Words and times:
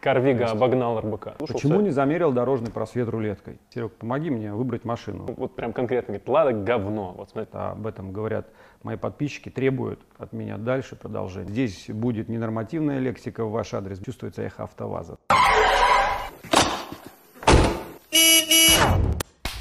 Карвига 0.00 0.46
обогнал 0.46 1.00
РБК. 1.00 1.36
Почему 1.38 1.80
не 1.80 1.90
замерил 1.90 2.32
дорожный 2.32 2.70
просвет 2.70 3.08
рулеткой? 3.08 3.58
Серег, 3.74 3.92
помоги 3.92 4.30
мне 4.30 4.52
выбрать 4.52 4.84
машину. 4.84 5.26
Вот 5.36 5.54
прям 5.56 5.72
конкретно 5.72 6.14
говорит, 6.14 6.28
Лада 6.28 6.52
говно. 6.52 7.14
Вот 7.16 7.30
смотри. 7.30 7.50
Об 7.52 7.86
этом 7.86 8.12
говорят 8.12 8.48
мои 8.82 8.96
подписчики, 8.96 9.48
требуют 9.48 10.00
от 10.18 10.32
меня 10.32 10.56
дальше 10.58 10.96
продолжения. 10.96 11.48
Здесь 11.48 11.86
будет 11.88 12.28
ненормативная 12.28 12.98
лексика 12.98 13.44
в 13.44 13.50
ваш 13.50 13.74
адрес, 13.74 13.98
чувствуется 13.98 14.42
эхо 14.42 14.64
автоваза. 14.64 15.16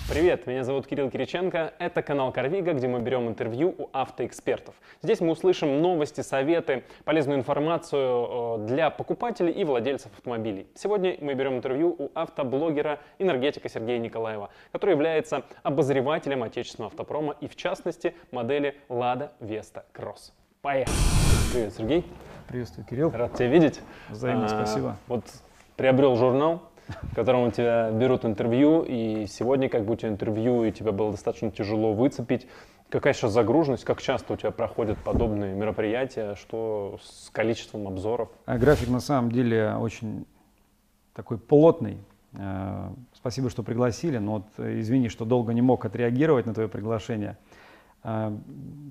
Привет, 0.08 0.46
меня 0.46 0.64
зовут 0.64 0.86
Кирилл 0.86 1.10
Кириченко. 1.10 1.74
Это 1.80 2.04
канал 2.04 2.32
Карвига, 2.32 2.74
где 2.74 2.88
мы 2.88 3.00
берем 3.00 3.28
интервью 3.28 3.74
у 3.76 3.90
автоэкспертов. 3.92 4.76
Здесь 5.02 5.20
мы 5.20 5.32
услышим 5.32 5.82
новости, 5.82 6.22
советы, 6.22 6.84
полезную 7.06 7.40
информацию 7.40 8.60
э, 8.60 8.68
для 8.68 8.92
покупателей 8.92 9.52
и 9.52 9.64
владельцев 9.64 10.12
автомобилей. 10.16 10.68
Сегодня 10.76 11.18
мы 11.22 11.34
берем 11.34 11.56
интервью 11.56 11.96
у 11.98 12.12
автоблогера, 12.14 13.00
энергетика 13.18 13.68
Сергея 13.68 13.98
Николаева, 13.98 14.52
который 14.72 14.92
является 14.92 15.44
обозревателем 15.64 16.44
отечественного 16.44 16.92
автопрома 16.92 17.36
и 17.42 17.48
в 17.48 17.56
частности 17.56 18.14
модели 18.30 18.76
Lada 18.90 19.32
Vesta 19.40 19.86
Cross. 19.92 20.34
Поехали! 20.62 20.96
Привет, 21.52 21.74
Сергей. 21.74 22.06
Приветствую, 22.48 22.86
Кирилл. 22.86 23.10
Рад 23.10 23.34
тебя 23.34 23.48
видеть. 23.48 23.82
Взаимно, 24.10 24.46
А, 24.46 24.50
спасибо. 24.50 24.98
Вот 25.08 25.24
приобрел 25.78 26.16
журнал, 26.16 26.62
в 26.88 27.16
котором 27.16 27.44
у 27.44 27.52
тебя 27.52 27.92
берут 27.92 28.26
интервью, 28.26 28.84
и 28.84 29.26
сегодня 29.28 29.70
как 29.70 29.86
бы 29.86 29.96
тебя 29.98 30.10
интервью, 30.10 30.64
и 30.64 30.72
тебе 30.72 30.92
было 30.92 31.12
достаточно 31.12 31.52
тяжело 31.52 31.94
выцепить. 31.94 32.48
Какая 32.90 33.14
сейчас 33.14 33.32
загруженность, 33.32 33.84
как 33.84 34.02
часто 34.02 34.34
у 34.34 34.38
тебя 34.38 34.52
проходят 34.52 34.98
подобные 35.00 35.56
мероприятия, 35.56 36.36
что 36.36 37.00
с 37.02 37.30
количеством 37.32 37.88
обзоров? 37.88 38.30
А 38.46 38.58
график 38.58 38.90
на 38.90 39.00
самом 39.00 39.32
деле 39.32 39.76
очень 39.76 40.26
такой 41.14 41.38
плотный. 41.38 41.98
Э, 42.34 42.90
Спасибо, 43.14 43.50
что 43.50 43.64
пригласили, 43.64 44.18
но 44.18 44.34
вот 44.34 44.46
э, 44.58 44.80
извини, 44.82 45.10
что 45.10 45.26
долго 45.26 45.54
не 45.54 45.62
мог 45.62 45.86
отреагировать 45.86 46.46
на 46.46 46.54
твое 46.54 46.70
приглашение. 46.70 47.38
Э, 48.04 48.32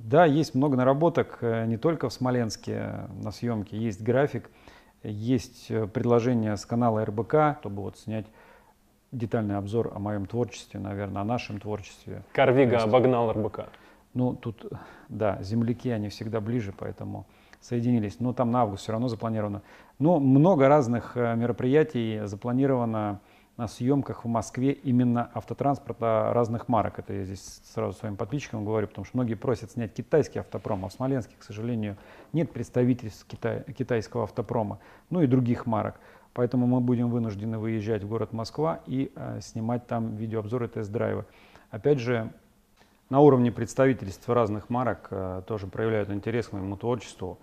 Да, 0.05 0.25
есть 0.25 0.55
много 0.55 0.77
наработок 0.77 1.39
не 1.42 1.77
только 1.77 2.08
в 2.08 2.12
Смоленске 2.12 3.08
на 3.23 3.31
съемке, 3.31 3.77
есть 3.77 4.03
график, 4.03 4.51
есть 5.05 5.71
э, 5.71 5.87
предложение 5.87 6.57
с 6.57 6.67
канала 6.67 7.05
РБК, 7.05 7.59
чтобы 7.61 7.83
вот 7.83 7.99
снять 7.99 8.27
детальный 9.13 9.57
обзор 9.57 9.93
о 9.95 9.99
моем 9.99 10.27
творчестве, 10.27 10.81
наверное, 10.81 11.23
о 11.23 11.25
нашем 11.25 11.61
творчестве. 11.61 12.23
Карвига 12.33 12.75
Есть. 12.75 12.87
обогнал 12.87 13.33
РБК. 13.33 13.69
Ну, 14.15 14.35
тут, 14.35 14.67
да, 15.09 15.43
земляки, 15.43 15.91
они 15.91 16.09
всегда 16.09 16.41
ближе, 16.41 16.73
поэтому 16.77 17.27
соединились. 17.61 18.21
Но 18.21 18.33
там 18.33 18.51
на 18.51 18.63
август 18.63 18.83
все 18.83 18.93
равно 18.93 19.09
запланировано. 19.09 19.63
Но 19.99 20.21
много 20.21 20.69
разных 20.69 21.17
э, 21.17 21.35
мероприятий 21.37 22.21
запланировано 22.25 23.21
на 23.57 23.69
съемках 23.69 24.25
в 24.25 24.29
Москве 24.29 24.73
именно 24.73 25.31
автотранспорта 25.33 26.33
разных 26.33 26.69
марок. 26.69 26.99
Это 26.99 27.13
я 27.13 27.25
здесь 27.25 27.61
сразу 27.65 27.97
своим 27.97 28.17
подписчикам 28.17 28.65
говорю, 28.65 28.89
потому 28.89 29.05
что 29.05 29.17
многие 29.17 29.35
просят 29.35 29.71
снять 29.71 29.95
китайский 29.95 30.41
автопром, 30.41 30.85
а 30.85 30.89
в 30.89 30.93
Смоленске, 30.93 31.35
к 31.39 31.45
сожалению, 31.45 31.97
нет 32.33 32.51
представительств 32.53 33.27
китай- 33.29 33.65
китайского 33.73 34.25
автопрома, 34.25 34.81
ну 35.11 35.23
и 35.23 35.27
других 35.27 35.67
марок. 35.67 36.01
Поэтому 36.33 36.67
мы 36.67 36.81
будем 36.81 37.11
вынуждены 37.11 37.59
выезжать 37.59 38.03
в 38.03 38.09
город 38.09 38.33
Москва 38.33 38.81
и 38.87 39.13
э, 39.15 39.39
снимать 39.41 39.87
там 39.87 40.17
видеообзоры 40.17 40.67
тест-драйва. 40.67 41.27
Опять 41.71 42.01
же, 42.01 42.33
на 43.09 43.21
уровне 43.21 43.53
представительств 43.53 44.29
разных 44.29 44.69
марок 44.69 45.07
э, 45.11 45.43
тоже 45.47 45.69
проявляют 45.69 46.11
интерес 46.11 46.49
к 46.49 46.53
моему 46.53 46.77
творчеству. 46.77 47.39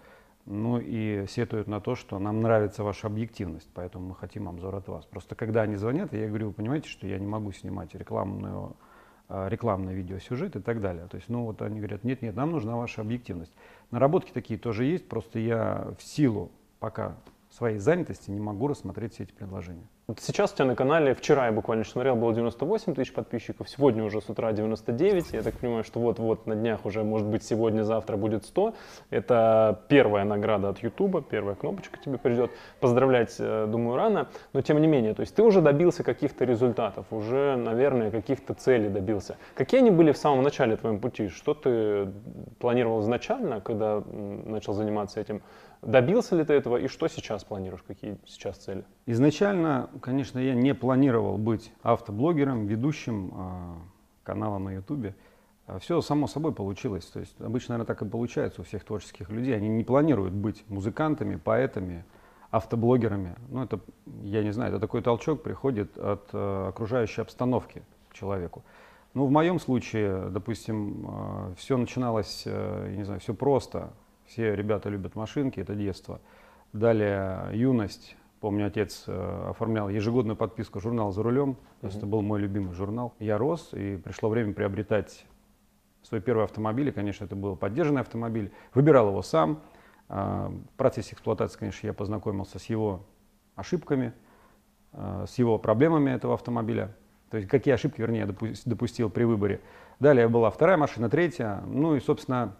Ну 0.45 0.79
и 0.79 1.25
сетуют 1.27 1.67
на 1.67 1.79
то, 1.79 1.95
что 1.95 2.17
нам 2.19 2.41
нравится 2.41 2.83
ваша 2.83 3.07
объективность, 3.07 3.69
поэтому 3.73 4.09
мы 4.09 4.15
хотим 4.15 4.49
обзор 4.49 4.75
от 4.75 4.87
вас. 4.87 5.05
Просто 5.05 5.35
когда 5.35 5.61
они 5.61 5.75
звонят, 5.75 6.13
я 6.13 6.27
говорю, 6.27 6.47
вы 6.47 6.53
понимаете, 6.53 6.89
что 6.89 7.07
я 7.07 7.19
не 7.19 7.27
могу 7.27 7.51
снимать 7.51 7.93
рекламную, 7.93 8.75
э, 9.29 9.49
рекламный 9.49 9.93
видеосюжет 9.93 10.55
и 10.55 10.59
так 10.59 10.81
далее. 10.81 11.07
То 11.07 11.17
есть, 11.17 11.29
ну 11.29 11.45
вот 11.45 11.61
они 11.61 11.79
говорят, 11.79 12.03
нет, 12.03 12.21
нет, 12.21 12.35
нам 12.35 12.51
нужна 12.51 12.75
ваша 12.75 13.01
объективность. 13.01 13.53
Наработки 13.91 14.31
такие 14.31 14.59
тоже 14.59 14.85
есть, 14.85 15.07
просто 15.07 15.37
я 15.37 15.93
в 15.99 16.03
силу 16.03 16.51
пока 16.79 17.17
своей 17.51 17.77
занятости 17.77 18.31
не 18.31 18.39
могу 18.39 18.67
рассмотреть 18.67 19.13
все 19.13 19.23
эти 19.23 19.33
предложения. 19.33 19.87
Сейчас 20.19 20.51
у 20.51 20.55
тебя 20.55 20.65
на 20.65 20.75
канале, 20.75 21.13
вчера 21.13 21.45
я 21.45 21.51
буквально 21.51 21.83
смотрел, 21.85 22.15
было 22.15 22.33
98 22.33 22.95
тысяч 22.95 23.13
подписчиков, 23.13 23.69
сегодня 23.69 24.03
уже 24.03 24.21
с 24.21 24.29
утра 24.29 24.51
99. 24.51 25.33
Я 25.33 25.41
так 25.41 25.55
понимаю, 25.55 25.83
что 25.83 25.99
вот-вот 25.99 26.47
на 26.47 26.55
днях 26.55 26.85
уже, 26.85 27.03
может 27.03 27.27
быть, 27.27 27.43
сегодня-завтра 27.43 28.17
будет 28.17 28.45
100. 28.45 28.73
Это 29.09 29.81
первая 29.87 30.25
награда 30.25 30.69
от 30.69 30.79
Ютуба, 30.79 31.21
первая 31.21 31.55
кнопочка 31.55 31.97
тебе 32.03 32.17
придет. 32.17 32.51
Поздравлять, 32.79 33.35
э, 33.39 33.67
думаю, 33.69 33.95
рано, 33.95 34.27
но 34.53 34.61
тем 34.61 34.81
не 34.81 34.87
менее, 34.87 35.13
то 35.13 35.21
есть 35.21 35.35
ты 35.35 35.43
уже 35.43 35.61
добился 35.61 36.03
каких-то 36.03 36.45
результатов, 36.45 37.05
уже, 37.11 37.55
наверное, 37.55 38.11
каких-то 38.11 38.53
целей 38.53 38.89
добился. 38.89 39.37
Какие 39.55 39.81
они 39.81 39.91
были 39.91 40.11
в 40.11 40.17
самом 40.17 40.43
начале 40.43 40.75
твоем 40.75 40.99
пути? 40.99 41.29
Что 41.29 41.53
ты 41.53 42.11
планировал 42.59 43.01
изначально, 43.01 43.61
когда 43.61 44.03
начал 44.45 44.73
заниматься 44.73 45.21
этим? 45.21 45.41
Добился 45.81 46.35
ли 46.35 46.43
ты 46.43 46.53
этого 46.53 46.77
и 46.77 46.87
что 46.87 47.07
сейчас 47.07 47.43
планируешь, 47.43 47.83
какие 47.87 48.17
сейчас 48.27 48.57
цели? 48.57 48.85
Изначально, 49.07 49.89
конечно, 50.01 50.37
я 50.37 50.53
не 50.53 50.75
планировал 50.75 51.37
быть 51.39 51.71
автоблогером, 51.81 52.67
ведущим 52.67 53.33
э, 53.33 53.73
канала 54.23 54.59
на 54.59 54.73
Ютубе. 54.73 55.15
Все 55.79 56.01
само 56.01 56.27
собой 56.27 56.53
получилось. 56.53 57.05
То 57.05 57.19
есть 57.19 57.39
обычно, 57.39 57.73
наверное, 57.73 57.87
так 57.87 58.01
и 58.01 58.09
получается 58.09 58.61
у 58.61 58.63
всех 58.63 58.83
творческих 58.83 59.29
людей. 59.29 59.55
Они 59.55 59.69
не 59.69 59.83
планируют 59.83 60.33
быть 60.33 60.63
музыкантами, 60.67 61.37
поэтами, 61.37 62.03
автоблогерами. 62.51 63.35
Ну, 63.49 63.63
это, 63.63 63.79
я 64.23 64.43
не 64.43 64.51
знаю, 64.51 64.71
это 64.71 64.79
такой 64.79 65.01
толчок 65.01 65.41
приходит 65.41 65.97
от 65.97 66.29
э, 66.33 66.67
окружающей 66.69 67.21
обстановки 67.21 67.81
к 68.09 68.13
человеку. 68.13 68.63
Ну, 69.13 69.25
в 69.25 69.31
моем 69.31 69.59
случае, 69.59 70.29
допустим, 70.29 71.55
все 71.57 71.75
начиналось, 71.77 72.43
э, 72.45 72.87
я 72.91 72.97
не 72.97 73.03
знаю, 73.03 73.19
все 73.19 73.33
просто. 73.33 73.91
Все 74.31 74.55
ребята 74.55 74.87
любят 74.87 75.17
машинки, 75.17 75.59
это 75.59 75.75
детство. 75.75 76.21
Далее 76.71 77.49
юность. 77.51 78.15
Помню, 78.39 78.67
отец 78.67 79.03
э, 79.05 79.47
оформлял 79.49 79.89
ежегодную 79.89 80.37
подписку 80.37 80.79
журнал 80.79 81.11
«За 81.11 81.21
рулем». 81.21 81.55
То 81.81 81.87
есть 81.87 81.97
это 81.97 82.05
был 82.05 82.21
мой 82.21 82.39
любимый 82.39 82.73
журнал. 82.73 83.13
Я 83.19 83.37
рос, 83.37 83.71
и 83.73 83.97
пришло 83.97 84.29
время 84.29 84.53
приобретать 84.53 85.25
свой 86.01 86.21
первый 86.21 86.45
автомобиль. 86.45 86.87
И, 86.87 86.91
конечно, 86.93 87.25
это 87.25 87.35
был 87.35 87.57
поддержанный 87.57 87.99
автомобиль. 87.99 88.53
Выбирал 88.73 89.09
его 89.09 89.21
сам. 89.21 89.59
А, 90.07 90.47
В 90.47 90.77
процессе 90.77 91.13
эксплуатации, 91.13 91.59
конечно, 91.59 91.87
я 91.87 91.93
познакомился 91.93 92.57
с 92.57 92.67
его 92.67 93.05
ошибками, 93.57 94.13
э, 94.93 95.25
с 95.27 95.39
его 95.39 95.59
проблемами 95.59 96.11
этого 96.11 96.35
автомобиля. 96.35 96.95
То 97.31 97.35
есть 97.35 97.49
какие 97.49 97.73
ошибки, 97.73 97.99
вернее, 97.99 98.19
я 98.19 98.27
допу- 98.27 98.57
допустил 98.63 99.09
при 99.09 99.25
выборе. 99.25 99.59
Далее 99.99 100.29
была 100.29 100.49
вторая 100.51 100.77
машина, 100.77 101.09
третья. 101.09 101.61
Ну 101.65 101.97
и, 101.97 101.99
собственно, 101.99 102.55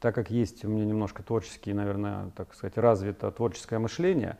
так 0.00 0.14
как 0.14 0.30
есть 0.30 0.64
у 0.64 0.68
меня 0.68 0.84
немножко 0.84 1.22
творческий, 1.22 1.72
наверное, 1.72 2.30
так 2.36 2.54
сказать, 2.54 2.76
развито 2.76 3.30
творческое 3.30 3.78
мышление, 3.78 4.38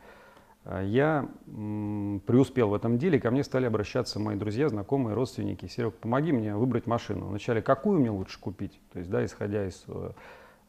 э, 0.64 0.84
я 0.86 1.28
преуспел 2.26 2.68
в 2.68 2.74
этом 2.74 2.98
деле. 2.98 3.20
Ко 3.20 3.30
мне 3.30 3.44
стали 3.44 3.66
обращаться 3.66 4.18
мои 4.20 4.36
друзья, 4.36 4.68
знакомые, 4.68 5.14
родственники. 5.14 5.66
Серег, 5.66 5.94
помоги 5.94 6.32
мне 6.32 6.54
выбрать 6.54 6.86
машину. 6.86 7.26
Вначале, 7.26 7.62
какую 7.62 8.00
мне 8.00 8.10
лучше 8.10 8.38
купить? 8.40 8.80
То 8.92 8.98
есть, 8.98 9.10
да, 9.10 9.24
исходя 9.24 9.66
из 9.66 9.84
э, 9.88 10.10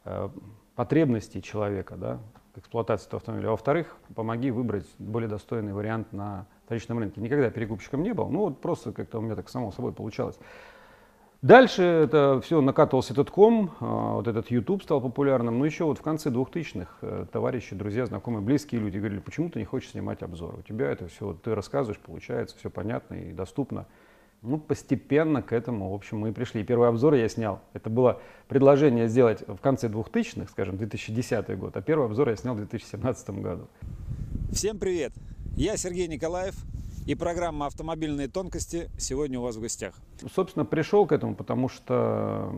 э, 0.04 0.28
потребностей 0.74 1.42
человека, 1.42 1.96
да, 1.96 2.18
эксплуатации 2.56 3.06
этого 3.06 3.18
автомобиля. 3.18 3.48
А 3.48 3.50
во-вторых, 3.52 3.96
помоги 4.14 4.50
выбрать 4.50 4.86
более 4.98 5.28
достойный 5.28 5.72
вариант 5.72 6.12
на 6.12 6.46
вторичном 6.64 6.98
рынке. 6.98 7.20
Никогда 7.20 7.50
перекупщиком 7.50 8.02
не 8.02 8.14
был, 8.14 8.28
ну 8.28 8.40
вот 8.40 8.60
просто 8.60 8.92
как-то 8.92 9.18
у 9.18 9.20
меня 9.20 9.36
так 9.36 9.48
само 9.48 9.72
собой 9.72 9.92
получалось. 9.92 10.38
Дальше 11.42 11.82
это 11.82 12.38
все 12.44 12.60
накатывался 12.60 13.14
этот 13.14 13.30
ком, 13.30 13.70
а, 13.80 14.16
вот 14.16 14.28
этот 14.28 14.50
YouTube 14.50 14.82
стал 14.82 15.00
популярным. 15.00 15.58
Но 15.58 15.64
еще 15.64 15.84
вот 15.84 15.98
в 15.98 16.02
конце 16.02 16.28
2000-х 16.28 16.90
э, 17.00 17.26
товарищи, 17.32 17.74
друзья, 17.74 18.04
знакомые, 18.04 18.42
близкие 18.42 18.78
люди 18.78 18.98
говорили, 18.98 19.20
почему 19.20 19.48
ты 19.48 19.58
не 19.58 19.64
хочешь 19.64 19.92
снимать 19.92 20.22
обзоры? 20.22 20.58
У 20.58 20.62
тебя 20.62 20.90
это 20.90 21.08
все, 21.08 21.32
ты 21.32 21.54
рассказываешь, 21.54 21.98
получается, 21.98 22.58
все 22.58 22.68
понятно 22.68 23.14
и 23.14 23.32
доступно. 23.32 23.86
Ну, 24.42 24.58
постепенно 24.58 25.40
к 25.40 25.52
этому, 25.52 25.90
в 25.90 25.94
общем, 25.94 26.18
мы 26.18 26.28
и 26.28 26.32
пришли. 26.32 26.62
Первый 26.62 26.88
обзор 26.88 27.14
я 27.14 27.28
снял. 27.30 27.62
Это 27.72 27.88
было 27.88 28.20
предложение 28.48 29.08
сделать 29.08 29.42
в 29.46 29.58
конце 29.58 29.88
2000-х, 29.88 30.50
скажем, 30.50 30.76
2010 30.76 31.58
год, 31.58 31.74
а 31.74 31.80
первый 31.80 32.04
обзор 32.04 32.28
я 32.28 32.36
снял 32.36 32.52
в 32.52 32.58
2017 32.58 33.30
году. 33.40 33.66
Всем 34.52 34.78
привет! 34.78 35.12
Я 35.56 35.78
Сергей 35.78 36.06
Николаев 36.06 36.54
и 37.06 37.14
программа 37.14 37.66
«Автомобильные 37.66 38.28
тонкости» 38.28 38.90
сегодня 38.98 39.38
у 39.38 39.42
вас 39.42 39.56
в 39.56 39.60
гостях. 39.60 39.94
Собственно, 40.34 40.64
пришел 40.64 41.06
к 41.06 41.12
этому, 41.12 41.34
потому 41.34 41.68
что 41.68 42.52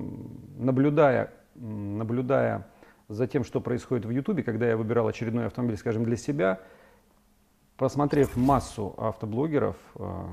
наблюдая, 0.59 1.33
наблюдая 1.55 2.67
за 3.09 3.27
тем, 3.27 3.44
что 3.44 3.61
происходит 3.61 4.05
в 4.05 4.11
Ютубе, 4.11 4.43
когда 4.43 4.69
я 4.69 4.77
выбирал 4.77 5.06
очередной 5.06 5.47
автомобиль, 5.47 5.77
скажем, 5.77 6.05
для 6.05 6.17
себя, 6.17 6.61
просмотрев 7.77 8.37
массу 8.37 8.94
автоблогеров, 8.99 9.77
э, 9.97 10.25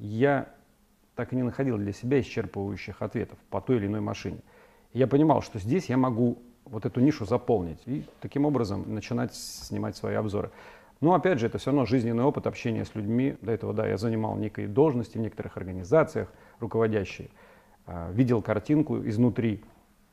я 0.00 0.48
так 1.14 1.32
и 1.32 1.36
не 1.36 1.42
находил 1.42 1.78
для 1.78 1.92
себя 1.92 2.20
исчерпывающих 2.20 2.96
ответов 3.00 3.38
по 3.50 3.60
той 3.60 3.76
или 3.76 3.86
иной 3.86 4.00
машине. 4.00 4.38
Я 4.92 5.06
понимал, 5.06 5.42
что 5.42 5.58
здесь 5.58 5.86
я 5.86 5.96
могу 5.96 6.42
вот 6.64 6.84
эту 6.84 7.00
нишу 7.00 7.24
заполнить 7.24 7.80
и 7.86 8.04
таким 8.20 8.44
образом 8.44 8.92
начинать 8.92 9.34
снимать 9.34 9.96
свои 9.96 10.14
обзоры. 10.14 10.50
Но 11.00 11.14
опять 11.14 11.38
же, 11.38 11.46
это 11.46 11.58
все 11.58 11.70
равно 11.70 11.84
жизненный 11.84 12.24
опыт 12.24 12.46
общения 12.46 12.84
с 12.84 12.94
людьми. 12.94 13.36
До 13.42 13.52
этого, 13.52 13.74
да, 13.74 13.86
я 13.86 13.96
занимал 13.98 14.36
некие 14.36 14.66
должности 14.66 15.18
в 15.18 15.20
некоторых 15.20 15.56
организациях 15.56 16.32
руководящие, 16.58 17.28
а, 17.86 18.10
видел 18.12 18.40
картинку 18.40 19.06
изнутри. 19.06 19.62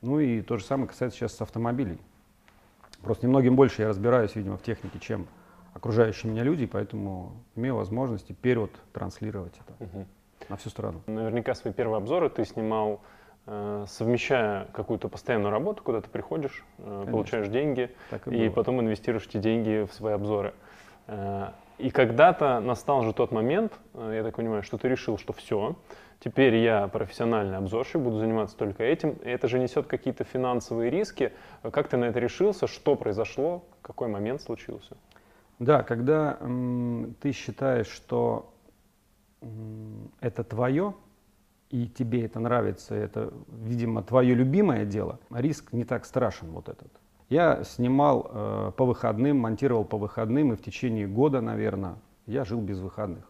Ну 0.02 0.20
и 0.20 0.42
то 0.42 0.58
же 0.58 0.64
самое 0.64 0.88
касается 0.88 1.18
сейчас 1.18 1.40
автомобилей. 1.40 1.98
Просто 3.02 3.26
немногим 3.26 3.56
больше 3.56 3.82
я 3.82 3.88
разбираюсь, 3.88 4.34
видимо, 4.36 4.58
в 4.58 4.62
технике, 4.62 4.98
чем 4.98 5.26
окружающие 5.72 6.30
меня 6.30 6.42
люди, 6.42 6.66
поэтому 6.66 7.32
имею 7.56 7.76
возможность 7.76 8.30
вперед 8.30 8.70
транслировать 8.92 9.54
это 9.66 9.84
угу. 9.84 10.06
на 10.48 10.56
всю 10.56 10.68
страну. 10.68 11.00
Наверняка 11.06 11.54
свои 11.54 11.72
первые 11.72 11.98
обзоры 11.98 12.28
ты 12.28 12.44
снимал 12.44 13.00
Э, 13.46 13.84
совмещая 13.88 14.68
какую-то 14.72 15.10
постоянную 15.10 15.50
работу, 15.50 15.82
куда 15.82 16.00
ты 16.00 16.08
приходишь, 16.08 16.64
э, 16.78 16.82
Конечно. 16.82 17.12
получаешь 17.12 17.48
деньги 17.48 17.90
и, 18.24 18.46
и 18.46 18.48
потом 18.48 18.80
инвестируешь 18.80 19.26
эти 19.26 19.36
деньги 19.36 19.86
в 19.86 19.92
свои 19.92 20.14
обзоры. 20.14 20.54
Э, 21.06 21.50
и 21.78 21.90
когда-то 21.90 22.60
настал 22.60 23.02
же 23.02 23.12
тот 23.12 23.32
момент, 23.32 23.72
я 23.94 24.22
так 24.22 24.36
понимаю, 24.36 24.62
что 24.62 24.78
ты 24.78 24.88
решил, 24.88 25.18
что 25.18 25.32
все, 25.32 25.76
теперь 26.20 26.54
я 26.56 26.86
профессиональный 26.88 27.56
обзорщик, 27.56 28.00
буду 28.00 28.18
заниматься 28.18 28.56
только 28.56 28.84
этим. 28.84 29.18
Это 29.24 29.48
же 29.48 29.58
несет 29.58 29.86
какие-то 29.86 30.24
финансовые 30.24 30.90
риски. 30.90 31.32
Как 31.62 31.88
ты 31.88 31.96
на 31.96 32.04
это 32.04 32.20
решился? 32.20 32.66
Что 32.66 32.94
произошло? 32.94 33.64
Какой 33.82 34.08
момент 34.08 34.40
случился? 34.40 34.96
Да, 35.58 35.82
когда 35.82 36.38
м, 36.40 37.14
ты 37.20 37.32
считаешь, 37.32 37.88
что 37.88 38.52
м, 39.42 40.10
это 40.20 40.44
твое, 40.44 40.94
и 41.70 41.88
тебе 41.88 42.24
это 42.24 42.38
нравится, 42.38 42.94
это, 42.94 43.32
видимо, 43.48 44.02
твое 44.02 44.34
любимое 44.34 44.84
дело, 44.84 45.18
риск 45.30 45.72
не 45.72 45.84
так 45.84 46.04
страшен 46.04 46.50
вот 46.50 46.68
этот. 46.68 46.90
Я 47.34 47.64
снимал 47.64 48.30
э, 48.30 48.72
по 48.76 48.84
выходным, 48.84 49.40
монтировал 49.40 49.84
по 49.84 49.98
выходным, 49.98 50.52
и 50.52 50.56
в 50.56 50.62
течение 50.62 51.08
года, 51.08 51.40
наверное, 51.40 51.96
я 52.26 52.44
жил 52.44 52.60
без 52.60 52.78
выходных, 52.78 53.28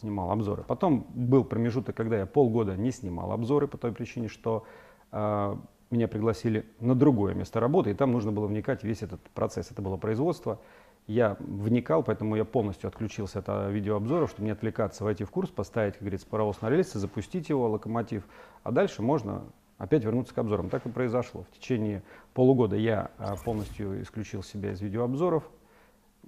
снимал 0.00 0.30
обзоры. 0.30 0.64
Потом 0.66 1.06
был 1.10 1.44
промежуток, 1.44 1.94
когда 1.94 2.16
я 2.16 2.24
полгода 2.24 2.74
не 2.74 2.90
снимал 2.90 3.32
обзоры 3.32 3.68
по 3.68 3.76
той 3.76 3.92
причине, 3.92 4.28
что 4.28 4.64
э, 5.12 5.56
меня 5.90 6.08
пригласили 6.08 6.64
на 6.80 6.94
другое 6.94 7.34
место 7.34 7.60
работы, 7.60 7.90
и 7.90 7.92
там 7.92 8.12
нужно 8.12 8.32
было 8.32 8.46
вникать 8.46 8.80
в 8.80 8.84
весь 8.84 9.02
этот 9.02 9.20
процесс. 9.34 9.70
Это 9.70 9.82
было 9.82 9.98
производство, 9.98 10.58
я 11.06 11.36
вникал, 11.38 12.02
поэтому 12.02 12.36
я 12.36 12.46
полностью 12.46 12.88
отключился 12.88 13.40
от 13.40 13.70
видеообзоров, 13.70 14.30
чтобы 14.30 14.46
не 14.46 14.52
отвлекаться, 14.52 15.04
войти 15.04 15.24
в 15.24 15.30
курс, 15.30 15.50
поставить, 15.50 15.96
как 15.96 16.00
говорится, 16.00 16.26
паровоз 16.26 16.62
на 16.62 16.70
рельсы, 16.70 16.98
запустить 16.98 17.50
его, 17.50 17.68
локомотив, 17.68 18.24
а 18.62 18.70
дальше 18.70 19.02
можно 19.02 19.42
опять 19.84 20.04
вернуться 20.04 20.34
к 20.34 20.38
обзорам. 20.38 20.68
Так 20.68 20.86
и 20.86 20.88
произошло. 20.88 21.44
В 21.50 21.56
течение 21.56 22.02
полугода 22.32 22.76
я 22.76 23.10
а, 23.18 23.36
полностью 23.36 24.02
исключил 24.02 24.42
себя 24.42 24.72
из 24.72 24.80
видеообзоров, 24.80 25.44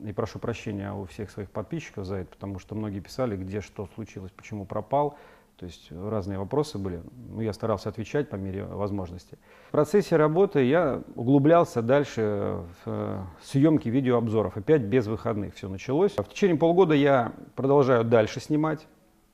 и 0.05 0.12
прошу 0.12 0.38
прощения 0.38 0.93
у 0.93 1.06
всех 1.06 1.31
своих 1.31 1.50
подписчиков 1.50 2.05
за 2.05 2.17
это, 2.17 2.31
потому 2.31 2.58
что 2.58 2.75
многие 2.75 3.00
писали, 3.00 3.37
где 3.37 3.61
что 3.61 3.88
случилось, 3.94 4.31
почему 4.31 4.67
пропал. 4.67 5.19
То 5.56 5.64
есть 5.64 5.91
разные 5.91 6.38
вопросы 6.38 6.76
были. 6.76 7.00
Ну, 7.31 7.41
я 7.41 7.55
старался 7.55 7.88
отвечать 7.88 8.29
по 8.29 8.37
мере 8.37 8.64
возможности. 8.64 9.38
В 9.69 9.70
процессе 9.70 10.17
работы 10.17 10.62
я 10.62 11.03
углублялся 11.14 11.81
дальше 11.81 12.62
в 12.85 12.91
э, 12.91 13.23
съемки 13.41 13.88
видеообзоров. 13.88 14.58
Опять 14.58 14.82
без 14.82 15.06
выходных 15.06 15.55
все 15.55 15.70
началось. 15.70 16.12
В 16.12 16.25
течение 16.25 16.58
полгода 16.58 16.93
я 16.93 17.32
продолжаю 17.55 18.05
дальше 18.05 18.38
снимать. 18.38 18.87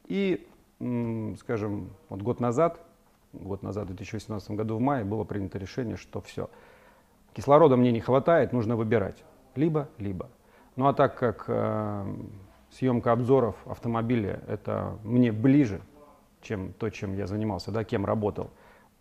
И, 0.07 0.47
скажем, 1.41 1.91
вот 2.09 2.23
год 2.23 2.39
назад, 2.39 2.81
год 3.33 3.63
назад, 3.63 3.85
в 3.85 3.95
2018 3.95 4.51
году 4.53 4.77
в 4.77 4.81
мае, 4.81 5.05
было 5.05 5.25
принято 5.25 5.59
решение, 5.59 5.97
что 5.97 6.21
все, 6.21 6.51
кислорода 7.33 7.77
мне 7.77 7.93
не 7.93 8.01
хватает, 8.01 8.53
нужно 8.53 8.77
выбирать. 8.77 9.25
Либо-либо. 9.55 10.29
Ну 10.77 10.87
а 10.87 10.95
так 10.95 11.19
как 11.19 11.45
э, 11.49 12.15
съемка 12.71 13.13
обзоров 13.13 13.57
автомобиля 13.67 14.41
это 14.47 14.97
мне 15.05 15.31
ближе, 15.33 15.83
чем 16.41 16.73
то, 16.73 16.89
чем 16.91 17.15
я 17.15 17.27
занимался, 17.27 17.71
да, 17.71 17.85
кем 17.85 18.07
работал, 18.07 18.51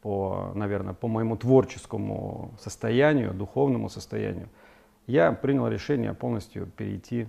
по, 0.02 0.52
наверное, 0.56 0.94
по 0.94 1.08
моему 1.08 1.38
творческому 1.38 2.52
состоянию, 2.60 3.34
духовному 3.34 3.90
состоянию, 3.90 4.50
я 5.08 5.32
принял 5.32 5.68
решение 5.68 6.14
полностью 6.14 6.68
перейти 6.68 7.28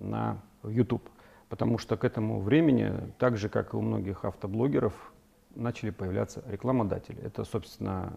на 0.00 0.38
YouTube. 0.62 1.08
Потому 1.48 1.78
что 1.78 1.96
к 1.96 2.04
этому 2.04 2.40
времени, 2.40 2.92
так 3.18 3.36
же, 3.36 3.48
как 3.48 3.74
и 3.74 3.76
у 3.76 3.80
многих 3.80 4.24
автоблогеров, 4.24 5.12
начали 5.54 5.90
появляться 5.90 6.42
рекламодатели. 6.46 7.20
Это, 7.22 7.44
собственно, 7.44 8.12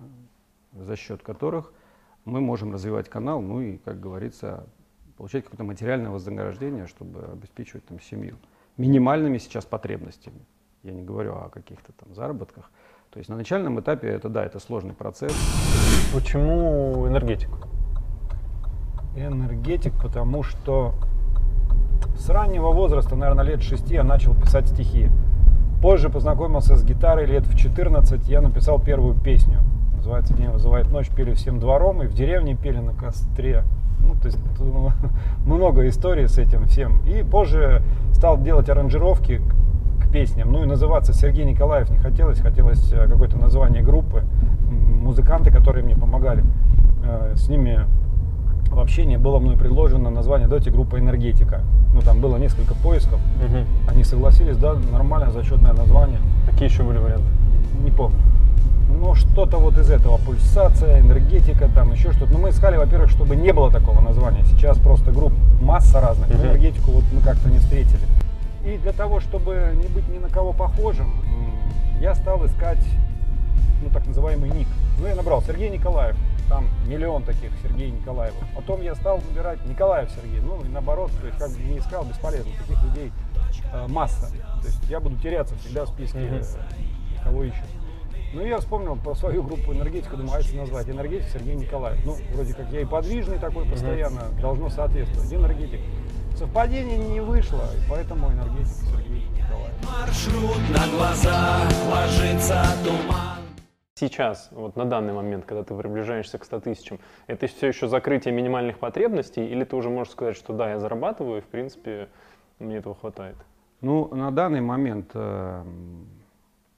за 0.74 0.96
счет 0.96 1.22
которых 1.22 1.74
мы 2.26 2.42
можем 2.42 2.74
развивать 2.74 3.10
канал, 3.10 3.42
ну 3.42 3.62
и, 3.62 3.78
как 3.78 4.00
говорится, 4.00 4.66
получать 5.18 5.46
какое-то 5.46 5.64
материальное 5.64 6.12
вознаграждение, 6.12 6.88
чтобы 6.88 7.22
обеспечивать 7.24 7.86
там 7.86 8.00
семью 8.00 8.38
минимальными 8.78 9.38
сейчас 9.38 9.66
потребностями. 9.66 10.40
Я 10.84 10.94
не 10.94 11.04
говорю 11.04 11.36
о 11.36 11.50
каких-то 11.50 11.92
там 11.94 12.14
заработках. 12.14 12.70
То 13.10 13.20
есть 13.20 13.30
на 13.30 13.36
начальном 13.36 13.80
этапе 13.80 14.08
это 14.08 14.30
да, 14.30 14.46
это 14.46 14.60
сложный 14.60 14.94
процесс. 14.94 15.34
Почему 16.14 17.08
энергетик? 17.08 17.50
Энергетик, 19.16 19.94
потому 20.00 20.44
что 20.44 20.94
с 22.16 22.30
раннего 22.30 22.72
возраста, 22.72 23.16
наверное, 23.16 23.44
лет 23.44 23.62
шести 23.62 23.96
я 23.96 24.04
начал 24.04 24.36
писать 24.36 24.68
стихи. 24.68 25.10
Позже 25.82 26.10
познакомился 26.10 26.76
с 26.76 26.84
гитарой 26.84 27.26
лет 27.26 27.46
в 27.46 27.56
14, 27.56 28.28
я 28.28 28.42
написал 28.42 28.80
первую 28.80 29.16
песню. 29.16 29.60
Называется 29.96 30.34
«День 30.34 30.50
вызывает 30.50 30.92
ночь», 30.92 31.10
пели 31.10 31.34
всем 31.34 31.60
двором, 31.60 32.02
и 32.02 32.08
в 32.08 32.14
деревне 32.14 32.56
пели 32.56 32.80
на 32.80 32.94
костре. 32.94 33.64
Ну, 34.00 34.14
то 34.20 34.28
есть 34.28 34.40
много 35.46 35.88
историй 35.88 36.28
с 36.28 36.38
этим 36.38 36.66
всем. 36.66 37.00
И 37.06 37.24
позже 37.24 37.84
стал 38.14 38.42
делать 38.42 38.70
аранжировки 38.70 39.42
песням. 40.12 40.52
Ну 40.52 40.64
и 40.64 40.66
называться 40.66 41.14
Сергей 41.14 41.46
Николаев 41.46 41.90
не 41.90 41.98
хотелось, 41.98 42.40
хотелось 42.40 42.92
э, 42.92 43.08
какое-то 43.08 43.38
название 43.38 43.84
группы. 43.84 44.24
Музыканты, 44.70 45.52
которые 45.52 45.84
мне 45.84 45.96
помогали, 45.96 46.44
э, 47.04 47.34
с 47.36 47.50
ними 47.50 47.86
в 48.72 48.80
общении 48.80 49.18
было 49.18 49.40
мной 49.40 49.58
предложено 49.58 50.10
название, 50.10 50.48
давайте 50.48 50.72
группа 50.72 51.00
«Энергетика». 51.00 51.62
Ну, 51.94 52.02
там 52.02 52.20
было 52.20 52.38
несколько 52.38 52.76
поисков. 52.76 53.20
Угу. 53.44 53.92
Они 53.92 54.04
согласились, 54.04 54.58
да, 54.58 54.76
нормальное, 54.92 55.32
зачетное 55.32 55.74
название. 55.74 56.20
Какие 56.50 56.70
еще 56.70 56.84
были 56.84 56.98
варианты? 56.98 57.28
Не 57.84 57.92
помню. 57.92 58.20
Ну, 58.90 59.16
что-то 59.16 59.58
вот 59.58 59.78
из 59.78 59.90
этого, 59.90 60.18
пульсация, 60.18 61.00
энергетика, 61.00 61.70
там 61.74 61.92
еще 61.94 62.12
что-то. 62.12 62.34
Но 62.34 62.40
мы 62.40 62.50
искали, 62.50 62.78
во-первых, 62.78 63.10
чтобы 63.10 63.36
не 63.36 63.52
было 63.52 63.72
такого 63.72 64.00
названия. 64.02 64.44
Сейчас 64.46 64.78
просто 64.78 65.12
групп 65.12 65.34
масса 65.62 66.00
разных. 66.02 66.30
Угу. 66.30 66.38
Энергетику 66.38 66.92
вот 66.92 67.04
мы 67.12 67.22
как-то 67.22 67.50
не 67.50 67.60
встретили. 67.60 68.02
И 68.66 68.78
для 68.78 68.92
того, 68.92 69.20
чтобы 69.20 69.72
не 69.76 69.88
быть 69.88 70.08
ни 70.10 70.18
на 70.18 70.30
кого 70.30 70.54
похожим, 70.54 71.10
я 72.02 72.14
стал 72.16 72.46
искать, 72.46 72.84
ну, 73.82 73.90
так 73.92 74.06
называемый 74.06 74.50
ник. 74.50 74.68
Ну, 75.00 75.08
я 75.08 75.16
набрал 75.16 75.42
Сергей 75.42 75.70
Николаев, 75.70 76.16
там 76.50 76.68
миллион 76.86 77.24
таких 77.24 77.52
Сергей 77.62 77.92
Николаевых. 77.92 78.44
Потом 78.56 78.82
я 78.82 78.96
стал 78.96 79.20
набирать 79.30 79.66
Николаев 79.66 80.10
Сергей, 80.12 80.40
ну, 80.40 80.64
и 80.64 80.68
наоборот, 80.68 81.12
то 81.20 81.28
есть 81.28 81.38
как 81.38 81.52
бы 81.52 81.60
не 81.60 81.80
искал, 81.80 82.06
бесполезно, 82.06 82.52
таких 82.60 82.84
людей 82.84 83.12
э, 83.74 83.88
масса. 83.88 84.30
То 84.62 84.68
есть 84.68 84.84
я 84.90 85.00
буду 85.00 85.18
теряться 85.18 85.56
всегда 85.58 85.86
в 85.86 85.90
списке, 85.90 86.20
э, 86.20 86.44
кого 87.24 87.44
ищут. 87.44 87.66
Ну, 88.34 88.46
я 88.46 88.58
вспомнил 88.58 88.96
про 88.98 89.16
свою 89.16 89.42
группу 89.42 89.74
энергетику, 89.74 90.18
думаю, 90.18 90.36
а 90.36 90.40
если 90.40 90.58
назвать 90.58 90.90
энергетик 90.90 91.30
Сергей 91.30 91.56
Николаев. 91.56 91.98
Ну, 92.06 92.18
вроде 92.34 92.54
как 92.54 92.70
я 92.72 92.82
и 92.82 92.86
подвижный 92.86 93.40
такой 93.40 93.66
постоянно, 93.66 94.24
должно 94.42 94.70
соответствовать. 94.70 95.32
Энергетик. 95.32 95.80
Совпадение 96.38 96.98
не 96.98 97.20
вышло, 97.22 97.64
и 97.74 97.90
поэтому 97.90 98.32
энергетик 98.32 98.68
Сергей 98.68 99.28
Николаев. 99.30 99.74
Маршрут 99.84 100.70
на 100.70 100.88
глаза 100.96 101.62
ложится 101.90 102.64
туман. 102.84 103.37
Сейчас, 104.00 104.50
вот 104.52 104.76
на 104.76 104.86
данный 104.86 105.12
момент, 105.12 105.46
когда 105.46 105.64
ты 105.64 105.76
приближаешься 105.76 106.38
к 106.38 106.46
100 106.46 106.60
тысячам, 106.60 107.00
это 107.26 107.48
все 107.48 107.66
еще 107.66 107.88
закрытие 107.88 108.32
минимальных 108.32 108.78
потребностей, 108.78 109.44
или 109.48 109.64
ты 109.64 109.76
уже 109.76 109.90
можешь 109.90 110.14
сказать, 110.14 110.38
что 110.38 110.54
да, 110.54 110.70
я 110.70 110.80
зарабатываю, 110.80 111.40
и 111.40 111.42
в 111.42 111.48
принципе 111.48 112.08
мне 112.60 112.78
этого 112.78 112.94
хватает? 112.94 113.36
Ну, 113.82 114.14
на 114.14 114.30
данный 114.30 114.62
момент 114.62 115.10
э, 115.16 115.64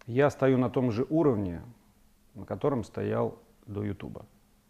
я 0.06 0.30
стою 0.30 0.58
на 0.58 0.70
том 0.70 0.92
же 0.92 1.06
уровне, 1.10 1.62
на 2.36 2.46
котором 2.46 2.86
стоял 2.86 3.38
до 3.66 3.84
Ютуба, 3.84 4.26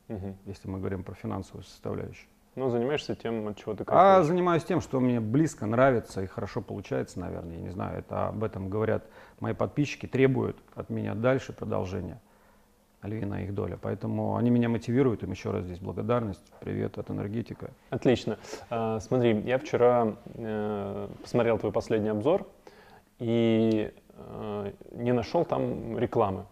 угу. 0.08 0.36
если 0.46 0.70
мы 0.70 0.80
говорим 0.80 1.04
про 1.04 1.14
финансовую 1.14 1.66
составляющую. 1.66 2.30
Но 2.56 2.72
занимаешься 2.72 3.14
тем, 3.14 3.48
от 3.48 3.58
чего 3.58 3.76
ты 3.76 3.86
кайфуешь. 3.86 4.04
А 4.04 4.24
занимаюсь 4.24 4.64
тем, 4.64 4.82
что 4.82 5.00
мне 5.00 5.20
близко, 5.20 5.68
нравится 5.68 6.24
и 6.24 6.26
хорошо 6.26 6.64
получается, 6.64 7.20
наверное. 7.20 7.58
Я 7.58 7.62
не 7.62 7.70
знаю, 7.70 8.00
это 8.00 8.30
об 8.30 8.44
этом 8.44 8.70
говорят 8.70 9.06
мои 9.40 9.54
подписчики, 9.54 10.08
требуют 10.08 10.58
от 10.74 10.90
меня 10.90 11.14
дальше 11.14 11.54
продолжения. 11.54 12.20
Львиная 13.04 13.44
их 13.44 13.54
доля. 13.54 13.78
Поэтому 13.82 14.36
они 14.36 14.50
меня 14.50 14.70
мотивируют, 14.70 15.24
им 15.24 15.32
еще 15.32 15.52
раз 15.52 15.64
здесь 15.64 15.80
благодарность. 15.80 16.44
Привет 16.60 16.98
от 16.98 17.10
энергетика. 17.10 17.72
Отлично. 17.90 18.38
А, 18.70 19.00
смотри, 19.00 19.40
я 19.42 19.58
вчера 19.58 20.16
э, 20.36 21.08
посмотрел 21.22 21.58
твой 21.58 21.72
последний 21.72 22.10
обзор 22.10 22.46
и 23.20 23.92
э, 24.16 24.72
не 24.92 25.14
нашел 25.14 25.46
там 25.46 25.98
рекламы 25.98 26.46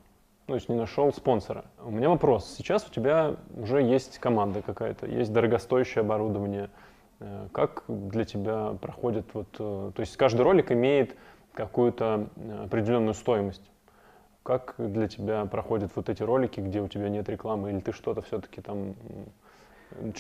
ну, 0.48 0.54
то 0.54 0.56
есть 0.56 0.70
не 0.70 0.76
нашел 0.76 1.12
спонсора. 1.12 1.66
У 1.84 1.92
меня 1.92 2.08
вопрос. 2.08 2.56
Сейчас 2.58 2.88
у 2.88 2.90
тебя 2.90 3.36
уже 3.58 3.82
есть 3.82 4.18
команда 4.20 4.62
какая-то, 4.62 5.06
есть 5.06 5.34
дорогостоящее 5.34 6.04
оборудование, 6.04 6.70
Э, 7.20 7.48
как 7.52 7.84
для 7.88 8.26
тебя 8.26 8.76
проходит 8.80 9.26
вот, 9.34 9.52
то 9.52 9.94
есть 9.98 10.16
каждый 10.18 10.42
ролик 10.42 10.72
имеет 10.72 11.16
какую-то 11.54 12.28
определенную 12.64 13.16
стоимость. 13.16 13.64
Как 14.48 14.76
для 14.78 15.10
тебя 15.10 15.44
проходят 15.44 15.92
вот 15.96 16.08
эти 16.08 16.24
ролики, 16.24 16.62
где 16.62 16.80
у 16.80 16.88
тебя 16.88 17.10
нет 17.10 17.28
рекламы, 17.28 17.70
или 17.70 17.82
ты 17.82 17.92
что-то 17.92 18.22
все-таки 18.22 18.62
там 18.62 18.96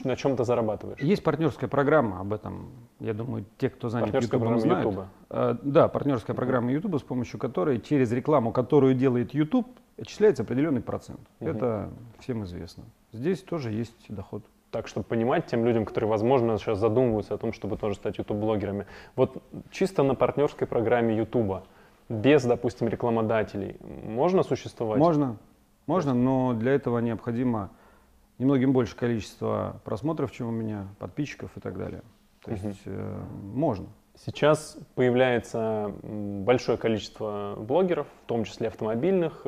на 0.03 0.17
чем-то 0.17 0.43
зарабатываешь? 0.43 0.99
Есть 0.99 1.23
партнерская 1.23 1.69
программа 1.69 2.19
об 2.19 2.33
этом. 2.33 2.71
Я 2.99 3.13
думаю, 3.13 3.45
те, 3.57 3.69
кто 3.69 3.87
занят 3.87 4.11
партнерская 4.11 4.41
YouTube, 4.41 4.59
знают. 4.59 4.85
YouTube. 4.85 5.05
А, 5.29 5.57
да, 5.63 5.87
партнерская 5.87 6.35
программа 6.35 6.73
YouTube, 6.73 6.99
с 6.99 7.03
помощью 7.03 7.39
которой 7.39 7.79
через 7.79 8.11
рекламу, 8.11 8.51
которую 8.51 8.95
делает 8.95 9.33
YouTube, 9.33 9.67
отчисляется 9.97 10.43
определенный 10.43 10.81
процент. 10.81 11.21
Угу. 11.39 11.49
Это 11.49 11.89
всем 12.19 12.43
известно. 12.43 12.83
Здесь 13.13 13.41
тоже 13.41 13.71
есть 13.71 14.07
доход. 14.09 14.43
Так, 14.71 14.89
чтобы 14.89 15.05
понимать 15.05 15.45
тем 15.45 15.63
людям, 15.63 15.85
которые, 15.85 16.09
возможно, 16.09 16.57
сейчас 16.57 16.79
задумываются 16.79 17.33
о 17.33 17.37
том, 17.37 17.53
чтобы 17.53 17.77
тоже 17.77 17.95
стать 17.95 18.17
YouTube-блогерами. 18.17 18.87
Вот 19.15 19.41
чисто 19.71 20.03
на 20.03 20.15
партнерской 20.15 20.67
программе 20.67 21.15
YouTube, 21.15 21.63
без, 22.09 22.43
допустим, 22.43 22.87
рекламодателей, 22.87 23.77
можно 23.81 24.43
существовать? 24.43 24.99
Можно. 24.99 25.37
Можно, 25.85 26.13
но 26.13 26.53
для 26.53 26.73
этого 26.73 26.99
необходимо 26.99 27.69
немногим 28.37 28.73
больше 28.73 28.95
количество 28.95 29.79
просмотров, 29.83 30.31
чем 30.31 30.47
у 30.47 30.51
меня, 30.51 30.87
подписчиков 30.99 31.51
и 31.55 31.59
так 31.59 31.77
далее. 31.77 32.01
То 32.43 32.51
есть 32.51 32.63
угу. 32.63 32.73
э, 32.85 33.23
можно. 33.53 33.87
Сейчас 34.25 34.77
появляется 34.95 35.93
большое 36.03 36.77
количество 36.77 37.55
блогеров, 37.57 38.07
в 38.23 38.27
том 38.27 38.45
числе 38.45 38.67
автомобильных. 38.67 39.45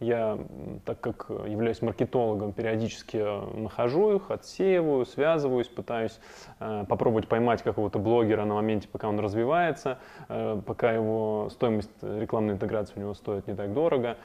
Э, 0.00 0.04
я, 0.04 0.38
так 0.84 1.00
как 1.00 1.26
являюсь 1.28 1.82
маркетологом, 1.82 2.52
периодически 2.52 3.16
нахожу 3.56 4.16
их, 4.16 4.30
отсеиваю, 4.30 5.04
связываюсь, 5.06 5.68
пытаюсь 5.68 6.18
э, 6.60 6.84
попробовать 6.88 7.28
поймать 7.28 7.62
какого-то 7.62 7.98
блогера 7.98 8.44
на 8.44 8.54
моменте, 8.54 8.88
пока 8.90 9.08
он 9.08 9.18
развивается, 9.20 9.98
э, 10.28 10.60
пока 10.64 10.92
его 10.92 11.48
стоимость 11.50 11.90
рекламной 12.02 12.54
интеграции 12.54 12.94
у 12.96 13.00
него 13.00 13.14
стоит 13.14 13.46
не 13.46 13.54
так 13.54 13.72
дорого. 13.72 14.16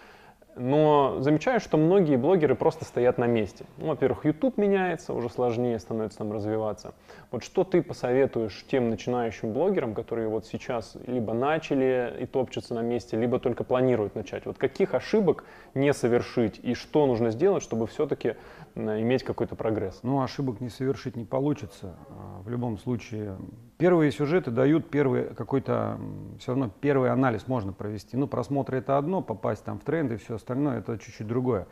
Но 0.55 1.17
замечаю, 1.19 1.59
что 1.59 1.77
многие 1.77 2.15
блогеры 2.15 2.55
просто 2.55 2.85
стоят 2.85 3.17
на 3.17 3.25
месте. 3.25 3.65
Ну, 3.77 3.87
во-первых, 3.87 4.25
YouTube 4.25 4.57
меняется, 4.57 5.13
уже 5.13 5.29
сложнее 5.29 5.79
становится 5.79 6.19
там 6.19 6.31
развиваться. 6.31 6.93
Вот 7.31 7.43
что 7.43 7.63
ты 7.63 7.81
посоветуешь 7.81 8.63
тем 8.69 8.89
начинающим 8.89 9.51
блогерам, 9.51 9.95
которые 9.95 10.27
вот 10.27 10.45
сейчас 10.45 10.95
либо 11.07 11.33
начали 11.33 12.13
и 12.19 12.25
топчутся 12.25 12.75
на 12.75 12.81
месте, 12.81 13.17
либо 13.17 13.39
только 13.39 13.63
планируют 13.63 14.15
начать? 14.15 14.45
Вот 14.45 14.57
каких 14.57 14.93
ошибок 14.93 15.43
не 15.73 15.91
совершить 15.93 16.59
и 16.61 16.75
что 16.75 17.07
нужно 17.07 17.31
сделать, 17.31 17.63
чтобы 17.63 17.87
все-таки 17.87 18.35
иметь 18.75 19.23
какой-то 19.23 19.55
прогресс? 19.55 19.99
Ну, 20.03 20.21
ошибок 20.21 20.61
не 20.61 20.69
совершить 20.69 21.15
не 21.15 21.25
получится. 21.25 21.95
А, 22.09 22.41
в 22.41 22.49
любом 22.49 22.77
случае, 22.77 23.37
первые 23.77 24.11
сюжеты 24.11 24.51
дают 24.51 24.89
первый 24.89 25.33
какой-то, 25.33 25.99
все 26.39 26.51
равно 26.51 26.71
первый 26.81 27.11
анализ 27.11 27.47
можно 27.47 27.73
провести. 27.73 28.17
Ну, 28.17 28.27
просмотры 28.27 28.77
это 28.77 28.97
одно, 28.97 29.21
попасть 29.21 29.63
там 29.63 29.79
в 29.79 29.83
тренды 29.83 30.15
и 30.15 30.17
все 30.17 30.35
остальное 30.35 30.79
это 30.79 30.97
чуть-чуть 30.97 31.27
другое. 31.27 31.67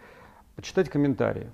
Почитать 0.55 0.89
комментарии, 0.89 1.50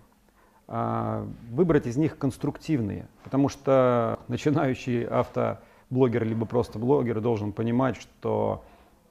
а, 0.67 1.27
выбрать 1.49 1.87
из 1.87 1.97
них 1.97 2.17
конструктивные, 2.17 3.07
потому 3.23 3.49
что 3.49 4.19
начинающий 4.27 5.05
автоблогер 5.05 6.25
либо 6.25 6.45
просто 6.45 6.79
блогер 6.79 7.21
должен 7.21 7.53
понимать, 7.53 7.95
что 7.95 8.63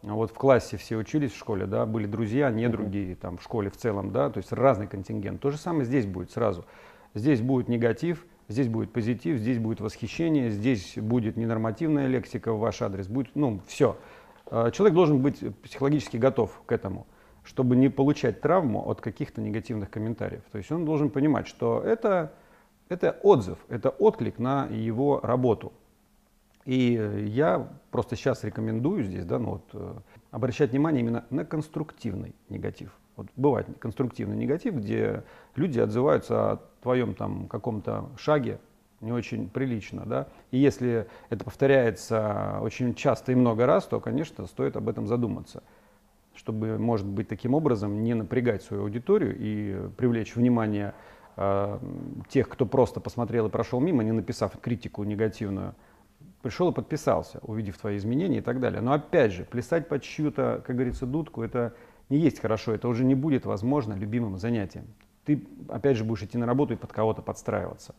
вот 0.02 0.30
в 0.30 0.34
классе 0.34 0.76
все 0.76 0.96
учились 0.96 1.32
в 1.32 1.38
школе, 1.38 1.66
да, 1.66 1.86
были 1.86 2.06
друзья, 2.06 2.50
не 2.50 2.68
другие, 2.68 3.16
там 3.16 3.38
в 3.38 3.42
школе 3.42 3.70
в 3.70 3.76
целом, 3.76 4.12
да, 4.12 4.30
то 4.30 4.38
есть 4.38 4.52
разный 4.52 4.86
контингент. 4.86 5.40
То 5.40 5.50
же 5.50 5.56
самое 5.58 5.84
здесь 5.84 6.06
будет 6.06 6.30
сразу. 6.30 6.64
Здесь 7.14 7.40
будет 7.40 7.68
негатив, 7.68 8.26
здесь 8.48 8.68
будет 8.68 8.92
позитив, 8.92 9.38
здесь 9.38 9.58
будет 9.58 9.80
восхищение, 9.80 10.50
здесь 10.50 10.94
будет 10.96 11.36
ненормативная 11.36 12.06
лексика 12.06 12.52
в 12.52 12.58
ваш 12.58 12.82
адрес, 12.82 13.08
будет, 13.08 13.34
ну, 13.34 13.60
все. 13.66 13.96
А, 14.46 14.70
человек 14.70 14.94
должен 14.94 15.20
быть 15.20 15.42
психологически 15.62 16.16
готов 16.18 16.62
к 16.66 16.72
этому, 16.72 17.06
чтобы 17.42 17.76
не 17.76 17.88
получать 17.88 18.40
травму 18.40 18.88
от 18.88 19.00
каких-то 19.00 19.40
негативных 19.40 19.90
комментариев. 19.90 20.42
То 20.52 20.58
есть 20.58 20.70
он 20.70 20.84
должен 20.84 21.10
понимать, 21.10 21.46
что 21.46 21.80
это, 21.80 22.32
это 22.88 23.18
отзыв, 23.22 23.58
это 23.68 23.90
отклик 23.90 24.38
на 24.38 24.66
его 24.66 25.20
работу. 25.20 25.72
И 26.66 27.28
я 27.28 27.68
просто 27.92 28.16
сейчас 28.16 28.42
рекомендую 28.42 29.04
здесь, 29.04 29.24
да, 29.24 29.38
ну 29.38 29.50
вот, 29.50 29.64
э, 29.72 29.94
обращать 30.32 30.72
внимание 30.72 31.00
именно 31.00 31.24
на 31.30 31.44
конструктивный 31.44 32.34
негатив. 32.48 32.90
Вот 33.14 33.28
бывает 33.36 33.68
конструктивный 33.78 34.36
негатив, 34.36 34.74
где 34.74 35.22
люди 35.54 35.78
отзываются 35.78 36.52
о 36.52 36.60
твоем 36.82 37.14
там 37.14 37.46
каком-то 37.46 38.10
шаге 38.18 38.58
не 39.00 39.12
очень 39.12 39.48
прилично, 39.48 40.02
да. 40.06 40.26
И 40.50 40.58
если 40.58 41.06
это 41.30 41.44
повторяется 41.44 42.58
очень 42.60 42.94
часто 42.94 43.30
и 43.30 43.36
много 43.36 43.64
раз, 43.64 43.86
то, 43.86 44.00
конечно, 44.00 44.46
стоит 44.46 44.76
об 44.76 44.88
этом 44.88 45.06
задуматься, 45.06 45.62
чтобы, 46.34 46.78
может 46.78 47.06
быть, 47.06 47.28
таким 47.28 47.54
образом 47.54 48.02
не 48.02 48.14
напрягать 48.14 48.62
свою 48.62 48.82
аудиторию 48.82 49.36
и 49.38 49.88
привлечь 49.96 50.34
внимание 50.34 50.94
э, 51.36 51.78
тех, 52.28 52.48
кто 52.48 52.66
просто 52.66 52.98
посмотрел 52.98 53.46
и 53.46 53.50
прошел 53.50 53.78
мимо, 53.78 54.02
не 54.02 54.12
написав 54.12 54.58
критику 54.60 55.04
негативную, 55.04 55.76
пришел 56.46 56.70
и 56.70 56.72
подписался, 56.72 57.40
увидев 57.42 57.76
твои 57.76 57.96
изменения 57.96 58.38
и 58.38 58.40
так 58.40 58.60
далее. 58.60 58.80
Но 58.80 58.92
опять 58.92 59.32
же, 59.32 59.44
плясать 59.44 59.88
под 59.88 60.04
чью-то, 60.04 60.62
как 60.64 60.76
говорится, 60.76 61.04
дудку, 61.04 61.42
это 61.42 61.74
не 62.08 62.18
есть 62.18 62.38
хорошо, 62.38 62.72
это 62.72 62.86
уже 62.86 63.02
не 63.04 63.16
будет, 63.16 63.46
возможно, 63.46 63.94
любимым 63.94 64.38
занятием. 64.38 64.84
Ты, 65.24 65.44
опять 65.68 65.96
же, 65.96 66.04
будешь 66.04 66.22
идти 66.22 66.38
на 66.38 66.46
работу 66.46 66.74
и 66.74 66.76
под 66.76 66.92
кого-то 66.92 67.20
подстраиваться. 67.20 67.96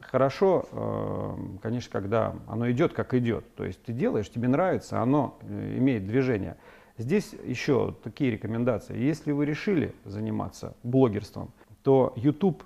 Хорошо, 0.00 0.66
э, 0.72 1.58
конечно, 1.62 1.92
когда 1.92 2.34
оно 2.48 2.68
идет, 2.72 2.92
как 2.92 3.14
идет. 3.14 3.54
То 3.54 3.64
есть 3.64 3.80
ты 3.84 3.92
делаешь, 3.92 4.28
тебе 4.28 4.48
нравится, 4.48 5.00
оно 5.00 5.38
э, 5.42 5.78
имеет 5.78 6.08
движение. 6.08 6.56
Здесь 6.98 7.36
еще 7.44 7.94
такие 8.02 8.32
рекомендации. 8.32 8.98
Если 8.98 9.30
вы 9.30 9.46
решили 9.46 9.94
заниматься 10.04 10.74
блогерством, 10.82 11.52
то 11.84 12.14
YouTube 12.16 12.64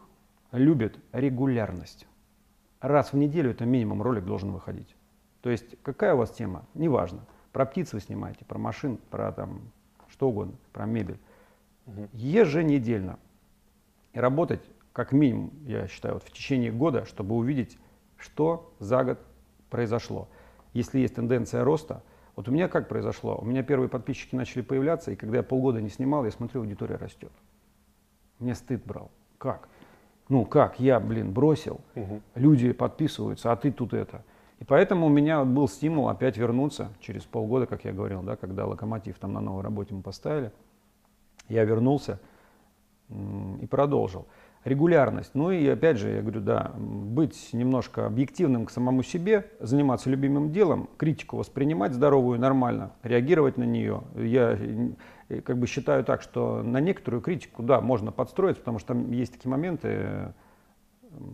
любит 0.50 0.96
регулярность 1.12 2.06
раз 2.80 3.12
в 3.12 3.16
неделю 3.16 3.50
это 3.50 3.64
минимум 3.64 4.02
ролик 4.02 4.24
должен 4.24 4.52
выходить. 4.52 4.94
То 5.42 5.50
есть 5.50 5.80
какая 5.82 6.14
у 6.14 6.18
вас 6.18 6.30
тема, 6.30 6.64
неважно. 6.74 7.20
Про 7.52 7.66
птиц 7.66 7.92
вы 7.92 8.00
снимаете, 8.00 8.44
про 8.44 8.58
машин, 8.58 8.98
про 9.10 9.32
там 9.32 9.60
что 10.08 10.28
угодно, 10.28 10.54
про 10.72 10.86
мебель. 10.86 11.18
Угу. 11.86 12.08
Еженедельно. 12.12 13.18
И 14.12 14.20
работать 14.20 14.62
как 14.92 15.12
минимум, 15.12 15.52
я 15.64 15.86
считаю, 15.86 16.14
вот 16.14 16.24
в 16.24 16.32
течение 16.32 16.72
года, 16.72 17.04
чтобы 17.04 17.36
увидеть, 17.36 17.78
что 18.16 18.74
за 18.80 19.04
год 19.04 19.18
произошло. 19.70 20.28
Если 20.72 20.98
есть 20.98 21.14
тенденция 21.14 21.62
роста, 21.62 22.02
вот 22.34 22.48
у 22.48 22.52
меня 22.52 22.68
как 22.68 22.88
произошло? 22.88 23.38
У 23.40 23.44
меня 23.44 23.62
первые 23.62 23.88
подписчики 23.88 24.34
начали 24.34 24.62
появляться, 24.62 25.12
и 25.12 25.16
когда 25.16 25.38
я 25.38 25.42
полгода 25.42 25.80
не 25.80 25.88
снимал, 25.88 26.24
я 26.24 26.30
смотрю, 26.30 26.62
аудитория 26.62 26.96
растет. 26.96 27.32
Мне 28.38 28.54
стыд 28.54 28.84
брал. 28.84 29.10
Как? 29.38 29.68
Ну 30.28 30.44
как, 30.44 30.78
я, 30.78 31.00
блин, 31.00 31.32
бросил, 31.32 31.80
угу. 31.94 32.20
люди 32.34 32.72
подписываются, 32.72 33.50
а 33.50 33.56
ты 33.56 33.72
тут 33.72 33.94
это. 33.94 34.22
И 34.60 34.64
поэтому 34.64 35.06
у 35.06 35.08
меня 35.08 35.44
был 35.44 35.68
стимул 35.68 36.08
опять 36.08 36.36
вернуться 36.36 36.90
через 37.00 37.22
полгода, 37.22 37.66
как 37.66 37.84
я 37.84 37.92
говорил, 37.92 38.22
да, 38.22 38.36
когда 38.36 38.66
локомотив 38.66 39.18
там 39.18 39.32
на 39.32 39.40
новой 39.40 39.62
работе 39.62 39.94
мы 39.94 40.02
поставили. 40.02 40.52
Я 41.48 41.64
вернулся 41.64 42.20
и 43.08 43.66
продолжил. 43.66 44.26
Регулярность. 44.64 45.30
Ну 45.34 45.50
и 45.50 45.66
опять 45.66 45.96
же, 45.96 46.10
я 46.10 46.20
говорю, 46.20 46.40
да, 46.40 46.72
быть 46.76 47.50
немножко 47.52 48.06
объективным 48.06 48.66
к 48.66 48.70
самому 48.70 49.02
себе, 49.02 49.46
заниматься 49.60 50.10
любимым 50.10 50.50
делом, 50.50 50.90
критику 50.98 51.36
воспринимать 51.36 51.94
здоровую, 51.94 52.38
нормально, 52.40 52.92
реагировать 53.02 53.56
на 53.56 53.62
нее. 53.62 54.02
Я 54.16 54.58
как 55.28 55.58
бы 55.58 55.66
считаю 55.66 56.04
так, 56.04 56.22
что 56.22 56.62
на 56.62 56.80
некоторую 56.80 57.20
критику, 57.20 57.62
да, 57.62 57.80
можно 57.80 58.12
подстроиться, 58.12 58.60
потому 58.60 58.78
что 58.78 58.88
там 58.88 59.10
есть 59.12 59.32
такие 59.32 59.50
моменты, 59.50 60.32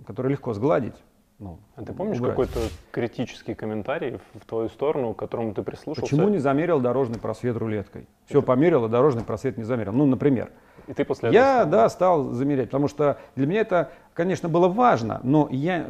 которые 0.06 0.32
легко 0.32 0.52
сгладить. 0.52 0.96
Ну, 1.40 1.58
а 1.74 1.82
ты 1.82 1.92
помнишь 1.92 2.20
какой-то 2.20 2.60
критический 2.92 3.54
комментарий 3.54 4.18
в 4.34 4.46
твою 4.46 4.68
сторону, 4.68 5.14
к 5.14 5.18
которому 5.18 5.52
ты 5.52 5.62
прислушался? 5.62 6.08
Почему 6.08 6.28
не 6.28 6.38
замерил 6.38 6.78
дорожный 6.78 7.18
просвет 7.18 7.56
рулеткой? 7.56 8.06
Все 8.26 8.40
померил, 8.40 8.84
а 8.84 8.88
дорожный 8.88 9.24
просвет 9.24 9.58
не 9.58 9.64
замерил. 9.64 9.92
Ну, 9.92 10.06
например. 10.06 10.52
И 10.86 10.92
ты 10.92 11.04
после 11.04 11.30
этого 11.30 11.42
Я, 11.42 11.56
стал... 11.56 11.70
да, 11.70 11.88
стал 11.88 12.24
замерять, 12.32 12.66
потому 12.66 12.86
что 12.88 13.18
для 13.34 13.46
меня 13.46 13.62
это, 13.62 13.90
конечно, 14.12 14.48
было 14.48 14.68
важно, 14.68 15.20
но 15.22 15.48
я, 15.50 15.86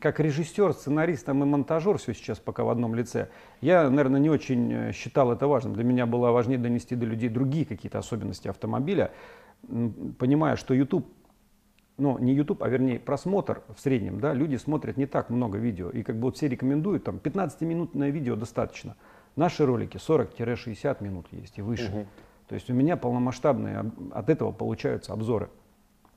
как 0.00 0.20
режиссер, 0.20 0.72
сценарист 0.72 1.26
там, 1.26 1.42
и 1.42 1.46
монтажер, 1.46 1.98
все 1.98 2.14
сейчас 2.14 2.38
пока 2.38 2.64
в 2.64 2.70
одном 2.70 2.94
лице, 2.94 3.28
я, 3.60 3.90
наверное, 3.90 4.20
не 4.20 4.30
очень 4.30 4.72
э, 4.72 4.92
считал 4.92 5.32
это 5.32 5.46
важным. 5.46 5.74
Для 5.74 5.84
меня 5.84 6.06
было 6.06 6.30
важнее 6.30 6.58
донести 6.58 6.94
до 6.94 7.06
людей 7.06 7.28
другие 7.28 7.66
какие-то 7.66 7.98
особенности 7.98 8.48
автомобиля, 8.48 9.10
понимая, 10.18 10.56
что 10.56 10.74
YouTube 10.74 11.06
ну, 11.96 12.18
не 12.18 12.32
YouTube, 12.34 12.62
а 12.62 12.68
вернее 12.68 12.98
просмотр 12.98 13.62
в 13.74 13.80
среднем, 13.80 14.20
да, 14.20 14.32
люди 14.32 14.56
смотрят 14.56 14.96
не 14.96 15.06
так 15.06 15.30
много 15.30 15.58
видео. 15.58 15.90
И 15.90 16.02
как 16.02 16.16
бы 16.16 16.22
вот 16.22 16.36
все 16.36 16.48
рекомендуют, 16.48 17.04
там 17.04 17.20
15-минутное 17.22 18.10
видео 18.10 18.36
достаточно. 18.36 18.96
Наши 19.36 19.64
ролики 19.64 19.96
40-60 19.96 21.02
минут 21.02 21.26
есть 21.30 21.58
и 21.58 21.62
выше. 21.62 21.88
Угу. 21.90 22.06
То 22.48 22.54
есть 22.54 22.70
у 22.70 22.74
меня 22.74 22.96
полномасштабные 22.96 23.92
от 24.12 24.28
этого 24.28 24.52
получаются 24.52 25.12
обзоры. 25.12 25.50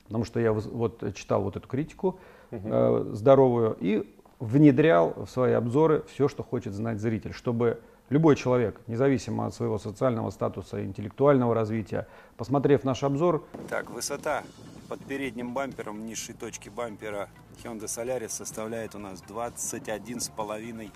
Потому 0.06 0.24
что 0.24 0.40
я 0.40 0.52
вот 0.52 1.14
читал 1.14 1.42
вот 1.42 1.56
эту 1.56 1.68
критику 1.68 2.18
угу. 2.50 2.68
э, 2.68 3.10
здоровую 3.12 3.76
и 3.80 4.08
внедрял 4.40 5.14
в 5.16 5.26
свои 5.26 5.52
обзоры 5.52 6.04
все, 6.08 6.28
что 6.28 6.42
хочет 6.42 6.72
знать 6.72 7.00
зритель, 7.00 7.32
чтобы 7.32 7.80
любой 8.10 8.36
человек, 8.36 8.80
независимо 8.86 9.46
от 9.46 9.54
своего 9.54 9.78
социального 9.78 10.30
статуса, 10.30 10.84
интеллектуального 10.84 11.54
развития, 11.54 12.06
посмотрев 12.36 12.84
наш 12.84 13.02
обзор... 13.02 13.44
Так, 13.68 13.90
высота 13.90 14.42
под 14.88 15.00
передним 15.04 15.52
бампером 15.52 16.06
низшей 16.06 16.34
точки 16.34 16.68
бампера 16.68 17.28
Hyundai 17.62 17.84
Solaris 17.84 18.30
составляет 18.30 18.94
у 18.94 18.98
нас 18.98 19.22
21,5 19.28 20.90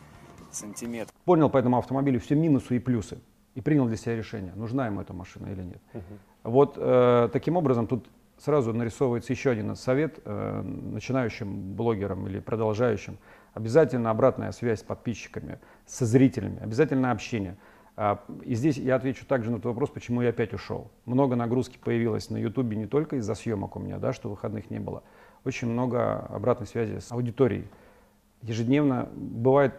сантиметров. 0.50 1.14
Понял 1.25 1.50
по 1.50 1.59
этому 1.59 1.78
автомобилю 1.78 2.21
все 2.21 2.35
минусы 2.35 2.76
и 2.76 2.78
плюсы 2.78 3.19
и 3.54 3.61
принял 3.61 3.87
для 3.87 3.97
себя 3.97 4.16
решение, 4.16 4.52
нужна 4.54 4.87
ему 4.87 5.00
эта 5.00 5.12
машина 5.12 5.49
или 5.49 5.62
нет. 5.62 5.83
Угу. 5.92 6.02
Вот 6.45 6.75
э, 6.76 7.28
таким 7.33 7.57
образом 7.57 7.87
тут 7.87 8.07
сразу 8.38 8.73
нарисовывается 8.73 9.33
еще 9.33 9.50
один 9.50 9.76
совет 9.76 10.21
э, 10.25 10.62
начинающим 10.62 11.75
блогерам 11.75 12.26
или 12.26 12.40
продолжающим. 12.40 13.19
Обязательно 13.54 14.11
обратная 14.11 14.50
связь 14.52 14.81
с 14.81 14.83
подписчиками, 14.83 15.59
со 15.86 16.06
зрителями, 16.06 16.58
обязательно 16.62 17.10
общение. 17.10 17.56
А, 17.94 18.24
и 18.42 18.54
здесь 18.54 18.78
я 18.78 18.96
отвечу 18.96 19.26
также 19.26 19.50
на 19.50 19.56
этот 19.56 19.66
вопрос, 19.66 19.90
почему 19.90 20.22
я 20.22 20.30
опять 20.30 20.54
ушел. 20.54 20.90
Много 21.04 21.36
нагрузки 21.36 21.78
появилось 21.78 22.30
на 22.30 22.38
Ютубе 22.38 22.76
не 22.76 22.86
только 22.86 23.16
из-за 23.16 23.34
съемок 23.34 23.76
у 23.76 23.80
меня, 23.80 23.98
да, 23.98 24.12
что 24.12 24.30
выходных 24.30 24.70
не 24.70 24.78
было. 24.78 25.02
Очень 25.44 25.68
много 25.68 26.18
обратной 26.18 26.66
связи 26.66 26.98
с 26.98 27.12
аудиторией. 27.12 27.68
Ежедневно 28.42 29.08
бывает 29.14 29.74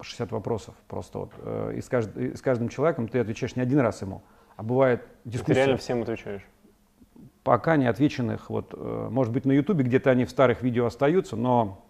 60 0.00 0.32
вопросов 0.32 0.74
просто 0.88 1.18
вот. 1.18 1.32
Э, 1.38 1.74
и, 1.76 1.80
с 1.80 1.88
кажд... 1.88 2.16
и 2.16 2.34
с 2.34 2.42
каждым 2.42 2.68
человеком 2.68 3.08
ты 3.08 3.18
отвечаешь 3.20 3.56
не 3.56 3.62
один 3.62 3.78
раз 3.78 4.02
ему, 4.02 4.22
а 4.56 4.62
бывает 4.62 5.06
дискуссия. 5.24 5.54
Ты 5.54 5.60
реально 5.60 5.76
всем 5.76 6.02
отвечаешь? 6.02 6.42
Пока 7.44 7.76
не 7.76 7.86
отвеченных, 7.86 8.50
вот, 8.50 8.74
э, 8.76 9.08
может 9.10 9.32
быть, 9.32 9.44
на 9.44 9.52
Ютубе 9.52 9.84
где-то 9.84 10.10
они 10.10 10.24
в 10.24 10.30
старых 10.30 10.62
видео 10.62 10.86
остаются, 10.86 11.36
но 11.36 11.84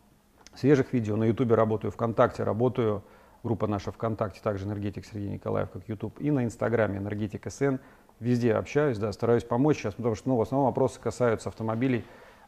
свежих 0.54 0.92
видео 0.92 1.16
на 1.16 1.24
Ютубе 1.24 1.54
работаю, 1.54 1.90
ВКонтакте 1.90 2.42
работаю, 2.42 3.02
группа 3.42 3.66
наша 3.66 3.92
ВКонтакте, 3.92 4.40
также 4.42 4.66
Энергетик 4.66 5.04
Сергей 5.04 5.30
Николаев, 5.30 5.70
как 5.70 5.88
Ютуб, 5.88 6.20
и 6.20 6.30
на 6.30 6.44
Инстаграме 6.44 6.98
Энергетик 6.98 7.50
СН. 7.50 7.76
Везде 8.20 8.54
общаюсь, 8.54 8.98
да, 8.98 9.12
стараюсь 9.12 9.44
помочь 9.44 9.78
сейчас, 9.78 9.94
потому 9.94 10.14
что 10.14 10.28
ну, 10.28 10.36
в 10.36 10.42
основном 10.42 10.68
вопросы 10.68 11.00
касаются 11.00 11.48
автомобилей. 11.48 12.04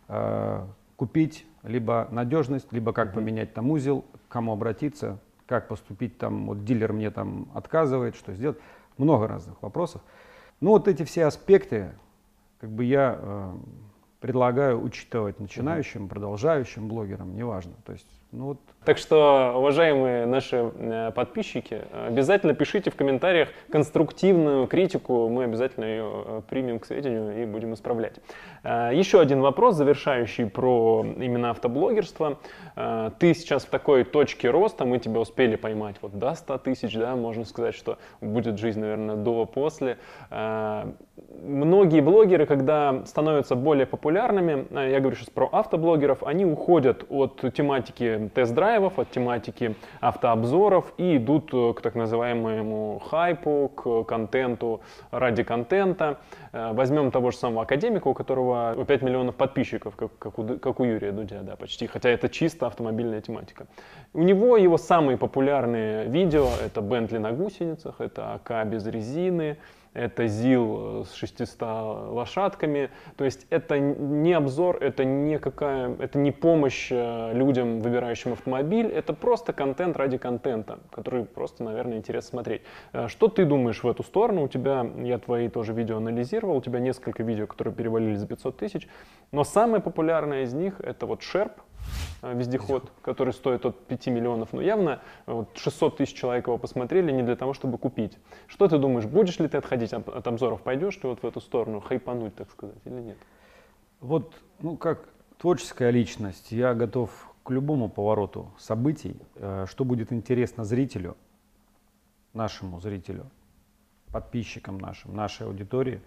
Э, 0.09 0.65
купить 0.97 1.47
либо 1.63 2.09
надежность, 2.11 2.73
либо 2.73 2.93
как 2.93 3.09
mm-hmm. 3.09 3.15
поменять 3.15 3.55
там 3.55 3.71
узел, 3.71 4.05
к 4.29 4.33
кому 4.33 4.53
обратиться, 4.53 5.19
как 5.47 5.69
поступить 5.69 6.19
там, 6.19 6.47
вот 6.47 6.65
дилер 6.65 6.93
мне 6.93 7.11
там 7.11 7.49
отказывает, 7.55 8.15
что 8.15 8.33
сделать. 8.33 8.59
Много 8.97 9.27
разных 9.27 9.61
вопросов. 9.61 10.03
Ну 10.61 10.71
вот 10.71 10.87
эти 10.87 11.03
все 11.03 11.25
аспекты, 11.25 11.91
как 12.61 12.71
бы 12.71 12.85
я 12.85 13.19
э, 13.19 13.55
предлагаю 14.21 14.81
учитывать 14.81 15.41
начинающим, 15.41 16.09
продолжающим 16.09 16.87
блогерам, 16.89 17.35
неважно. 17.35 17.73
То 17.85 17.93
есть, 17.93 18.07
ну 18.35 18.47
вот 18.47 18.59
так 18.85 18.99
что, 18.99 19.55
уважаемые 19.57 20.27
наши 20.27 20.71
э, 20.75 21.11
подписчики, 21.15 21.81
обязательно 22.07 22.53
пишите 22.53 22.91
в 22.91 22.97
комментариях 22.97 23.49
конструктивную 23.71 24.67
критику, 24.67 25.31
мы 25.31 25.45
обязательно 25.45 25.85
ее 25.85 26.05
э, 26.05 26.43
примем 26.51 26.79
к 26.79 26.85
сведению 26.85 27.43
и 27.43 27.47
будем 27.47 27.73
исправлять. 27.73 28.17
Э, 28.63 28.91
еще 28.93 29.21
один 29.21 29.41
вопрос, 29.41 29.77
завершающий 29.77 30.47
про 30.51 31.03
именно 31.03 31.51
автоблогерство. 31.51 32.39
Ты 33.19 33.35
сейчас 33.35 33.65
в 33.65 33.71
такой 33.71 34.05
точке 34.05 34.51
роста, 34.51 34.85
мы 34.85 34.99
тебя 34.99 35.21
успели 35.21 35.57
поймать 35.57 35.97
вот 36.03 36.19
до 36.19 36.35
100 36.35 36.59
тысяч, 36.59 36.95
да, 36.95 37.15
можно 37.15 37.45
сказать, 37.45 37.75
что 37.75 37.99
будет 38.21 38.59
жизнь, 38.59 38.81
наверное, 38.81 39.17
до-после. 39.17 39.99
Многие 40.31 42.01
блогеры, 42.01 42.47
когда 42.47 43.05
становятся 43.07 43.55
более 43.55 43.87
популярными, 43.87 44.67
я 44.91 44.99
говорю 45.01 45.17
сейчас 45.17 45.31
про 45.31 45.49
автоблогеров, 45.53 46.25
они 46.25 46.45
уходят 46.45 47.05
от 47.09 47.43
тематики 47.55 48.24
тест-драйва, 48.29 48.55
драйвов, 48.55 48.99
от 48.99 49.11
тематики 49.11 49.75
автообзоров 50.01 50.93
и 50.99 51.17
идут 51.17 51.51
э, 51.53 51.73
к 51.75 51.81
так 51.81 51.95
называемому 51.95 52.99
хайпу, 52.99 53.71
к 53.75 54.05
контенту 54.05 54.81
ради 55.11 55.43
контента. 55.43 56.19
Э, 56.53 56.73
возьмем 56.73 57.11
того 57.11 57.31
же 57.31 57.37
самого 57.37 57.63
академика, 57.63 58.09
у 58.09 58.15
которого 58.15 58.85
5 58.85 59.03
миллионов 59.03 59.35
подписчиков, 59.35 59.97
как, 59.97 60.19
как, 60.19 60.39
у, 60.39 60.59
как 60.59 60.81
у 60.81 60.85
Юрия 60.85 61.13
Дудя, 61.13 61.43
да, 61.43 61.57
почти, 61.57 61.87
хотя 61.87 62.11
это 62.11 62.29
чисто 62.29 62.67
автомобильная 62.67 63.21
тематика. 63.21 63.67
У 64.13 64.23
него 64.23 64.57
его 64.57 64.79
самые 64.79 65.17
популярные 65.17 66.07
видео 66.07 66.49
это 66.65 66.81
Бентли 66.81 67.19
на 67.19 67.33
гусеницах, 67.33 68.01
это 68.01 68.35
АК 68.35 68.67
без 68.67 68.87
резины, 68.87 69.57
это 69.95 70.27
ЗИЛ 70.27 71.03
э, 71.03 71.05
с 71.07 71.15
600 71.15 71.61
лошадками. 72.11 72.91
То 73.17 73.25
есть 73.25 73.47
это 73.51 73.79
не 73.79 74.33
обзор, 74.33 74.79
это 74.81 75.05
не, 75.05 75.39
какая, 75.39 75.95
это 75.99 76.19
не 76.19 76.33
помощь 76.33 76.89
э, 76.91 77.33
людям, 77.33 77.81
выбирающим 77.81 78.33
автомобиль, 78.33 78.89
это 78.89 79.15
просто 79.15 79.53
контент 79.53 79.97
ради 79.97 80.19
контента, 80.19 80.81
который 80.91 81.25
просто, 81.25 81.65
наверное, 81.65 81.99
интересно 81.99 82.31
смотреть. 82.31 82.63
Э, 82.93 83.09
что 83.09 83.29
ты 83.29 83.45
думаешь 83.45 83.83
в 83.83 83.89
эту 83.89 84.03
сторону? 84.03 84.45
У 84.45 84.49
тебя, 84.49 84.87
я 84.99 85.19
твои 85.19 85.49
тоже 85.49 85.73
видео 85.73 85.97
анализировал, 85.97 86.57
у 86.57 86.61
тебя 86.61 86.81
несколько 86.81 87.23
видео, 87.23 87.47
которые 87.47 87.73
перевалили 87.73 88.17
за 88.17 88.27
500 88.27 88.57
тысяч, 88.57 88.89
но 89.33 89.45
самое 89.45 89.83
популярное 89.83 90.43
из 90.43 90.53
них 90.53 90.81
это 90.81 91.07
вот 91.07 91.23
Э, 91.23 91.51
вездеход, 92.33 92.91
который 93.03 93.33
стоит 93.33 93.67
от 93.67 93.79
5 93.87 94.07
миллионов, 94.09 94.53
но 94.53 94.63
явно 94.63 95.01
э, 95.27 95.33
вот 95.33 95.57
600 95.57 95.99
тысяч 95.99 96.15
человек 96.15 96.47
его 96.47 96.59
посмотрели 96.59 97.13
не 97.13 97.23
для 97.23 97.37
того, 97.37 97.55
чтобы 97.55 97.79
купить. 97.79 98.19
Что 98.47 98.69
ты 98.69 98.79
думаешь, 98.79 99.07
будешь 99.07 99.39
ли 99.39 99.49
ты 99.49 99.59
отходить 99.59 99.93
от, 99.93 100.09
от 100.09 100.27
обзоров, 100.27 100.63
пойдешь 100.63 100.97
ты 100.97 101.09
вот 101.09 101.23
в 101.23 101.27
эту 101.27 101.41
сторону, 101.41 101.81
хайпануть, 101.81 102.35
так 102.35 102.51
сказать, 102.51 102.79
или 102.85 103.01
нет? 103.01 103.19
Вот, 104.01 104.35
ну 104.61 104.77
как 104.77 105.09
творческая 105.39 105.91
личность, 105.91 106.53
я 106.53 106.75
готов 106.75 107.11
к 107.43 107.51
любому 107.51 107.89
повороту 107.89 108.51
событий, 108.59 109.17
э, 109.37 109.67
что 109.69 109.85
будет 109.85 110.13
интересно 110.13 110.65
зрителю, 110.65 111.17
нашему 112.33 112.81
зрителю, 112.81 113.31
подписчикам 114.13 114.79
нашим, 114.79 115.15
нашей 115.15 115.47
аудитории. 115.47 116.01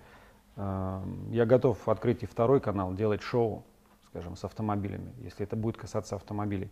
Я 0.58 1.46
готов 1.46 1.88
открыть 1.88 2.24
и 2.24 2.26
второй 2.26 2.60
канал, 2.60 2.94
делать 2.94 3.22
шоу, 3.22 3.64
скажем, 4.10 4.36
с 4.36 4.44
автомобилями, 4.44 5.14
если 5.20 5.44
это 5.44 5.56
будет 5.56 5.78
касаться 5.78 6.16
автомобилей. 6.16 6.72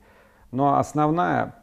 Но 0.51 0.77
основная 0.77 1.55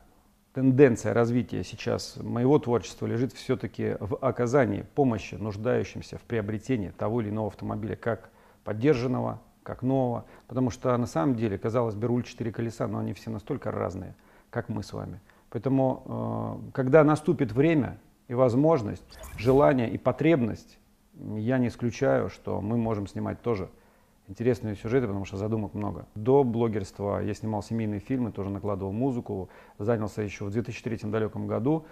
тенденция 0.53 1.15
развития 1.15 1.65
сейчас 1.65 2.17
моего 2.17 2.59
творчества 2.59 3.07
лежит 3.07 3.33
все-таки 3.33 3.97
в 4.01 4.17
оказании 4.17 4.85
помощи 4.95 5.35
нуждающимся 5.35 6.19
в 6.19 6.23
приобретении 6.23 6.91
того 6.91 7.21
или 7.21 7.31
иного 7.31 7.49
автомобиля, 7.49 7.97
как 7.97 8.31
поддержанного, 8.65 9.41
как 9.63 9.83
нового. 9.83 10.27
Потому 10.47 10.71
что 10.71 10.97
на 10.97 11.07
самом 11.07 11.37
деле, 11.37 11.59
казалось 11.59 11.95
бы, 11.95 12.07
руль 12.07 12.25
четыре 12.25 12.53
колеса, 12.53 12.87
но 12.87 12.99
они 12.99 13.13
все 13.13 13.31
настолько 13.31 13.71
разные, 13.71 14.15
как 14.51 14.69
мы 14.69 14.83
с 14.83 14.93
вами. 14.93 15.21
Поэтому, 15.51 16.63
э, 16.67 16.71
когда 16.73 17.05
наступит 17.05 17.53
время 17.53 17.99
и 18.29 18.35
возможность, 18.35 19.05
желание 19.37 19.91
и 19.91 19.99
потребность, 19.99 20.79
я 21.15 21.59
не 21.59 21.69
исключаю, 21.69 22.31
что 22.31 22.61
мы 22.61 22.77
можем 22.77 23.07
снимать 23.07 23.43
тоже 23.43 23.69
интересные 24.33 24.77
сюжеты, 24.77 25.07
потому 25.07 25.27
что 25.27 25.37
задумок 25.37 25.75
много. 25.75 26.07
До 26.15 26.43
блогерства 26.43 27.23
я 27.23 27.35
снимал 27.35 27.63
семейные 27.63 28.01
фильмы, 28.01 28.33
тоже 28.33 28.49
накладывал 28.49 28.91
музыку, 28.91 29.51
занялся 29.79 30.23
еще 30.23 30.47
в 30.47 30.51
2003 30.51 31.11
далеком 31.11 31.47
году, 31.47 31.85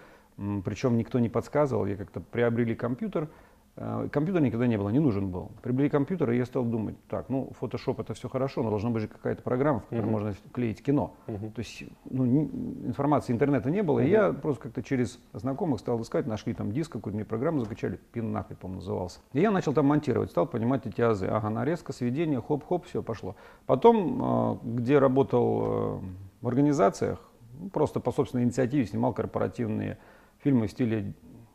причем 0.65 0.97
никто 0.97 1.19
не 1.19 1.29
подсказывал, 1.29 1.85
я 1.85 1.95
как-то 1.95 2.19
приобрели 2.19 2.73
компьютер, 2.75 3.29
компьютер 3.75 4.41
никогда 4.41 4.67
не 4.67 4.77
было, 4.77 4.89
не 4.89 4.99
нужен 4.99 5.29
был. 5.29 5.51
Приобрели 5.61 5.89
компьютер, 5.89 6.31
и 6.31 6.37
я 6.37 6.45
стал 6.45 6.65
думать, 6.65 6.95
так, 7.07 7.29
ну, 7.29 7.51
Photoshop 7.59 8.01
это 8.01 8.13
все 8.13 8.27
хорошо, 8.27 8.63
но 8.63 8.69
должна 8.69 8.89
быть 8.89 9.03
же 9.03 9.07
какая-то 9.07 9.41
программа, 9.41 9.79
в 9.79 9.83
которой 9.85 10.05
uh-huh. 10.05 10.09
можно 10.09 10.33
клеить 10.51 10.83
кино. 10.83 11.13
Uh-huh. 11.27 11.51
То 11.51 11.59
есть 11.59 11.83
ну, 12.09 12.25
не, 12.25 12.43
информации 12.85 13.31
интернета 13.31 13.69
не 13.69 13.81
было, 13.81 13.99
uh-huh. 13.99 14.07
и 14.07 14.09
я 14.09 14.33
просто 14.33 14.63
как-то 14.63 14.83
через 14.83 15.19
знакомых 15.33 15.79
стал 15.79 16.01
искать, 16.01 16.27
нашли 16.27 16.53
там 16.53 16.71
диск 16.71 16.91
какую-то, 16.91 17.15
мне 17.15 17.25
программу 17.25 17.59
закачали, 17.59 17.99
пин 18.11 18.31
нахрен, 18.31 18.57
по-моему, 18.57 18.81
назывался. 18.81 19.19
И 19.33 19.39
я 19.39 19.51
начал 19.51 19.73
там 19.73 19.85
монтировать, 19.87 20.31
стал 20.31 20.47
понимать 20.47 20.85
эти 20.85 21.01
азы. 21.01 21.27
Ага, 21.27 21.49
нарезка, 21.49 21.93
сведение, 21.93 22.41
хоп-хоп, 22.41 22.85
все 22.85 23.01
пошло. 23.01 23.35
Потом, 23.65 24.21
э, 24.21 24.57
где 24.63 24.99
работал 24.99 25.61
э, 25.63 25.99
в 26.41 26.47
организациях, 26.47 27.19
ну, 27.57 27.69
просто 27.69 28.01
по 28.01 28.11
собственной 28.11 28.43
инициативе 28.43 28.85
снимал 28.85 29.13
корпоративные 29.13 29.97
фильмы 30.39 30.67
в 30.67 30.71
стиле 30.71 31.13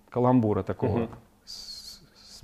каламбура 0.09 0.63
такого. 0.63 1.01
Uh-huh 1.01 1.09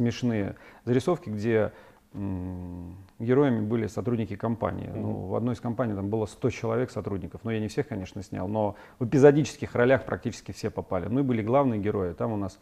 смешные 0.02 0.56
зарисовки, 0.84 1.30
где 1.30 1.72
героями 2.12 3.60
были 3.60 3.86
сотрудники 3.86 4.36
компании. 4.36 4.88
Mm-hmm. 4.88 5.00
Ну, 5.00 5.12
в 5.28 5.34
одной 5.34 5.54
из 5.54 5.60
компаний 5.60 5.94
там 5.94 6.10
было 6.10 6.26
100 6.26 6.50
человек 6.50 6.90
сотрудников, 6.90 7.40
но 7.44 7.52
я 7.52 7.58
не 7.58 7.68
всех, 7.68 7.88
конечно, 7.88 8.22
снял, 8.22 8.48
но 8.48 8.76
в 8.98 9.06
эпизодических 9.06 9.74
ролях 9.74 10.04
практически 10.04 10.52
все 10.52 10.70
попали. 10.70 11.06
Ну 11.06 11.20
и 11.20 11.22
были 11.22 11.42
главные 11.42 11.80
герои. 11.80 12.12
Там 12.12 12.32
у 12.32 12.36
нас 12.36 12.58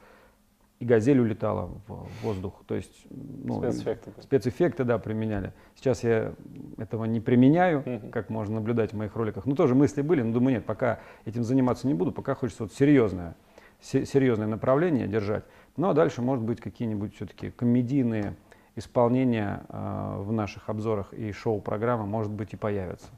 и 0.78 0.84
газель 0.84 1.18
улетала 1.18 1.70
в 1.88 2.06
воздух. 2.22 2.62
То 2.66 2.76
есть 2.76 3.06
ну, 3.10 3.60
спецэффекты. 3.60 4.12
спецэффекты, 4.22 4.84
да, 4.84 4.98
применяли. 4.98 5.52
Сейчас 5.74 6.04
я 6.04 6.32
этого 6.78 7.04
не 7.06 7.20
применяю, 7.20 7.80
mm-hmm. 7.80 8.10
как 8.10 8.30
можно 8.30 8.56
наблюдать 8.56 8.92
в 8.92 8.96
моих 8.96 9.16
роликах. 9.16 9.46
Ну, 9.46 9.56
тоже 9.56 9.74
мысли 9.74 10.00
были, 10.00 10.22
но 10.22 10.32
думаю, 10.32 10.54
нет, 10.54 10.64
пока 10.64 11.00
этим 11.24 11.42
заниматься 11.42 11.88
не 11.88 11.94
буду, 11.94 12.12
пока 12.12 12.34
хочется 12.34 12.62
вот 12.62 12.72
серьезное, 12.72 13.34
серьезное 13.80 14.46
направление 14.46 15.08
держать. 15.08 15.44
Ну 15.76 15.88
а 15.88 15.94
дальше, 15.94 16.22
может 16.22 16.44
быть, 16.44 16.60
какие-нибудь 16.60 17.14
все-таки 17.14 17.50
комедийные 17.50 18.34
исполнения 18.76 19.62
э, 19.68 20.16
в 20.18 20.32
наших 20.32 20.68
обзорах 20.68 21.12
и 21.12 21.32
шоу-программы, 21.32 22.06
может 22.06 22.32
быть, 22.32 22.52
и 22.52 22.56
появятся. 22.56 23.08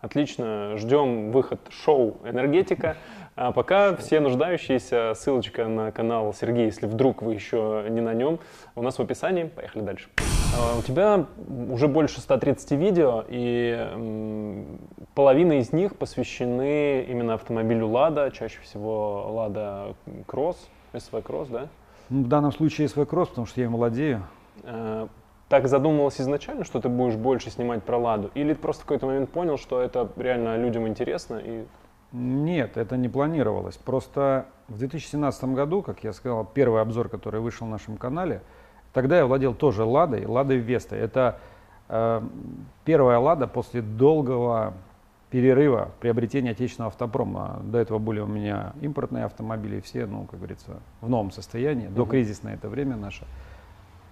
Отлично, 0.00 0.76
ждем 0.76 1.32
выход 1.32 1.60
шоу 1.70 2.18
«Энергетика». 2.24 2.96
А 3.34 3.50
пока 3.52 3.96
все 3.96 4.20
нуждающиеся, 4.20 5.12
ссылочка 5.14 5.66
на 5.66 5.90
канал 5.90 6.32
Сергея, 6.32 6.66
если 6.66 6.86
вдруг 6.86 7.22
вы 7.22 7.34
еще 7.34 7.86
не 7.88 8.00
на 8.00 8.14
нем, 8.14 8.38
у 8.74 8.82
нас 8.82 8.98
в 8.98 9.02
описании. 9.02 9.44
Поехали 9.44 9.82
дальше. 9.82 10.08
А, 10.56 10.78
у 10.78 10.82
тебя 10.82 11.26
уже 11.70 11.88
больше 11.88 12.20
130 12.20 12.72
видео, 12.72 13.24
и 13.28 14.64
половина 15.14 15.54
из 15.54 15.72
них 15.72 15.96
посвящены 15.96 17.02
именно 17.02 17.34
автомобилю 17.34 17.88
«Лада», 17.88 18.30
чаще 18.30 18.60
всего 18.60 19.26
«Лада 19.30 19.94
Кросс», 20.26 20.68
SV 20.96 21.22
Кросс, 21.22 21.48
да? 21.48 21.68
Ну, 22.10 22.24
в 22.24 22.28
данном 22.28 22.52
случае 22.52 22.86
SV 22.88 23.06
Кросс, 23.06 23.28
потому 23.28 23.46
что 23.46 23.60
я 23.60 23.66
им 23.66 23.76
владею. 23.76 24.22
А, 24.64 25.08
так 25.48 25.68
задумывалось 25.68 26.20
изначально, 26.20 26.64
что 26.64 26.80
ты 26.80 26.88
будешь 26.88 27.16
больше 27.16 27.50
снимать 27.50 27.82
про 27.82 27.98
«Ладу», 27.98 28.30
или 28.34 28.54
ты 28.54 28.60
просто 28.60 28.82
в 28.82 28.86
какой-то 28.86 29.06
момент 29.06 29.30
понял, 29.30 29.58
что 29.58 29.80
это 29.80 30.08
реально 30.16 30.56
людям 30.56 30.88
интересно 30.88 31.40
и 31.42 31.64
нет, 32.12 32.76
это 32.76 32.96
не 32.96 33.08
планировалось. 33.08 33.76
Просто 33.76 34.46
в 34.68 34.78
2017 34.78 35.44
году, 35.54 35.82
как 35.82 36.04
я 36.04 36.12
сказал, 36.12 36.44
первый 36.46 36.80
обзор, 36.80 37.08
который 37.08 37.40
вышел 37.40 37.66
на 37.66 37.72
нашем 37.72 37.96
канале, 37.96 38.42
тогда 38.92 39.18
я 39.18 39.26
владел 39.26 39.54
тоже 39.54 39.84
Ладой, 39.84 40.24
Ладой 40.24 40.56
Веста. 40.58 40.96
Это 40.96 41.38
э, 41.88 42.22
первая 42.84 43.18
Лада 43.18 43.46
после 43.46 43.82
долгого 43.82 44.74
перерыва 45.30 45.90
приобретения 46.00 46.52
отечественного 46.52 46.90
автопрома. 46.90 47.60
До 47.64 47.78
этого 47.78 47.98
были 47.98 48.20
у 48.20 48.26
меня 48.26 48.74
импортные 48.80 49.24
автомобили, 49.24 49.80
все, 49.80 50.06
ну, 50.06 50.24
как 50.24 50.38
говорится, 50.38 50.80
в 51.00 51.08
новом 51.08 51.30
состоянии. 51.30 51.88
До 51.88 52.04
кризисное 52.04 52.54
это 52.54 52.68
время 52.68 52.96
наше. 52.96 53.24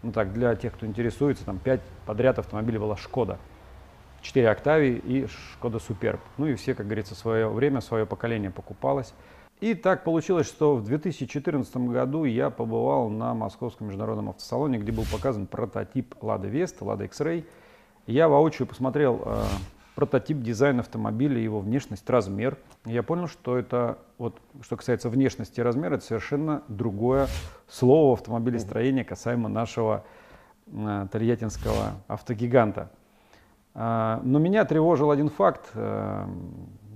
Ну 0.02 0.12
так, 0.12 0.32
для 0.32 0.54
тех, 0.54 0.74
кто 0.74 0.86
интересуется, 0.86 1.44
там 1.44 1.58
пять 1.58 1.80
подряд 2.04 2.38
автомобилей 2.38 2.78
была 2.78 2.96
Шкода. 2.96 3.38
4 4.22 4.48
Октавии 4.50 4.96
и 4.96 5.26
Шкода 5.26 5.78
Суперб. 5.78 6.20
Ну 6.38 6.46
и 6.46 6.54
все, 6.54 6.74
как 6.74 6.86
говорится, 6.86 7.14
свое 7.14 7.48
время, 7.48 7.80
свое 7.80 8.06
поколение 8.06 8.50
покупалось. 8.50 9.14
И 9.60 9.74
так 9.74 10.02
получилось, 10.02 10.46
что 10.46 10.76
в 10.76 10.84
2014 10.84 11.76
году 11.76 12.24
я 12.24 12.50
побывал 12.50 13.08
на 13.08 13.34
Московском 13.34 13.86
международном 13.86 14.30
автосалоне, 14.30 14.78
где 14.78 14.92
был 14.92 15.04
показан 15.10 15.46
прототип 15.46 16.14
Lada 16.20 16.50
Vesta, 16.50 16.80
Lada 16.80 17.04
X-Ray. 17.04 17.44
Я 18.06 18.28
воочию 18.28 18.66
посмотрел 18.66 19.22
э, 19.24 19.42
прототип 19.94 20.40
дизайна 20.40 20.80
автомобиля, 20.80 21.38
его 21.38 21.60
внешность, 21.60 22.08
размер. 22.10 22.58
Я 22.84 23.02
понял, 23.02 23.28
что 23.28 23.56
это, 23.56 23.98
вот, 24.18 24.38
что 24.62 24.76
касается 24.76 25.08
внешности 25.08 25.60
и 25.60 25.62
размера, 25.62 25.94
это 25.96 26.04
совершенно 26.04 26.62
другое 26.68 27.28
слово 27.68 28.16
в 28.16 28.20
автомобилестроении 28.20 29.02
касаемо 29.04 29.48
нашего 29.48 30.04
э, 30.66 31.06
тольяттинского 31.10 31.92
автогиганта. 32.08 32.90
А, 33.74 34.20
но 34.24 34.38
меня 34.38 34.64
тревожил 34.64 35.10
один 35.10 35.28
факт. 35.28 35.70
Э, 35.74 36.26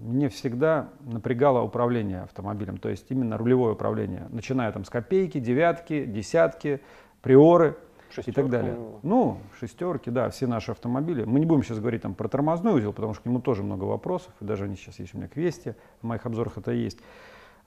мне 0.00 0.28
всегда 0.28 0.88
напрягало 1.00 1.62
управление 1.62 2.22
автомобилем, 2.22 2.78
то 2.78 2.88
есть 2.88 3.06
именно 3.10 3.36
рулевое 3.36 3.72
управление, 3.74 4.26
начиная 4.30 4.70
там 4.70 4.84
с 4.84 4.90
копейки, 4.90 5.38
девятки, 5.38 6.04
десятки, 6.04 6.80
приоры 7.20 7.76
Шестерка, 8.10 8.30
и 8.30 8.34
так 8.34 8.50
далее. 8.50 8.76
Ну, 9.02 9.38
шестерки, 9.58 10.10
да, 10.10 10.30
все 10.30 10.46
наши 10.46 10.70
автомобили. 10.70 11.24
Мы 11.24 11.40
не 11.40 11.46
будем 11.46 11.62
сейчас 11.62 11.78
говорить 11.78 12.02
там 12.02 12.14
про 12.14 12.28
тормозной 12.28 12.74
узел, 12.74 12.92
потому 12.92 13.14
что 13.14 13.22
к 13.22 13.26
нему 13.26 13.40
тоже 13.40 13.62
много 13.62 13.84
вопросов, 13.84 14.32
и 14.40 14.44
даже 14.44 14.64
они 14.64 14.76
сейчас 14.76 14.98
есть 14.98 15.14
у 15.14 15.18
меня 15.18 15.28
к 15.28 15.36
Весте, 15.36 15.76
в 16.00 16.06
моих 16.06 16.24
обзорах 16.26 16.56
это 16.56 16.72
есть. 16.72 16.98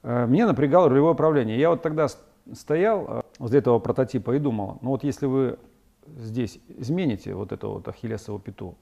Э, 0.03 0.25
мне 0.25 0.45
напрягало 0.45 0.89
рулевое 0.89 1.13
управление. 1.13 1.59
Я 1.59 1.69
вот 1.69 1.81
тогда 1.81 2.07
стоял 2.53 3.05
э, 3.07 3.21
возле 3.39 3.59
этого 3.59 3.79
прототипа 3.79 4.31
и 4.35 4.39
думал, 4.39 4.79
ну 4.81 4.89
вот 4.89 5.03
если 5.03 5.25
вы 5.25 5.59
здесь 6.17 6.59
измените 6.67 7.33
вот 7.33 7.51
эту 7.51 7.71
вот 7.71 7.87
ахиллесову 7.87 8.39
пяту, 8.39 8.75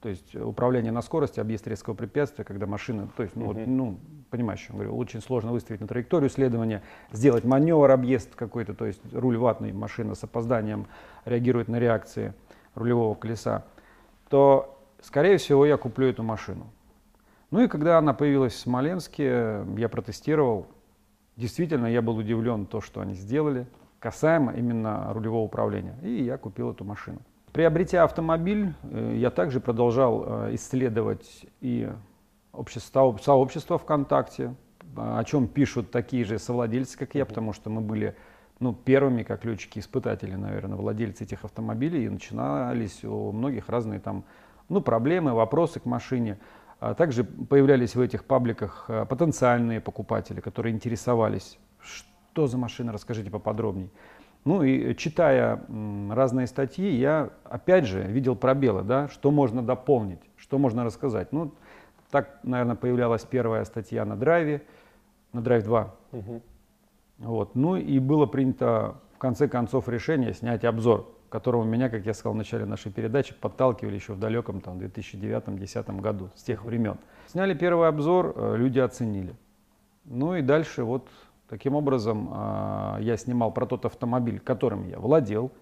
то 0.00 0.08
есть 0.08 0.34
управление 0.36 0.92
на 0.92 1.02
скорости, 1.02 1.40
объезд 1.40 1.66
резкого 1.66 1.94
препятствия, 1.94 2.44
когда 2.44 2.66
машина, 2.66 3.08
то 3.16 3.22
есть, 3.22 3.34
ну, 3.34 3.46
uh-huh. 3.46 3.54
вот, 3.54 3.66
ну 3.66 3.98
понимаешь, 4.30 4.66
я 4.68 4.74
говорю, 4.74 4.96
очень 4.96 5.20
сложно 5.20 5.52
выставить 5.52 5.80
на 5.80 5.86
траекторию 5.86 6.28
следования, 6.28 6.82
сделать 7.12 7.44
маневр, 7.44 7.90
объезд 7.90 8.34
какой-то, 8.34 8.74
то 8.74 8.84
есть 8.84 9.00
руль 9.12 9.36
ватный, 9.36 9.72
машина 9.72 10.14
с 10.14 10.22
опозданием 10.24 10.86
реагирует 11.24 11.68
на 11.68 11.78
реакции 11.78 12.34
рулевого 12.74 13.14
колеса, 13.14 13.64
то, 14.28 14.78
скорее 15.00 15.38
всего, 15.38 15.64
я 15.64 15.76
куплю 15.76 16.08
эту 16.08 16.22
машину. 16.22 16.66
Ну 17.50 17.62
и 17.62 17.68
когда 17.68 17.98
она 17.98 18.12
появилась 18.12 18.54
в 18.54 18.58
Смоленске, 18.58 19.64
я 19.76 19.88
протестировал. 19.88 20.66
Действительно, 21.36 21.86
я 21.86 22.02
был 22.02 22.16
удивлен 22.16 22.66
то, 22.66 22.80
что 22.80 23.00
они 23.00 23.14
сделали, 23.14 23.66
касаемо 24.00 24.52
именно 24.52 25.12
рулевого 25.12 25.44
управления. 25.44 25.96
И 26.02 26.24
я 26.24 26.38
купил 26.38 26.72
эту 26.72 26.84
машину. 26.84 27.20
Приобретя 27.56 28.04
автомобиль, 28.04 28.74
э, 28.82 29.14
я 29.16 29.30
также 29.30 29.60
продолжал 29.60 30.24
э, 30.26 30.56
исследовать 30.56 31.46
и 31.62 31.90
общество, 32.52 33.16
сообщество 33.22 33.78
ВКонтакте, 33.78 34.54
о 34.94 35.24
чем 35.24 35.48
пишут 35.48 35.90
такие 35.90 36.26
же 36.26 36.38
совладельцы, 36.38 36.98
как 36.98 37.14
я, 37.14 37.24
потому 37.24 37.54
что 37.54 37.70
мы 37.70 37.80
были 37.80 38.14
ну, 38.60 38.74
первыми, 38.74 39.22
как 39.22 39.46
летчики-испытатели, 39.46 40.34
наверное, 40.34 40.76
владельцы 40.76 41.24
этих 41.24 41.46
автомобилей, 41.46 42.04
и 42.04 42.10
начинались 42.10 43.02
у 43.04 43.32
многих 43.32 43.70
разные 43.70 44.00
там, 44.00 44.24
ну, 44.68 44.82
проблемы, 44.82 45.32
вопросы 45.32 45.80
к 45.80 45.86
машине. 45.86 46.38
А 46.78 46.92
также 46.92 47.24
появлялись 47.24 47.94
в 47.94 48.00
этих 48.02 48.26
пабликах 48.26 48.84
э, 48.88 49.06
потенциальные 49.06 49.80
покупатели, 49.80 50.40
которые 50.40 50.74
интересовались, 50.74 51.58
что 51.80 52.48
за 52.48 52.58
машина, 52.58 52.92
расскажите 52.92 53.30
поподробнее. 53.30 53.88
Ну 54.46 54.62
и 54.62 54.94
читая 54.94 55.60
разные 56.08 56.46
статьи, 56.46 56.88
я 56.88 57.30
опять 57.42 57.84
же 57.84 58.02
видел 58.02 58.36
пробелы, 58.36 58.84
да, 58.84 59.08
что 59.08 59.32
можно 59.32 59.60
дополнить, 59.60 60.20
что 60.36 60.58
можно 60.58 60.84
рассказать. 60.84 61.32
Ну, 61.32 61.52
так, 62.12 62.38
наверное, 62.44 62.76
появлялась 62.76 63.24
первая 63.24 63.64
статья 63.64 64.04
на 64.04 64.14
драйве, 64.14 64.62
на 65.32 65.42
драйв 65.42 65.64
2. 65.64 65.94
Угу. 66.12 66.42
Вот. 67.18 67.56
Ну 67.56 67.74
и 67.74 67.98
было 67.98 68.26
принято 68.26 68.94
в 69.16 69.18
конце 69.18 69.48
концов 69.48 69.88
решение 69.88 70.32
снять 70.32 70.64
обзор, 70.64 71.12
которого 71.28 71.64
меня, 71.64 71.88
как 71.88 72.06
я 72.06 72.14
сказал 72.14 72.34
в 72.34 72.36
начале 72.36 72.66
нашей 72.66 72.92
передачи, 72.92 73.34
подталкивали 73.34 73.96
еще 73.96 74.12
в 74.12 74.20
далеком 74.20 74.60
там, 74.60 74.78
2009-2010 74.78 76.00
году, 76.00 76.30
с 76.36 76.44
тех 76.44 76.64
времен. 76.64 76.98
Сняли 77.26 77.54
первый 77.54 77.88
обзор, 77.88 78.32
э, 78.36 78.54
люди 78.56 78.78
оценили. 78.78 79.34
Ну 80.04 80.36
и 80.36 80.42
дальше 80.42 80.84
вот 80.84 81.08
Таким 81.48 81.76
образом, 81.76 82.28
а, 82.32 82.98
я 83.00 83.16
снимал 83.16 83.52
про 83.52 83.66
тот 83.66 83.84
автомобиль, 83.84 84.40
которым 84.40 84.88
я 84.88 84.98
владел. 84.98 85.52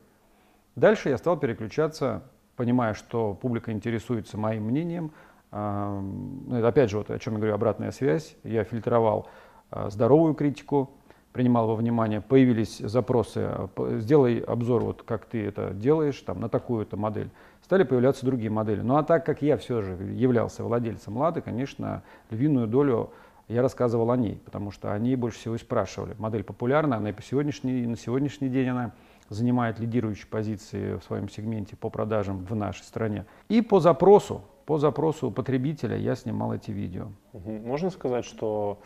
Дальше 0.77 1.11
я 1.11 1.19
стал 1.19 1.37
переключаться, 1.37 2.23
понимая, 2.57 2.95
что 2.95 3.35
публика 3.35 3.71
интересуется 3.71 4.39
моим 4.39 4.65
мнением. 4.65 5.13
А, 5.51 6.01
ну, 6.01 6.67
опять 6.67 6.91
же, 6.91 6.99
вот 6.99 7.11
о 7.11 7.19
чем 7.19 7.35
я 7.35 7.39
говорю, 7.39 7.55
обратная 7.55 7.91
связь. 7.91 8.35
Я 8.45 8.65
фильтровал 8.65 9.29
а, 9.71 9.91
здоровую 9.91 10.33
критику, 10.35 10.91
принимал 11.33 11.67
во 11.67 11.75
внимание, 11.75 12.23
появились 12.23 12.79
запросы, 12.79 13.51
сделай 13.77 14.39
обзор, 14.39 14.85
вот 14.85 15.03
как 15.03 15.27
ты 15.27 15.45
это 15.45 15.75
делаешь, 15.75 16.19
там, 16.21 16.41
на 16.41 16.49
такую-то 16.49 16.97
модель. 16.97 17.31
Стали 17.63 17.83
появляться 17.83 18.25
другие 18.25 18.51
модели. 18.51 18.81
Ну 18.81 18.97
а 18.97 19.03
так 19.03 19.27
как 19.27 19.43
я 19.43 19.57
все 19.59 19.83
же 19.83 19.93
являлся 19.95 20.65
владельцем 20.65 21.17
«Лады», 21.17 21.41
конечно, 21.41 22.03
львиную 22.31 22.69
долю 22.69 23.11
я 23.49 23.63
рассказывал 23.63 24.11
о 24.11 24.17
ней, 24.17 24.41
потому 24.45 24.71
что 24.71 24.93
они 24.93 25.17
больше 25.17 25.39
всего 25.39 25.55
и 25.55 25.59
спрашивали. 25.59 26.15
Модель 26.19 26.45
популярна, 26.45 26.97
она 26.97 27.11
и 27.11 27.13
по 27.13 27.23
сегодняшний, 27.23 27.87
на 27.87 27.97
сегодняшний 27.97 28.49
день 28.49 28.69
она 28.69 28.93
занимает 29.29 29.79
лидирующие 29.79 30.27
позиции 30.27 30.97
в 30.97 31.05
своем 31.05 31.29
сегменте 31.29 31.77
по 31.77 31.91
продажам 31.91 32.45
в 32.45 32.55
нашей 32.55 32.83
стране. 32.83 33.27
И 33.49 33.61
по 33.61 33.81
запросу, 33.81 34.43
по 34.67 34.79
запросу 34.79 35.31
потребителя 35.31 35.97
я 35.97 36.15
снимал 36.15 36.55
эти 36.55 36.71
видео. 36.71 37.09
Можно 37.33 37.91
сказать, 37.91 38.25
что 38.25 38.79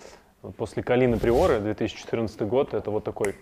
после 0.56 0.82
Калины 0.82 1.18
Приоры 1.18 1.60
2014 1.60 2.42
год 2.42 2.74
это 2.74 2.90
вот 2.90 3.04
такой 3.04 3.36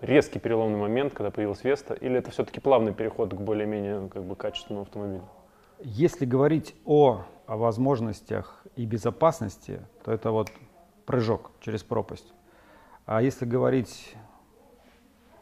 резкий 0.00 0.38
переломный 0.38 0.78
момент, 0.78 1.12
когда 1.12 1.30
появилась 1.30 1.64
Веста, 1.64 1.94
или 1.94 2.16
это 2.18 2.30
все-таки 2.30 2.60
плавный 2.60 2.92
переход 2.92 3.34
к 3.34 3.36
более-менее 3.36 4.08
как 4.08 4.24
бы, 4.24 4.36
качественному 4.36 4.82
автомобилю? 4.82 5.22
Если 5.80 6.24
говорить 6.24 6.74
о, 6.84 7.24
о 7.48 7.56
возможностях 7.56 8.62
и 8.76 8.84
безопасности, 8.84 9.80
то 10.04 10.12
это 10.12 10.30
вот 10.30 10.52
прыжок 11.06 11.50
через 11.60 11.82
пропасть. 11.82 12.32
А 13.06 13.22
если 13.22 13.46
говорить 13.46 14.14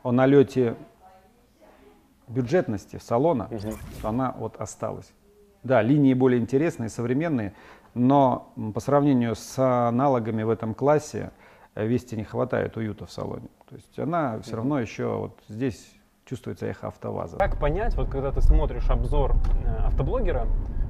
о 0.05 0.13
налете 0.13 0.77
бюджетности 2.29 2.99
салона, 3.03 3.49
угу. 3.51 3.73
то 4.01 4.09
она 4.09 4.35
вот 4.39 4.57
осталась. 4.57 5.13
Да, 5.65 5.83
линии 5.83 6.15
более 6.15 6.41
интересные, 6.41 6.89
современные, 6.89 7.55
но 7.95 8.53
по 8.73 8.79
сравнению 8.79 9.35
с 9.35 9.59
аналогами 9.59 10.45
в 10.45 10.51
этом 10.51 10.75
классе 10.75 11.33
Вести 11.75 12.17
не 12.17 12.25
хватает 12.25 12.77
уюта 12.79 13.05
в 13.05 13.13
салоне. 13.13 13.49
То 13.69 13.75
есть 13.75 13.99
она 13.99 14.41
все 14.41 14.57
равно 14.57 14.81
еще 14.81 15.15
вот 15.15 15.39
здесь 15.49 15.93
чувствуется 16.25 16.67
эхо 16.67 16.87
автоваза. 16.87 17.37
Как 17.37 17.61
понять, 17.61 17.95
вот 17.97 18.09
когда 18.09 18.33
ты 18.33 18.41
смотришь 18.41 18.89
обзор 18.89 19.35
э, 19.65 19.77
автоблогера, 19.85 20.47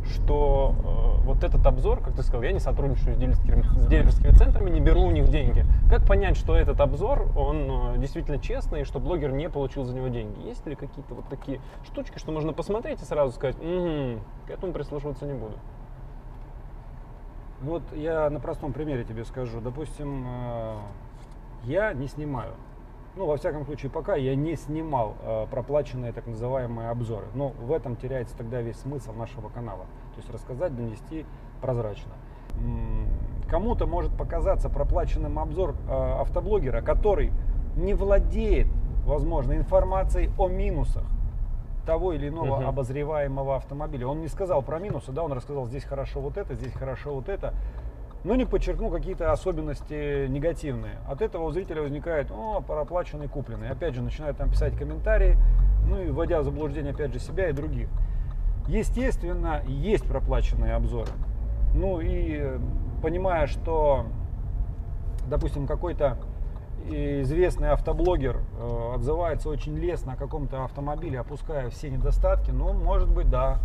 что 0.08 0.74
э, 1.22 1.24
вот 1.26 1.44
этот 1.44 1.64
обзор, 1.66 2.00
как 2.00 2.14
ты 2.14 2.22
сказал, 2.22 2.42
я 2.42 2.52
не 2.52 2.60
сотрудничаю 2.60 3.14
с 3.14 3.18
дилерскими, 3.18 3.62
с 3.62 3.86
дилерскими 3.86 4.30
центрами, 4.30 4.70
не 4.70 4.80
беру 4.80 5.02
у 5.02 5.10
них 5.10 5.28
деньги. 5.28 5.64
Как 5.90 6.06
понять, 6.06 6.36
что 6.36 6.56
этот 6.56 6.80
обзор, 6.80 7.28
он 7.36 7.94
э, 7.94 7.98
действительно 7.98 8.38
честный, 8.38 8.82
и 8.82 8.84
что 8.84 9.00
блогер 9.00 9.32
не 9.32 9.48
получил 9.48 9.84
за 9.84 9.94
него 9.94 10.08
деньги? 10.08 10.40
Есть 10.46 10.66
ли 10.66 10.74
какие-то 10.74 11.14
вот 11.14 11.28
такие 11.28 11.60
штучки, 11.84 12.18
что 12.18 12.32
можно 12.32 12.52
посмотреть 12.52 13.02
и 13.02 13.04
сразу 13.04 13.32
сказать, 13.32 13.56
угу, 13.56 14.20
к 14.46 14.50
этому 14.50 14.72
прислушиваться 14.72 15.26
не 15.26 15.34
буду? 15.34 15.54
Вот 17.62 17.82
я 17.94 18.28
на 18.30 18.38
простом 18.38 18.72
примере 18.72 19.04
тебе 19.04 19.24
скажу. 19.24 19.60
Допустим, 19.60 20.26
э, 20.26 20.76
я 21.64 21.92
не 21.94 22.06
снимаю. 22.06 22.52
Ну, 23.16 23.24
во 23.24 23.38
всяком 23.38 23.64
случае, 23.64 23.90
пока 23.90 24.14
я 24.14 24.36
не 24.36 24.56
снимал 24.56 25.14
э, 25.22 25.46
проплаченные 25.50 26.12
так 26.12 26.26
называемые 26.26 26.90
обзоры. 26.90 27.26
Но 27.34 27.48
в 27.48 27.72
этом 27.72 27.96
теряется 27.96 28.36
тогда 28.36 28.60
весь 28.60 28.76
смысл 28.76 29.12
нашего 29.14 29.48
канала. 29.48 29.86
То 30.14 30.18
есть 30.18 30.30
рассказать, 30.30 30.76
донести 30.76 31.24
прозрачно. 31.62 32.12
Кому-то 33.48 33.86
может 33.86 34.14
показаться 34.16 34.68
проплаченным 34.68 35.38
обзор 35.38 35.74
э, 35.88 36.20
автоблогера, 36.20 36.82
который 36.82 37.32
не 37.76 37.94
владеет, 37.94 38.66
возможно, 39.06 39.56
информацией 39.56 40.30
о 40.38 40.48
минусах 40.48 41.04
того 41.86 42.12
или 42.12 42.28
иного 42.28 42.56
Мгм. 42.56 42.68
обозреваемого 42.68 43.56
автомобиля. 43.56 44.08
Он 44.08 44.20
не 44.20 44.28
сказал 44.28 44.60
про 44.62 44.78
минусы, 44.78 45.12
да, 45.12 45.22
он 45.22 45.32
рассказал, 45.32 45.66
здесь 45.66 45.84
хорошо 45.84 46.20
вот 46.20 46.36
это, 46.36 46.54
здесь 46.54 46.72
хорошо 46.72 47.14
вот 47.14 47.28
это, 47.28 47.54
но 48.26 48.34
не 48.34 48.44
подчеркнул 48.44 48.90
какие-то 48.90 49.30
особенности 49.30 50.26
негативные. 50.26 50.96
От 51.08 51.22
этого 51.22 51.44
у 51.44 51.50
зрителя 51.52 51.82
возникает, 51.82 52.32
о, 52.32 52.60
проплаченный, 52.60 53.28
купленный. 53.28 53.70
Опять 53.70 53.94
же, 53.94 54.02
начинают 54.02 54.36
там 54.36 54.50
писать 54.50 54.76
комментарии, 54.76 55.38
ну 55.88 56.02
и 56.02 56.10
вводя 56.10 56.40
в 56.40 56.44
заблуждение, 56.44 56.92
опять 56.92 57.12
же, 57.12 57.20
себя 57.20 57.48
и 57.48 57.52
других. 57.52 57.88
Естественно, 58.66 59.62
есть 59.68 60.04
проплаченные 60.08 60.74
обзоры. 60.74 61.12
Ну 61.72 62.00
и 62.00 62.58
понимая, 63.00 63.46
что, 63.46 64.06
допустим, 65.28 65.68
какой-то 65.68 66.18
известный 66.88 67.70
автоблогер 67.70 68.38
э, 68.58 68.92
отзывается 68.96 69.48
очень 69.48 69.76
лестно 69.76 70.14
о 70.14 70.16
каком-то 70.16 70.64
автомобиле, 70.64 71.20
опуская 71.20 71.70
все 71.70 71.90
недостатки, 71.90 72.50
ну, 72.50 72.72
может 72.72 73.08
быть, 73.08 73.30
да, 73.30 73.58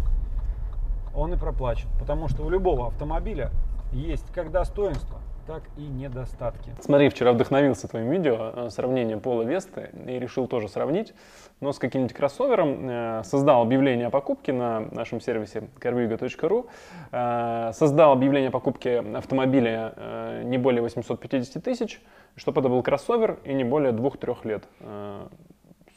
он 1.16 1.34
и 1.34 1.38
проплачет. 1.38 1.88
Потому 2.00 2.28
что 2.28 2.44
у 2.44 2.50
любого 2.52 2.88
автомобиля 2.88 3.52
есть 3.94 4.32
как 4.34 4.52
достоинства, 4.52 5.20
так 5.48 5.64
и 5.78 5.82
недостатки. 5.82 6.72
Смотри, 6.80 7.10
вчера 7.10 7.34
вдохновился 7.34 7.88
твоим 7.88 8.10
видео, 8.10 8.52
э, 8.56 8.70
сравнение 8.70 9.18
Пола 9.18 9.44
Весты, 9.44 9.90
и 10.08 10.20
решил 10.20 10.48
тоже 10.48 10.70
сравнить, 10.70 11.14
но 11.60 11.74
с 11.74 11.80
каким-нибудь 11.80 12.16
кроссовером. 12.16 12.90
Э, 12.90 13.22
Создал 13.24 13.62
объявление 13.62 14.08
о 14.08 14.10
покупке 14.10 14.54
на 14.54 14.82
нашем 14.92 15.20
сервисе 15.20 15.64
carvigo.ru, 15.80 16.68
э, 17.12 17.72
создал 17.74 18.14
объявление 18.14 18.50
о 18.50 18.52
покупке 18.52 19.00
автомобиля 19.00 20.42
не 20.44 20.58
более 20.58 20.82
850 20.82 21.64
тысяч, 21.64 22.02
чтобы 22.36 22.62
это 22.62 22.70
был 22.70 22.82
кроссовер 22.84 23.40
и 23.44 23.54
не 23.54 23.64
более 23.64 23.92
2-3 23.92 24.46
лет 24.46 24.64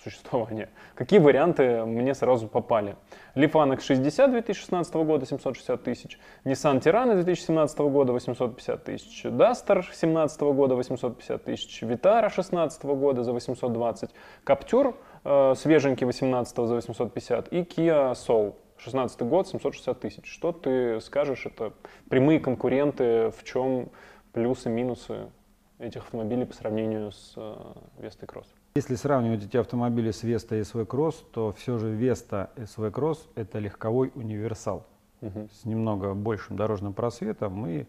существования. 0.04 0.68
Какие 0.94 1.18
варианты 1.18 1.84
мне 1.84 2.14
сразу 2.14 2.46
попали? 2.46 2.96
Lifan 3.34 3.76
X60 3.76 4.30
2016 4.30 4.94
года 4.94 5.26
760 5.26 5.82
тысяч, 5.82 6.18
Nissan 6.44 6.80
Tirana 6.80 7.14
2017 7.14 7.78
года 7.78 8.12
850 8.12 8.84
тысяч, 8.84 9.24
Duster 9.24 9.74
2017 9.74 10.40
года 10.42 10.74
850 10.74 11.44
тысяч, 11.44 11.82
Vitara 11.82 12.28
2016 12.28 12.84
года 12.84 13.24
за 13.24 13.32
820, 13.32 14.10
Captur 14.44 14.94
э, 15.24 15.54
свеженький 15.56 16.06
18 16.06 16.56
за 16.56 16.74
850 16.74 17.48
и 17.52 17.62
Kia 17.62 18.12
Soul 18.12 18.54
16 18.76 19.22
год 19.22 19.48
760 19.48 20.00
тысяч. 20.00 20.26
Что 20.26 20.52
ты 20.52 21.00
скажешь? 21.00 21.46
Это 21.46 21.72
прямые 22.10 22.40
конкуренты, 22.40 23.30
в 23.30 23.42
чем 23.44 23.90
плюсы, 24.32 24.68
минусы 24.68 25.30
этих 25.78 26.02
автомобилей 26.02 26.44
по 26.44 26.54
сравнению 26.54 27.12
с 27.12 27.34
э, 27.36 27.54
Vesta 27.98 28.26
Cross? 28.26 28.46
Если 28.76 28.96
сравнивать 28.96 29.44
эти 29.44 29.56
автомобили 29.56 30.10
с 30.10 30.24
Vesta 30.24 30.58
и 30.58 30.62
SV 30.62 30.84
Cross, 30.84 31.14
то 31.32 31.52
все 31.52 31.78
же 31.78 31.94
Vesta 31.94 32.50
SV 32.56 32.90
Cross 32.90 33.18
это 33.36 33.60
легковой 33.60 34.10
универсал 34.16 34.84
Мгм. 35.20 35.48
с 35.48 35.64
немного 35.64 36.12
большим 36.14 36.56
дорожным 36.56 36.92
просветом 36.92 37.64
и 37.68 37.84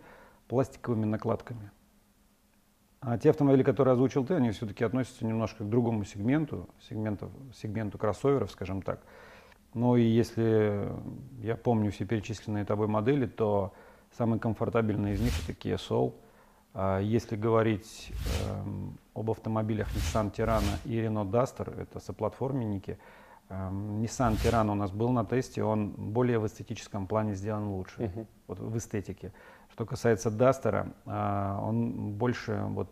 пластиковыми 0.48 1.06
накладками. 1.06 1.72
А 3.00 3.18
те 3.18 3.32
автомобили, 3.32 3.64
которые 3.64 3.94
озвучил 3.94 4.28
ты, 4.28 4.36
они 4.36 4.52
все-таки 4.52 4.84
относятся 4.84 5.26
немножко 5.26 5.64
к 5.64 5.70
другому 5.70 6.04
сегменту, 6.04 6.70
сегменту, 6.88 7.32
сегменту 7.56 7.98
кроссоверов, 7.98 8.52
скажем 8.52 8.84
так. 8.84 9.02
Но 9.74 9.98
и 9.98 10.04
если 10.04 10.88
я 11.42 11.56
помню 11.56 11.92
все 11.92 12.06
перечисленные 12.06 12.64
тобой 12.64 12.86
модели, 12.86 13.26
то 13.26 13.74
самый 14.16 14.38
комфортабельный 14.38 15.14
из 15.14 15.20
них 15.20 15.34
это 15.50 15.58
Kia 15.58 15.78
Soul. 15.78 16.14
А 16.76 17.00
если 17.00 17.36
говорить 17.36 18.12
эм, 18.48 19.00
об 19.16 19.32
автомобилях 19.32 19.88
Nissan 19.96 20.32
Tirana 20.32 20.78
и 20.86 21.00
Renault 21.00 21.32
Duster, 21.32 21.82
это 21.82 22.00
соплатформенники, 22.00 22.98
эм, 23.50 24.02
Nissan 24.02 24.34
Tirana 24.36 24.72
у 24.72 24.76
нас 24.76 24.92
был 24.92 25.10
на 25.10 25.26
тесте, 25.26 25.64
он 25.64 25.90
более 25.92 26.38
в 26.38 26.46
эстетическом 26.46 27.08
плане 27.08 27.34
сделан 27.34 27.70
лучше, 27.70 28.02
Мгм. 28.04 28.28
вот 28.48 28.60
в 28.60 28.78
эстетике. 28.78 29.32
Что 29.72 29.86
касается 29.86 30.30
Duster, 30.30 30.92
а, 31.06 31.60
он 31.64 32.12
больше 32.14 32.62
вот 32.70 32.90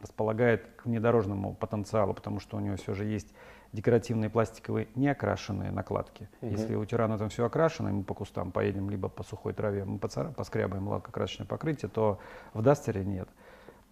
располагает 0.00 0.66
к 0.76 0.84
внедорожному 0.86 1.54
потенциалу, 1.54 2.14
потому 2.14 2.38
что 2.40 2.56
у 2.56 2.60
него 2.60 2.76
все 2.76 2.94
же 2.94 3.04
есть 3.04 3.34
декоративные 3.72 4.30
пластиковые 4.30 4.86
неокрашенные 4.94 5.70
накладки. 5.72 6.28
Мгм. 6.40 6.52
Если 6.52 6.74
у 6.76 6.84
Тирана 6.84 7.18
там 7.18 7.28
все 7.28 7.44
окрашено, 7.44 7.88
и 7.88 7.92
мы 7.92 8.04
по 8.04 8.14
кустам 8.14 8.52
поедем, 8.52 8.88
либо 8.90 9.08
по 9.08 9.24
сухой 9.24 9.52
траве, 9.52 9.84
мы 9.84 9.98
поцара- 9.98 10.32
поскрябаем 10.32 10.86
лакокрасочное 10.88 11.46
покрытие, 11.46 11.88
то 11.88 12.18
в 12.54 12.62
Дастере 12.62 13.04
нет. 13.04 13.28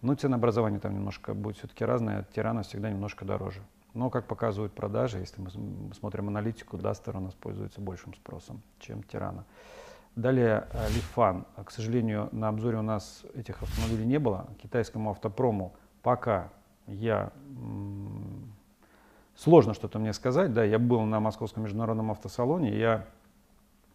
Ну, 0.05 0.13
ценообразование 0.13 0.79
там 0.79 0.93
немножко 0.93 1.33
будет 1.33 1.57
все-таки 1.57 1.83
разное, 1.83 2.27
Тирана 2.31 2.61
всегда 2.61 2.91
немножко 2.91 3.25
дороже. 3.25 3.63
Но, 3.95 4.11
как 4.11 4.27
показывают 4.27 4.71
продажи, 4.71 5.17
если 5.17 5.41
мы 5.41 5.49
см- 5.49 5.95
смотрим 5.95 6.27
аналитику, 6.27 6.77
Дастер 6.77 7.17
у 7.17 7.19
нас 7.19 7.33
пользуется 7.33 7.81
большим 7.81 8.13
спросом, 8.13 8.61
чем 8.77 9.01
Тирана. 9.01 9.45
Далее 10.15 10.67
э, 10.71 10.89
Лифан. 10.89 11.47
К 11.55 11.71
сожалению, 11.71 12.29
на 12.31 12.49
обзоре 12.49 12.77
у 12.77 12.83
нас 12.83 13.25
этих 13.33 13.63
автомобилей 13.63 14.05
не 14.05 14.19
было. 14.19 14.45
Китайскому 14.61 15.09
автопрому 15.09 15.73
пока 16.03 16.49
я 16.85 17.31
сложно 19.35 19.73
что-то 19.73 19.97
мне 19.97 20.13
сказать. 20.13 20.53
Да, 20.53 20.63
я 20.63 20.77
был 20.77 21.01
на 21.01 21.19
Московском 21.19 21.63
международном 21.63 22.11
автосалоне, 22.11 22.77
я 22.77 23.07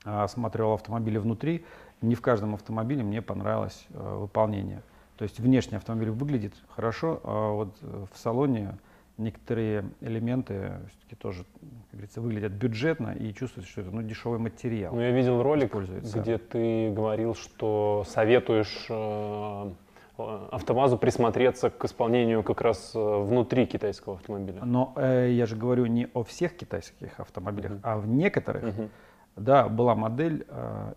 а, 0.05 0.25
осматривал 0.25 0.73
автомобили 0.73 1.19
внутри. 1.19 1.65
Не 2.03 2.17
в 2.17 2.21
каждом 2.21 2.55
автомобиле 2.55 3.05
мне 3.05 3.23
понравилось 3.23 3.87
э, 3.91 4.17
выполнение. 4.17 4.83
То 5.21 5.25
есть 5.25 5.39
внешне 5.39 5.77
автомобиль 5.77 6.09
выглядит 6.09 6.55
хорошо, 6.71 7.21
а 7.25 7.53
вот 7.53 7.77
э, 7.83 8.07
в 8.11 8.17
салоне 8.17 8.79
некоторые 9.19 9.85
элементы 10.01 10.79
все-таки 10.89 11.15
тоже, 11.15 11.45
как 11.61 11.91
говорится, 11.93 12.23
выглядят 12.23 12.53
бюджетно 12.53 13.11
и 13.11 13.35
чувствуется, 13.35 13.71
что 13.71 13.83
это 13.83 13.91
ну, 13.91 14.01
дешевый 14.01 14.39
материал. 14.39 14.95
Ну, 14.95 15.03
я 15.03 15.11
видел 15.11 15.43
ролик, 15.43 15.75
где 15.75 16.39
ты 16.39 16.91
говорил, 16.91 17.35
что 17.35 18.03
советуешь 18.09 18.87
э, 18.89 19.71
э, 20.17 20.49
АвтоВАЗу 20.53 20.97
присмотреться 20.97 21.69
к 21.69 21.85
исполнению 21.85 22.43
как 22.43 22.63
раз 22.63 22.93
э, 22.95 22.99
внутри 22.99 23.67
китайского 23.67 24.15
автомобиля. 24.15 24.65
Но 24.65 24.95
э, 24.97 25.33
я 25.33 25.45
же 25.45 25.55
говорю 25.55 25.85
не 25.85 26.09
о 26.15 26.25
всех 26.25 26.57
китайских 26.57 27.21
автомобилях, 27.21 27.73
Мгм. 27.73 27.81
а 27.83 27.99
в 27.99 28.09
некоторых. 28.09 28.63
Мгм. 28.63 28.89
Да, 29.37 29.69
была 29.69 29.95
модель 29.95 30.47
э, 30.49 30.95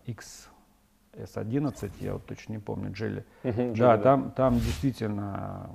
XS11, 1.17 1.91
я 1.99 2.13
вот 2.13 2.25
точно 2.25 2.53
не 2.53 2.59
помню, 2.59 2.91
Джелли. 2.91 3.25
Мгм, 3.43 3.73
Да, 3.75 3.93
Джили, 3.93 4.03
там, 4.03 4.31
там 4.31 4.55
действительно 4.55 5.69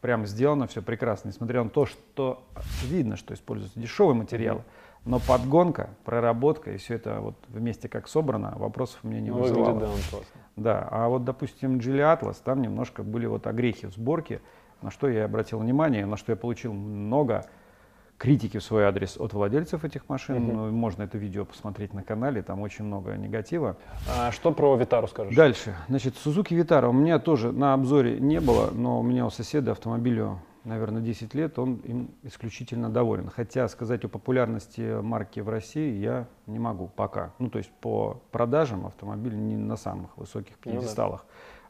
прям 0.00 0.26
сделано 0.26 0.66
все 0.66 0.82
прекрасно. 0.82 1.28
Несмотря 1.28 1.62
на 1.62 1.70
то, 1.70 1.86
что 1.86 2.42
видно, 2.82 3.16
что 3.16 3.34
используется 3.34 3.78
дешевый 3.80 4.14
материал, 4.14 4.56
Мгм. 4.56 4.64
но 5.06 5.20
подгонка, 5.20 5.90
проработка 6.04 6.72
и 6.72 6.76
все 6.76 6.94
это 6.94 7.20
вот 7.20 7.34
вместе 7.48 7.88
как 7.88 8.08
собрано, 8.08 8.54
вопросов 8.56 9.00
у 9.02 9.08
меня 9.08 9.20
не 9.20 9.30
Ну, 9.30 9.38
вызывало. 9.42 9.72
Выглядит, 9.74 9.88
да, 9.88 9.94
он 9.94 10.00
классно. 10.10 10.40
Да, 10.56 10.88
а 10.90 11.08
вот, 11.08 11.24
допустим, 11.24 11.78
Geely 11.78 12.18
Atlas, 12.20 12.36
там 12.42 12.62
немножко 12.62 13.02
были 13.02 13.26
вот 13.26 13.46
огрехи 13.46 13.86
в 13.86 13.92
сборке, 13.92 14.40
на 14.82 14.90
что 14.90 15.08
я 15.08 15.24
обратил 15.24 15.58
внимание, 15.60 16.04
на 16.06 16.16
что 16.16 16.32
я 16.32 16.36
получил 16.36 16.72
много 16.72 17.44
критики 18.18 18.58
в 18.58 18.62
свой 18.62 18.84
адрес 18.84 19.16
от 19.16 19.32
владельцев 19.32 19.84
этих 19.84 20.08
машин. 20.08 20.48
Ну, 20.48 20.70
Можно 20.70 21.04
это 21.04 21.16
видео 21.16 21.44
посмотреть 21.44 21.94
на 21.94 22.02
канале, 22.02 22.42
там 22.42 22.60
очень 22.60 22.84
много 22.84 23.16
негатива. 23.16 23.76
А 24.18 24.32
что 24.32 24.52
про 24.52 24.76
Витару 24.76 25.06
скажешь? 25.06 25.34
Дальше. 25.34 25.74
Значит, 25.88 26.14
Suzuki 26.14 26.60
Vitara 26.60 26.88
у 26.88 26.92
меня 26.92 27.20
тоже 27.20 27.52
на 27.52 27.74
обзоре 27.74 28.18
не 28.18 28.40
было, 28.40 28.70
но 28.72 28.98
у 28.98 29.02
меня 29.02 29.24
у 29.24 29.30
соседа 29.30 29.70
автомобилю, 29.70 30.40
наверное, 30.64 31.00
10 31.00 31.32
лет, 31.34 31.58
он 31.58 31.76
им 31.76 32.10
исключительно 32.24 32.90
доволен. 32.90 33.30
Хотя 33.30 33.68
сказать 33.68 34.04
о 34.04 34.08
популярности 34.08 35.00
марки 35.00 35.38
в 35.38 35.48
России 35.48 35.98
я 35.98 36.26
не 36.46 36.58
могу 36.58 36.88
пока. 36.88 37.32
Ну, 37.38 37.48
то 37.50 37.58
есть 37.58 37.70
по 37.80 38.20
продажам 38.32 38.86
автомобиль 38.86 39.36
не 39.36 39.56
на 39.56 39.76
самых 39.76 40.16
высоких 40.18 40.56
Ну 40.64 40.80
да. 40.80 41.20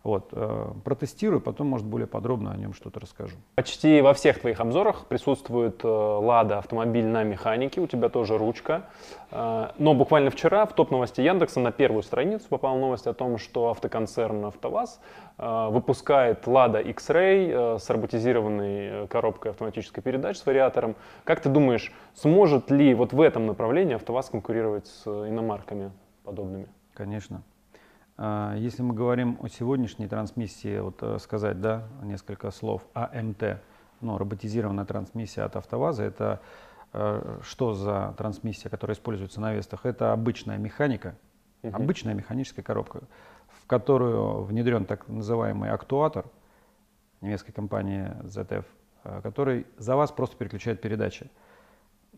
Вот, 0.09 0.31
э, 0.33 0.73
протестирую, 0.85 1.43
потом, 1.43 1.67
может, 1.67 1.87
более 1.87 2.07
подробно 2.07 2.51
о 2.51 2.57
нем 2.57 2.73
что-то 2.73 2.99
расскажу. 2.99 3.37
Почти 3.57 4.01
во 4.01 4.15
всех 4.15 4.41
твоих 4.41 4.59
обзорах 4.59 5.05
присутствует 5.05 5.85
э, 5.85 5.87
Лада 5.87 6.57
автомобиль 6.57 7.05
на 7.05 7.25
механике, 7.25 7.83
у 7.83 7.87
тебя 7.87 8.09
тоже 8.09 8.39
ручка. 8.39 8.87
Э, 9.31 9.69
Но 9.77 9.93
буквально 9.93 10.31
вчера 10.31 10.65
в 10.65 10.73
топ 10.73 10.93
новости 10.93 11.21
Яндекса 11.21 11.61
на 11.61 11.73
первую 11.73 12.03
страницу 12.03 12.47
попала 12.49 12.79
новость 12.79 13.07
о 13.07 13.13
том, 13.13 13.37
что 13.37 13.69
автоконцерн 13.69 14.47
АвтоВАЗ 14.47 15.01
выпускает 15.37 16.47
Lada 16.47 16.83
X-Ray 16.83 17.79
с 17.79 17.91
роботизированной 17.91 19.09
коробкой 19.09 19.51
автоматической 19.51 20.03
передач 20.03 20.39
с 20.39 20.47
вариатором. 20.47 20.97
Как 21.25 21.41
ты 21.41 21.51
думаешь, 21.51 21.93
сможет 22.15 22.71
ли 22.71 22.95
вот 22.95 23.13
в 23.13 23.21
этом 23.21 23.47
направлении 23.47 23.95
АвтоВАЗ 23.95 24.31
конкурировать 24.31 24.87
с 24.87 25.07
иномарками 25.07 25.93
подобными? 26.25 26.67
Конечно. 26.95 27.43
А, 28.21 28.57
если 28.57 28.83
мы 28.83 28.95
говорим 28.95 29.39
о 29.41 29.49
сегодняшней 29.49 30.09
трансмиссии, 30.09 30.81
вот 30.81 31.01
э, 31.03 31.19
сказать, 31.21 31.61
да, 31.61 31.87
несколько 32.03 32.51
слов, 32.51 32.83
АМТ, 32.93 33.61
ну, 34.01 34.19
роботизированная 34.19 34.85
трансмиссия 34.85 35.45
от 35.45 35.55
АвтоВАЗа, 35.55 36.03
это 36.03 36.41
э, 36.93 37.39
что 37.43 37.75
за 37.75 38.15
трансмиссия, 38.19 38.71
которая 38.71 38.97
используется 38.97 39.41
на 39.41 39.55
Вестах? 39.55 39.87
Это 39.87 40.13
обычная 40.13 40.59
механика, 40.59 41.15
угу. 41.63 41.77
обычная 41.77 42.15
механическая 42.15 42.65
коробка, 42.65 43.03
в 43.47 43.69
которую 43.69 44.43
внедрен 44.43 44.85
так 44.85 45.07
называемый 45.07 45.71
актуатор 45.71 46.27
немецкой 47.21 47.53
компании 47.53 48.17
ZF, 48.25 48.65
э, 49.05 49.21
который 49.23 49.65
за 49.77 49.95
вас 49.95 50.11
просто 50.11 50.37
переключает 50.37 50.81
передачи. 50.81 51.31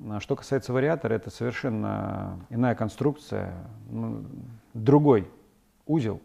А 0.08 0.18
что 0.20 0.34
касается 0.34 0.72
вариатора, 0.72 1.12
это 1.12 1.28
совершенно 1.28 2.40
иная 2.48 2.74
конструкция, 2.74 3.52
ну, 3.90 4.24
другой 4.72 5.30
узел, 5.90 6.20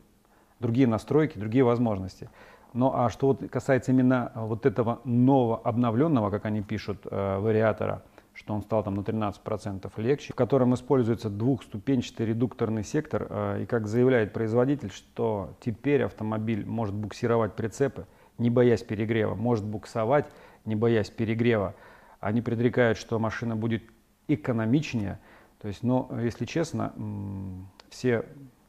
другие 0.59 0.87
настройки, 0.87 1.37
другие 1.37 1.63
возможности. 1.63 2.29
Ну 2.73 2.91
а 2.93 3.09
что 3.09 3.27
вот 3.27 3.49
касается 3.49 3.91
именно 3.91 4.31
вот 4.35 4.65
этого 4.65 4.99
нового 5.05 5.57
обновленного, 5.57 6.29
как 6.29 6.45
они 6.45 6.61
пишут, 6.61 6.99
э, 7.05 7.39
вариатора, 7.39 8.03
что 8.33 8.53
он 8.53 8.61
стал 8.61 8.83
там 8.83 8.95
на 8.95 9.01
13% 9.01 9.91
легче, 9.97 10.33
в 10.33 10.35
котором 10.35 10.73
используется 10.73 11.29
двухступенчатый 11.29 12.25
редукторный 12.25 12.83
сектор, 12.83 13.27
э, 13.29 13.63
и 13.63 13.65
как 13.65 13.87
заявляет 13.87 14.33
производитель, 14.33 14.91
что 14.91 15.55
теперь 15.61 16.03
автомобиль 16.03 16.65
может 16.65 16.93
буксировать 16.93 17.53
прицепы, 17.53 18.05
не 18.37 18.49
боясь 18.49 18.83
перегрева, 18.83 19.35
может 19.35 19.65
буксовать, 19.65 20.25
не 20.65 20.75
боясь 20.75 21.09
перегрева. 21.09 21.75
Они 22.19 22.41
предрекают, 22.41 22.97
что 22.97 23.19
машина 23.19 23.55
будет 23.55 23.83
экономичнее. 24.27 25.19
То 25.61 25.69
есть, 25.69 25.81
но, 25.83 26.09
если 26.21 26.45
честно, 26.45 26.93
все 27.89 28.25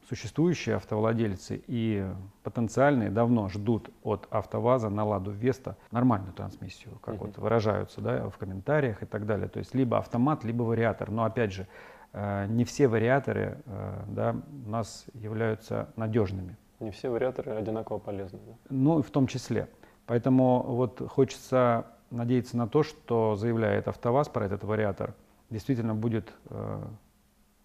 существующие 0.07 0.75
автовладельцы 0.75 1.61
и 1.67 2.05
потенциальные 2.43 3.09
давно 3.09 3.49
ждут 3.49 3.89
от 4.03 4.27
АвтоВАЗа 4.29 4.89
на 4.89 5.03
Ладу 5.03 5.31
Веста 5.31 5.75
нормальную 5.91 6.33
трансмиссию, 6.33 6.97
как 7.01 7.15
uh-huh. 7.15 7.27
вот 7.27 7.37
выражаются 7.37 7.99
да, 7.99 8.29
в 8.29 8.37
комментариях 8.37 9.03
и 9.03 9.05
так 9.05 9.25
далее. 9.25 9.49
То 9.49 9.59
есть 9.59 9.75
либо 9.75 9.97
автомат, 9.97 10.45
либо 10.45 10.63
вариатор. 10.63 11.11
Но 11.11 11.25
опять 11.25 11.51
же, 11.51 11.67
э, 12.13 12.45
не 12.47 12.63
все 12.63 12.87
вариаторы 12.87 13.57
э, 13.65 14.03
да, 14.07 14.35
у 14.65 14.69
нас 14.69 15.05
являются 15.13 15.89
надежными. 15.97 16.55
Не 16.79 16.91
все 16.91 17.09
вариаторы 17.09 17.51
одинаково 17.51 17.97
полезны. 17.97 18.39
Да? 18.47 18.53
Ну, 18.69 19.01
в 19.01 19.09
том 19.09 19.27
числе. 19.27 19.67
Поэтому 20.05 20.63
вот 20.63 21.01
хочется 21.09 21.87
надеяться 22.11 22.55
на 22.55 22.67
то, 22.69 22.83
что 22.83 23.35
заявляет 23.35 23.89
АвтоВАЗ 23.89 24.29
про 24.29 24.45
этот 24.45 24.63
вариатор, 24.63 25.13
действительно 25.49 25.95
будет 25.95 26.33
э, 26.49 26.81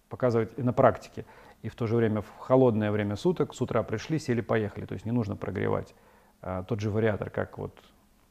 показывать 0.09 0.51
и 0.57 0.63
на 0.63 0.73
практике 0.73 1.25
и 1.63 1.69
в 1.69 1.75
то 1.75 1.87
же 1.87 1.97
время 1.97 2.21
в 2.21 2.39
холодное 2.39 2.91
время 2.91 3.17
суток, 3.17 3.55
с 3.55 3.61
утра 3.61 3.83
пришли, 3.83 4.19
сели, 4.19 4.41
поехали. 4.41 4.85
То 4.85 4.95
есть 4.95 5.07
не 5.07 5.13
нужно 5.13 5.37
прогревать 5.37 5.95
а, 6.43 6.65
тот 6.65 6.81
же 6.81 6.91
вариатор, 6.91 7.31
как 7.31 7.57
вот 7.59 7.73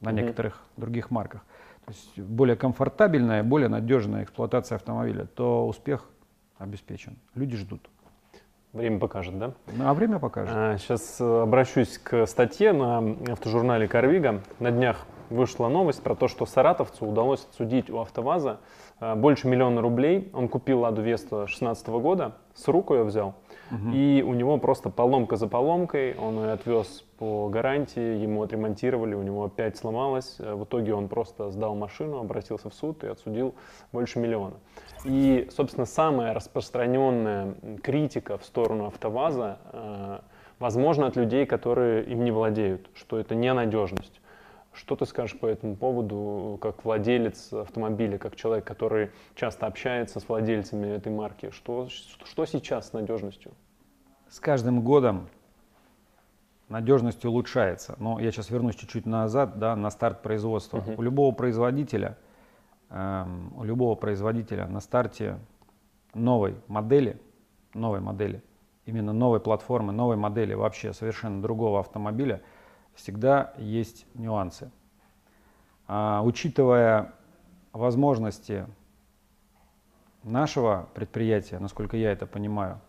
на 0.00 0.10
mm-hmm. 0.10 0.12
некоторых 0.12 0.62
других 0.76 1.10
марках. 1.10 1.42
То 1.86 1.92
есть 1.92 2.18
более 2.20 2.56
комфортабельная, 2.56 3.42
более 3.42 3.68
надежная 3.68 4.24
эксплуатация 4.24 4.76
автомобиля, 4.76 5.24
то 5.24 5.66
успех 5.66 6.08
обеспечен. 6.58 7.16
Люди 7.34 7.56
ждут. 7.56 7.88
Время 8.72 8.98
покажет, 8.98 9.38
да? 9.38 9.52
Ну, 9.66 9.86
а 9.86 9.92
время 9.92 10.18
покажет. 10.18 10.54
А, 10.54 10.78
сейчас 10.78 11.20
э, 11.20 11.42
обращусь 11.42 11.98
к 11.98 12.26
статье 12.26 12.72
на 12.72 12.98
автожурнале 13.30 13.88
«Карвига». 13.88 14.42
На 14.60 14.70
днях 14.70 15.06
вышла 15.28 15.68
новость 15.68 16.02
про 16.02 16.14
то, 16.14 16.28
что 16.28 16.46
саратовцу 16.46 17.06
удалось 17.06 17.44
отсудить 17.44 17.90
у 17.90 17.98
АвтоВАЗа 17.98 18.60
больше 19.16 19.48
миллиона 19.48 19.80
рублей. 19.80 20.30
Он 20.32 20.48
купил 20.48 20.80
«Ладу 20.80 21.02
Весту» 21.02 21.36
2016 21.36 21.88
года, 21.88 22.36
с 22.54 22.68
руку 22.68 22.94
ее 22.94 23.04
взял. 23.04 23.34
Угу. 23.72 23.90
И 23.94 24.22
у 24.22 24.34
него 24.34 24.58
просто 24.58 24.90
поломка 24.90 25.36
за 25.36 25.48
поломкой, 25.48 26.14
он 26.14 26.38
ее 26.38 26.52
отвез 26.52 27.04
по 27.18 27.48
гарантии, 27.48 28.18
ему 28.20 28.42
отремонтировали, 28.42 29.14
у 29.14 29.22
него 29.22 29.44
опять 29.44 29.76
сломалось. 29.76 30.36
Э, 30.38 30.54
в 30.54 30.64
итоге 30.64 30.94
он 30.94 31.08
просто 31.08 31.50
сдал 31.50 31.74
машину, 31.74 32.18
обратился 32.18 32.68
в 32.68 32.74
суд 32.74 33.02
и 33.04 33.06
отсудил 33.06 33.54
больше 33.92 34.18
миллиона. 34.18 34.54
И, 35.04 35.48
собственно, 35.50 35.86
самая 35.86 36.34
распространенная 36.34 37.54
критика 37.82 38.36
в 38.36 38.44
сторону 38.44 38.86
АвтоВАЗа, 38.86 39.58
э, 39.72 40.18
возможно, 40.58 41.06
от 41.06 41.16
людей, 41.16 41.46
которые 41.46 42.04
им 42.04 42.24
не 42.24 42.30
владеют, 42.30 42.90
что 42.94 43.18
это 43.18 43.34
ненадежность. 43.34 44.20
Что 44.72 44.96
ты 44.96 45.04
скажешь 45.04 45.38
по 45.38 45.46
этому 45.46 45.76
поводу, 45.76 46.58
как 46.60 46.84
владелец 46.84 47.52
автомобиля, 47.52 48.16
как 48.16 48.36
человек, 48.36 48.64
который 48.64 49.10
часто 49.34 49.66
общается 49.66 50.18
с 50.18 50.28
владельцами 50.28 50.86
этой 50.86 51.12
марки? 51.12 51.50
Что, 51.50 51.88
что 51.88 52.46
сейчас 52.46 52.88
с 52.88 52.92
надежностью? 52.94 53.52
С 54.30 54.40
каждым 54.40 54.80
годом 54.80 55.28
надежность 56.70 57.22
улучшается. 57.26 57.96
Но 57.98 58.18
я 58.18 58.32
сейчас 58.32 58.48
вернусь 58.48 58.76
чуть-чуть 58.76 59.04
назад, 59.04 59.58
да, 59.58 59.76
на 59.76 59.90
старт 59.90 60.22
производства. 60.22 60.78
Uh-huh. 60.78 60.94
У 60.96 61.02
любого 61.02 61.34
производителя, 61.34 62.16
эм, 62.88 63.52
у 63.54 63.64
любого 63.64 63.94
производителя 63.94 64.66
на 64.68 64.80
старте 64.80 65.38
новой 66.14 66.56
модели, 66.66 67.20
новой 67.74 68.00
модели, 68.00 68.42
именно 68.86 69.12
новой 69.12 69.40
платформы, 69.40 69.92
новой 69.92 70.16
модели 70.16 70.54
вообще 70.54 70.94
совершенно 70.94 71.42
другого 71.42 71.80
автомобиля– 71.80 72.40
всегда 72.94 73.52
есть 73.58 74.06
нюансы. 74.14 74.70
А, 75.86 76.22
учитывая 76.24 77.12
возможности 77.72 78.66
нашего 80.22 80.88
предприятия, 80.94 81.58
насколько 81.58 81.96
я 81.96 82.12
это 82.12 82.26
понимаю, 82.26 82.80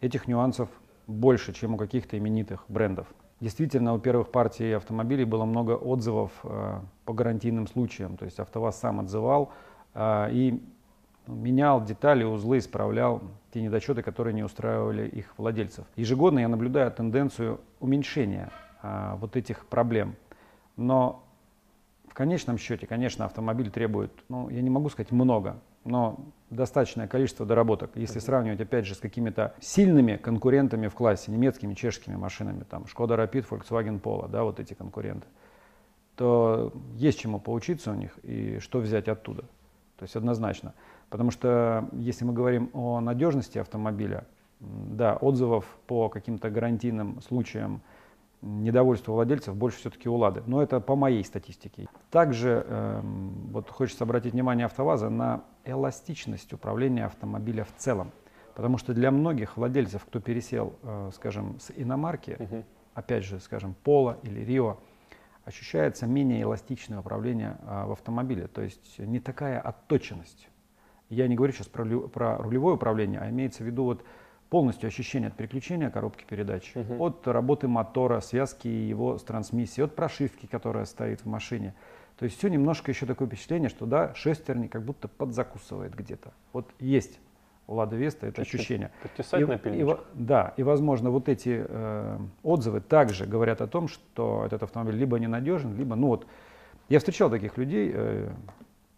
этих 0.00 0.28
нюансов 0.28 0.68
больше, 1.06 1.52
чем 1.52 1.74
у 1.74 1.76
каких-то 1.76 2.18
именитых 2.18 2.64
брендов. 2.68 3.06
Действительно, 3.40 3.94
у 3.94 3.98
первых 3.98 4.30
партий 4.30 4.72
автомобилей 4.72 5.24
было 5.24 5.44
много 5.44 5.72
отзывов 5.72 6.32
э, 6.42 6.80
по 7.04 7.12
гарантийным 7.12 7.68
случаям. 7.68 8.16
То 8.16 8.24
есть 8.24 8.40
АвтоВАЗ 8.40 8.78
сам 8.80 9.00
отзывал 9.00 9.52
э, 9.94 10.28
и 10.32 10.62
менял 11.26 11.84
детали, 11.84 12.24
узлы, 12.24 12.58
исправлял 12.58 13.22
те 13.52 13.62
недочеты, 13.62 14.02
которые 14.02 14.34
не 14.34 14.42
устраивали 14.42 15.06
их 15.06 15.34
владельцев. 15.38 15.86
Ежегодно 15.94 16.40
я 16.40 16.48
наблюдаю 16.48 16.90
тенденцию 16.90 17.60
уменьшения 17.80 18.50
а, 18.82 19.16
вот 19.16 19.36
этих 19.36 19.66
проблем. 19.66 20.16
Но 20.76 21.24
в 22.08 22.14
конечном 22.14 22.58
счете, 22.58 22.86
конечно, 22.86 23.24
автомобиль 23.24 23.70
требует, 23.70 24.12
ну, 24.28 24.48
я 24.48 24.62
не 24.62 24.70
могу 24.70 24.88
сказать 24.88 25.12
много, 25.12 25.60
но 25.84 26.18
достаточное 26.50 27.06
количество 27.06 27.46
доработок. 27.46 27.92
Если 27.94 28.18
сравнивать, 28.18 28.60
опять 28.60 28.86
же, 28.86 28.94
с 28.94 28.98
какими-то 28.98 29.54
сильными 29.60 30.16
конкурентами 30.16 30.88
в 30.88 30.94
классе, 30.94 31.30
немецкими, 31.30 31.74
чешскими 31.74 32.16
машинами, 32.16 32.64
там, 32.68 32.86
Шкода 32.86 33.14
Rapid, 33.14 33.46
Volkswagen 33.48 34.00
Polo, 34.00 34.28
да, 34.28 34.42
вот 34.42 34.60
эти 34.60 34.74
конкуренты, 34.74 35.26
то 36.16 36.72
есть 36.96 37.20
чему 37.20 37.38
поучиться 37.38 37.92
у 37.92 37.94
них 37.94 38.18
и 38.22 38.58
что 38.58 38.80
взять 38.80 39.08
оттуда. 39.08 39.42
То 39.98 40.04
есть 40.04 40.16
однозначно. 40.16 40.74
Потому 41.10 41.30
что 41.30 41.88
если 41.92 42.24
мы 42.24 42.32
говорим 42.32 42.70
о 42.72 43.00
надежности 43.00 43.58
автомобиля, 43.58 44.26
да, 44.60 45.16
отзывов 45.16 45.64
по 45.86 46.08
каким-то 46.08 46.50
гарантийным 46.50 47.20
случаям, 47.20 47.80
недовольство 48.42 49.12
владельцев 49.12 49.56
больше 49.56 49.78
все-таки 49.78 50.08
у 50.08 50.14
«Лады». 50.14 50.42
Но 50.46 50.62
это 50.62 50.80
по 50.80 50.96
моей 50.96 51.24
статистике. 51.24 51.88
Также 52.10 52.64
э, 52.66 53.00
вот 53.02 53.70
хочется 53.70 54.04
обратить 54.04 54.32
внимание 54.32 54.66
АвтоВАЗа 54.66 55.08
на 55.08 55.44
эластичность 55.64 56.52
управления 56.52 57.06
автомобиля 57.06 57.64
в 57.64 57.74
целом. 57.76 58.12
Потому 58.54 58.78
что 58.78 58.92
для 58.94 59.10
многих 59.10 59.56
владельцев, 59.56 60.04
кто 60.04 60.20
пересел, 60.20 60.74
э, 60.82 61.10
скажем, 61.14 61.58
с 61.60 61.72
иномарки, 61.76 62.36
угу. 62.38 62.64
опять 62.94 63.24
же, 63.24 63.40
скажем, 63.40 63.74
Пола 63.84 64.18
или 64.22 64.40
Рио, 64.40 64.78
ощущается 65.44 66.06
менее 66.06 66.42
эластичное 66.42 67.00
управление 67.00 67.58
э, 67.62 67.86
в 67.86 67.92
автомобиле. 67.92 68.46
То 68.46 68.62
есть 68.62 68.98
не 68.98 69.20
такая 69.20 69.60
отточенность. 69.60 70.48
Я 71.08 71.26
не 71.26 71.36
говорю 71.36 71.52
сейчас 71.54 71.68
про, 71.68 71.84
про 72.08 72.36
рулевое 72.38 72.76
управление, 72.76 73.20
а 73.20 73.30
имеется 73.30 73.62
в 73.62 73.66
виду 73.66 73.84
вот 73.84 74.04
полностью 74.50 74.88
ощущение 74.88 75.28
от 75.28 75.36
переключения 75.36 75.90
коробки 75.90 76.24
передач, 76.24 76.72
угу. 76.74 77.04
от 77.04 77.26
работы 77.26 77.68
мотора, 77.68 78.20
связки 78.20 78.68
его 78.68 79.18
с 79.18 79.22
трансмиссией, 79.22 79.84
от 79.84 79.94
прошивки, 79.94 80.46
которая 80.46 80.84
стоит 80.84 81.20
в 81.20 81.26
машине. 81.26 81.74
То 82.18 82.24
есть 82.24 82.38
все 82.38 82.48
немножко 82.48 82.90
еще 82.90 83.06
такое 83.06 83.28
впечатление, 83.28 83.68
что 83.68 83.86
да, 83.86 84.14
шестерни 84.14 84.66
как 84.66 84.82
будто 84.82 85.06
подзакусывает 85.06 85.94
где-то. 85.94 86.32
Вот 86.52 86.68
есть 86.80 87.20
у 87.68 87.74
Лада 87.74 87.96
Веста 87.96 88.26
это 88.26 88.42
Чуть-чуть 88.42 88.60
ощущение. 88.60 88.90
Подтесать 89.02 89.40
и, 89.40 89.44
на 89.44 89.52
и, 89.54 89.96
Да, 90.14 90.54
и 90.56 90.62
возможно 90.62 91.10
вот 91.10 91.28
эти 91.28 91.64
э, 91.68 92.18
отзывы 92.42 92.80
также 92.80 93.26
говорят 93.26 93.60
о 93.60 93.66
том, 93.66 93.88
что 93.88 94.42
этот 94.46 94.62
автомобиль 94.62 94.96
либо 94.96 95.18
ненадежен, 95.18 95.76
либо, 95.76 95.94
ну 95.94 96.08
вот, 96.08 96.26
я 96.88 96.98
встречал 96.98 97.30
таких 97.30 97.58
людей, 97.58 97.92
э, 97.94 98.30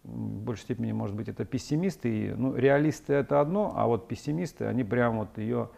в 0.05 0.43
большей 0.43 0.63
степени, 0.63 0.93
может 0.93 1.15
быть, 1.15 1.29
это 1.29 1.45
пессимисты. 1.45 2.09
И, 2.09 2.31
ну, 2.33 2.55
реалисты 2.55 3.15
это 3.15 3.41
одно, 3.41 3.73
а 3.77 3.87
вот 3.87 4.09
пессимисты, 4.09 4.65
они 4.65 4.85
прям 4.85 5.19
вот 5.19 5.39
ее 5.39 5.69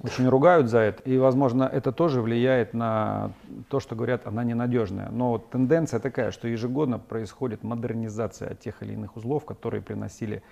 очень 0.00 0.28
ругают 0.28 0.68
за 0.68 0.80
это. 0.80 1.02
И, 1.04 1.16
возможно, 1.18 1.64
это 1.64 1.92
тоже 1.92 2.20
влияет 2.20 2.74
на 2.74 3.32
то, 3.68 3.80
что 3.80 3.94
говорят, 3.94 4.26
она 4.26 4.44
ненадежная. 4.44 5.08
Но 5.10 5.30
вот 5.30 5.50
тенденция 5.50 6.00
такая, 6.00 6.30
что 6.30 6.48
ежегодно 6.48 6.98
происходит 6.98 7.62
модернизация 7.62 8.54
тех 8.54 8.82
или 8.82 8.94
иных 8.94 9.16
узлов, 9.16 9.44
которые 9.44 9.80
приносили 9.80 10.42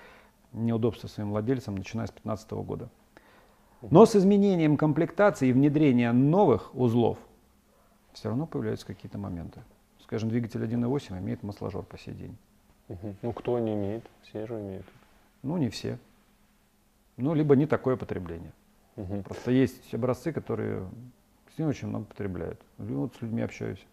неудобства 0.52 1.08
своим 1.08 1.30
владельцам, 1.30 1.76
начиная 1.76 2.06
с 2.06 2.10
2015 2.10 2.50
года. 2.52 2.88
Но 3.82 4.06
с 4.06 4.16
изменением 4.16 4.76
комплектации 4.76 5.48
и 5.48 5.52
внедрением 5.52 6.30
новых 6.30 6.74
узлов 6.74 7.18
все 8.12 8.28
равно 8.28 8.46
появляются 8.46 8.86
какие-то 8.86 9.18
моменты. 9.18 9.60
Скажем, 10.06 10.28
двигатель 10.28 10.62
1.8 10.62 11.18
имеет 11.18 11.42
масложор 11.42 11.84
по 11.84 11.98
сей 11.98 12.14
день. 12.14 12.36
Мгм. 12.88 13.16
Ну, 13.22 13.32
кто 13.32 13.58
не 13.58 13.74
имеет? 13.74 14.08
Все 14.22 14.46
же 14.46 14.54
имеют. 14.54 14.86
Ну, 15.42 15.56
не 15.56 15.68
все. 15.68 15.98
Ну, 17.16 17.34
либо 17.34 17.56
не 17.56 17.66
такое 17.66 17.96
потребление. 17.96 18.52
Мгм. 18.94 19.24
Просто 19.24 19.50
есть 19.50 19.92
образцы, 19.92 20.32
которые 20.32 20.88
с 21.52 21.58
не 21.58 21.64
очень 21.64 21.88
много 21.88 22.04
потребляют. 22.04 22.60
Вот 22.78 23.16
с 23.16 23.22
людьми 23.22 23.42
общаюсь. 23.42 23.84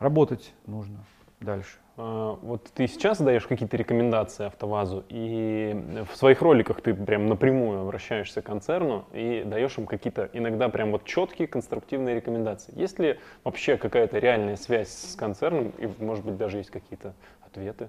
Работать 0.00 0.52
нужно 0.66 1.04
дальше. 1.38 1.78
А, 1.96 2.38
Вот 2.42 2.70
ты 2.74 2.86
сейчас 2.86 3.20
даешь 3.20 3.46
какие-то 3.46 3.76
рекомендации 3.76 4.46
АвтоВАЗу, 4.46 5.04
и 5.08 6.04
в 6.10 6.16
своих 6.16 6.42
роликах 6.42 6.80
ты 6.80 6.94
прям 6.94 7.28
напрямую 7.28 7.80
обращаешься 7.82 8.42
к 8.42 8.46
концерну 8.46 9.04
и 9.12 9.44
даешь 9.44 9.78
им 9.78 9.86
какие-то 9.86 10.28
иногда 10.32 10.68
прям 10.68 10.90
вот 10.90 11.04
четкие 11.04 11.46
конструктивные 11.46 12.16
рекомендации. 12.16 12.72
Есть 12.78 12.98
ли 12.98 13.18
вообще 13.44 13.76
какая-то 13.76 14.18
реальная 14.18 14.56
связь 14.56 14.88
с 14.88 15.14
концерном, 15.14 15.72
и 15.78 15.88
может 16.02 16.24
быть 16.24 16.36
даже 16.36 16.58
есть 16.58 16.70
какие-то 16.70 17.14
ответы? 17.46 17.88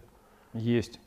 Есть. 0.53 0.99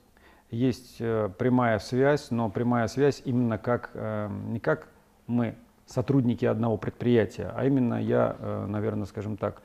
Есть 0.51 0.97
э, 0.99 1.29
прямая 1.39 1.79
связь, 1.79 2.31
но 2.31 2.49
прямая 2.51 2.89
связь 2.89 3.23
именно 3.25 3.59
как, 3.59 3.91
э, 3.95 4.29
не 4.49 4.61
как 4.61 4.89
мы, 5.27 5.55
сотрудники 5.87 6.45
одного 6.45 6.77
предприятия, 6.77 7.53
а 7.55 7.65
именно 7.65 7.95
я, 8.03 8.37
э, 8.39 8.67
наверное, 8.67 9.07
скажем 9.07 9.37
так, 9.37 9.63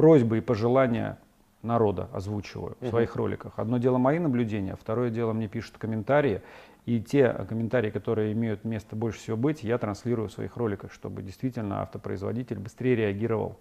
просьбы 0.00 0.38
и 0.38 0.40
пожелания 0.40 1.18
народа 1.62 2.08
озвучиваю 2.14 2.74
в 2.80 2.88
своих 2.88 3.16
роликах. 3.16 3.52
Одно 3.56 3.76
дело 3.76 3.98
мои 3.98 4.18
наблюдения, 4.18 4.74
второе 4.80 5.10
дело 5.10 5.34
мне 5.34 5.46
пишут 5.46 5.76
комментарии, 5.76 6.40
и 6.86 7.02
те 7.02 7.30
комментарии, 7.46 7.90
которые 7.90 8.32
имеют 8.32 8.64
место 8.64 8.96
больше 8.96 9.18
всего 9.18 9.36
быть, 9.36 9.62
я 9.62 9.76
транслирую 9.76 10.30
в 10.30 10.32
своих 10.32 10.56
роликах, 10.56 10.90
чтобы 10.90 11.22
действительно 11.22 11.82
автопроизводитель 11.82 12.58
быстрее 12.58 12.96
реагировал 12.96 13.58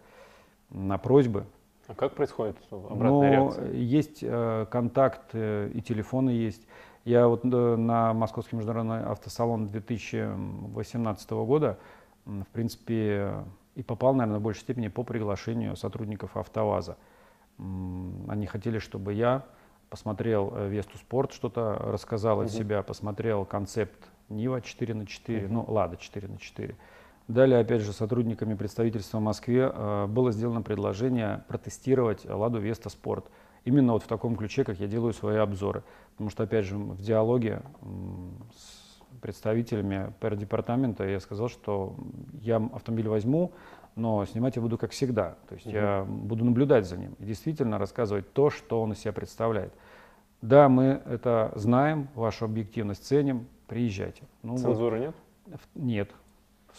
на 0.70 0.98
просьбы, 0.98 1.44
А 1.90 1.94
как 1.94 2.14
происходит 2.14 2.56
обратная 2.72 3.02
но 3.02 3.24
реакция? 3.24 3.74
есть 3.74 4.20
э, 4.22 4.66
контакт 4.72 5.32
э, 5.34 5.72
и 5.74 5.82
телефоны 5.82 6.30
есть. 6.30 6.66
Я 7.04 7.28
вот 7.28 7.44
э, 7.44 7.76
на 7.76 8.14
Московский 8.14 8.56
международный 8.56 9.04
автосалон 9.04 9.68
2018 9.68 11.32
года, 11.32 11.78
в 12.26 12.48
принципе, 12.54 13.34
и 13.76 13.84
попал, 13.84 14.14
наверное, 14.14 14.40
в 14.40 14.44
большей 14.44 14.62
степени 14.62 14.88
по 14.88 15.04
приглашению 15.04 15.76
сотрудников 15.76 16.36
АвтоВАЗа. 16.36 16.98
Они 17.58 18.46
хотели, 18.46 18.80
чтобы 18.80 19.14
я 19.14 19.46
посмотрел 19.90 20.54
э, 20.56 20.70
Весту 20.70 20.98
Спорт, 20.98 21.34
что-то 21.34 21.76
рассказал 21.78 22.42
от 22.42 22.48
Мгм. 22.48 22.54
себя, 22.58 22.84
посмотрел 22.84 23.46
концепт 23.46 24.10
Нива 24.30 24.62
4 24.62 24.94
на 24.94 25.06
4, 25.06 25.48
ну, 25.50 25.66
Лада 25.68 25.98
4 25.98 26.28
на 26.28 26.38
4. 26.38 26.76
Далее, 27.28 27.60
опять 27.60 27.82
же, 27.82 27.92
сотрудниками 27.94 28.56
представительства 28.56 29.18
в 29.18 29.22
Москве 29.22 29.72
э, 29.74 30.06
было 30.08 30.32
сделано 30.32 30.62
предложение 30.62 31.44
протестировать 31.48 32.26
Ладу 32.26 32.60
Веста 32.60 32.90
Спорт. 32.90 33.26
Именно 33.66 33.94
вот 33.94 34.04
в 34.04 34.08
таком 34.08 34.36
ключе, 34.36 34.64
как 34.64 34.80
я 34.80 34.88
делаю 34.88 35.14
свои 35.14 35.38
обзоры. 35.38 35.84
Потому 36.14 36.30
что, 36.30 36.44
опять 36.44 36.66
же, 36.66 36.78
в 36.78 37.02
диалоге 37.02 37.62
с 38.56 38.79
представителями 39.20 40.14
PR-департамента 40.20 41.08
я 41.08 41.20
сказал, 41.20 41.50
что 41.50 41.96
я 42.42 42.58
автомобиль 42.58 43.08
возьму, 43.08 43.52
но 43.96 44.26
снимать 44.26 44.56
я 44.56 44.62
буду 44.62 44.78
как 44.78 44.92
всегда. 44.92 45.36
То 45.48 45.56
есть 45.56 45.66
Мгм. 45.68 45.76
я 45.76 46.06
буду 46.08 46.46
наблюдать 46.46 46.86
за 46.88 46.98
ним 46.98 47.16
и 47.20 47.26
действительно 47.26 47.78
рассказывать 47.78 48.32
то, 48.34 48.50
что 48.50 48.82
он 48.82 48.94
из 48.94 49.00
себя 49.00 49.14
представляет. 49.14 49.74
Да, 50.42 50.70
мы 50.70 51.02
это 51.06 51.52
знаем, 51.56 52.08
вашу 52.16 52.46
объективность 52.46 53.06
ценим, 53.06 53.48
приезжайте. 53.68 54.24
Ну, 54.42 54.54
вот 54.54 54.62
Цензуры 54.62 55.00
нет? 55.00 55.16
в- 55.48 55.80
Нет. 55.80 56.12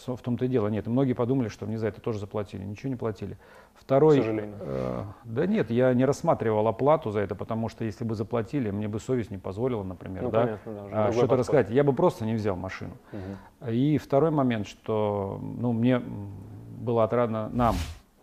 В 0.07 0.17
том-то 0.17 0.45
и 0.45 0.47
дело, 0.47 0.67
нет. 0.67 0.87
И 0.87 0.89
многие 0.89 1.13
подумали, 1.13 1.47
что 1.47 1.65
мне 1.65 1.77
за 1.77 1.87
это 1.87 2.01
тоже 2.01 2.19
заплатили. 2.19 2.63
Ничего 2.63 2.89
не 2.89 2.95
платили. 2.95 3.37
Второй, 3.73 4.19
К 4.19 4.23
сожалению. 4.23 4.57
э, 4.59 5.03
да 5.23 5.47
нет, 5.47 5.71
я 5.71 5.93
не 5.93 6.05
рассматривал 6.05 6.67
оплату 6.67 7.11
за 7.11 7.19
это, 7.21 7.35
потому 7.35 7.69
что 7.69 7.83
если 7.83 8.03
бы 8.03 8.15
заплатили, 8.15 8.71
мне 8.71 8.87
бы 8.87 8.99
совесть 8.99 9.31
не 9.31 9.37
позволила, 9.37 9.83
например, 9.83 10.23
Ну, 10.23 10.31
да, 10.31 10.41
понятно, 10.41 10.73
да, 10.73 11.07
а, 11.07 11.11
что-то 11.11 11.35
рассказать. 11.35 11.69
Я 11.69 11.83
бы 11.83 11.93
просто 11.93 12.25
не 12.25 12.35
взял 12.35 12.55
машину. 12.55 12.93
Мгм. 13.11 13.69
И 13.69 13.97
второй 13.97 14.31
момент, 14.31 14.67
что 14.67 15.39
ну, 15.41 15.73
мне 15.73 15.99
было 15.99 17.03
отрадно, 17.03 17.49
нам, 17.49 17.75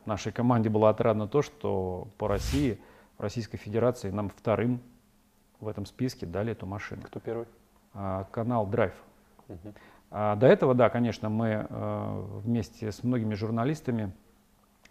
нашей 0.06 0.32
команде 0.32 0.68
было 0.68 0.90
отрадно 0.90 1.28
то, 1.28 1.42
что 1.42 2.08
по 2.18 2.28
России, 2.28 2.78
в 3.18 3.22
Российской 3.22 3.56
Федерации 3.56 4.10
нам 4.10 4.30
вторым 4.30 4.80
в 5.60 5.68
этом 5.68 5.86
списке 5.86 6.24
дали 6.26 6.52
эту 6.52 6.66
машину. 6.66 7.02
Кто 7.04 7.20
первый? 7.20 7.46
А, 7.94 8.24
канал 8.30 8.66
Драйв. 8.66 8.94
Мгм. 9.48 9.74
А 10.10 10.36
до 10.36 10.46
этого, 10.46 10.74
да, 10.74 10.88
конечно, 10.88 11.28
мы 11.28 11.66
э, 11.68 12.24
вместе 12.42 12.90
с 12.90 13.02
многими 13.02 13.34
журналистами 13.34 14.12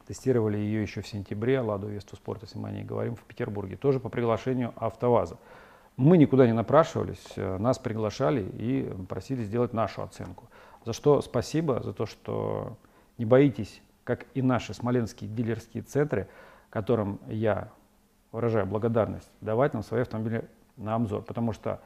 тестировали 0.06 0.58
ее 0.58 0.82
еще 0.82 1.02
в 1.02 1.08
сентябре, 1.08 1.60
Ладу 1.60 1.88
Весту 1.88 2.16
Спорт, 2.16 2.44
если 2.44 2.58
мы 2.60 2.70
о 2.70 2.72
ней 2.72 2.84
говорим, 2.84 3.16
в 3.16 3.24
Петербурге, 3.24 3.76
тоже 3.78 4.00
по 4.00 4.10
приглашению 4.10 4.74
АвтоВАЗа. 4.78 5.38
Мы 5.98 6.18
никуда 6.18 6.46
не 6.46 6.54
напрашивались, 6.54 7.26
э, 7.36 7.58
нас 7.58 7.80
приглашали 7.80 8.42
и 8.42 8.94
просили 9.10 9.44
сделать 9.44 9.74
нашу 9.74 10.04
оценку. 10.04 10.46
За 10.86 10.94
что 10.94 11.22
спасибо, 11.22 11.82
за 11.82 11.94
то, 11.94 12.06
что 12.06 12.78
не 13.18 13.26
боитесь, 13.26 13.82
как 14.04 14.26
и 14.36 14.42
наши 14.42 14.74
смоленские 14.74 15.30
дилерские 15.30 15.84
центры, 15.84 16.30
которым 16.70 17.20
я 17.28 17.72
выражаю 18.32 18.68
благодарность, 18.68 19.30
давать 19.42 19.74
нам 19.74 19.84
свои 19.84 20.02
автомобили 20.02 20.48
на 20.78 20.96
обзор. 20.96 21.24
Потому 21.24 21.52
что 21.52 21.82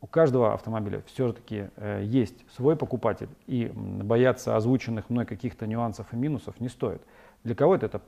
у 0.00 0.06
каждого 0.06 0.54
автомобиля 0.54 1.02
все-таки 1.06 1.68
э, 1.76 2.02
есть 2.04 2.44
свой 2.54 2.76
покупатель, 2.76 3.28
и 3.46 3.70
бояться 3.74 4.56
озвученных 4.56 5.10
мной 5.10 5.26
каких-то 5.26 5.66
нюансов 5.66 6.12
и 6.12 6.16
минусов 6.16 6.58
не 6.60 6.68
стоит. 6.68 7.02
Для 7.44 7.54
кого-то 7.54 7.86
это 7.86 8.00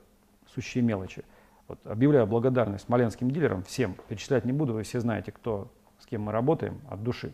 сущие 0.53 0.83
мелочи. 0.83 1.23
Вот, 1.67 1.79
объявляю 1.85 2.27
благодарность 2.27 2.85
смоленским 2.85 3.31
дилерам, 3.31 3.63
всем, 3.63 3.95
перечислять 4.07 4.43
не 4.43 4.51
буду, 4.51 4.73
вы 4.73 4.83
все 4.83 4.99
знаете, 4.99 5.31
кто, 5.31 5.71
с 5.99 6.05
кем 6.05 6.23
мы 6.23 6.31
работаем 6.31 6.81
от 6.89 7.03
души. 7.03 7.33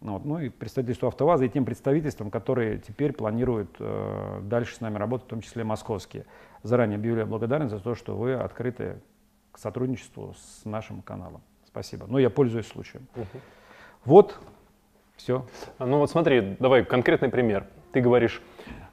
Ну 0.00 0.12
Вот, 0.12 0.24
ну 0.26 0.38
и 0.38 0.50
представительству 0.50 1.08
АвтоВАЗа 1.08 1.46
и 1.46 1.48
тем 1.48 1.64
представительствам, 1.64 2.30
которые 2.30 2.78
теперь 2.78 3.14
планируют 3.14 3.74
э, 3.78 4.40
дальше 4.42 4.76
с 4.76 4.80
нами 4.80 4.98
работать, 4.98 5.26
в 5.26 5.30
том 5.30 5.40
числе 5.40 5.64
московские. 5.64 6.26
Заранее 6.62 6.96
объявляю 6.96 7.26
благодарность 7.26 7.74
за 7.74 7.80
то, 7.80 7.94
что 7.94 8.14
вы 8.14 8.34
открыты 8.34 9.00
к 9.50 9.58
сотрудничеству 9.58 10.34
с 10.36 10.64
нашим 10.66 11.00
каналом. 11.00 11.40
Спасибо. 11.66 12.06
Ну, 12.06 12.18
я 12.18 12.28
пользуюсь 12.28 12.66
случаем. 12.66 13.06
Мгм. 13.14 13.40
Вот, 14.04 14.38
все. 15.16 15.46
Ну 15.78 15.98
вот 15.98 16.10
смотри, 16.10 16.56
давай 16.58 16.84
конкретный 16.84 17.28
пример. 17.28 17.66
Ты 17.92 18.00
говоришь, 18.00 18.42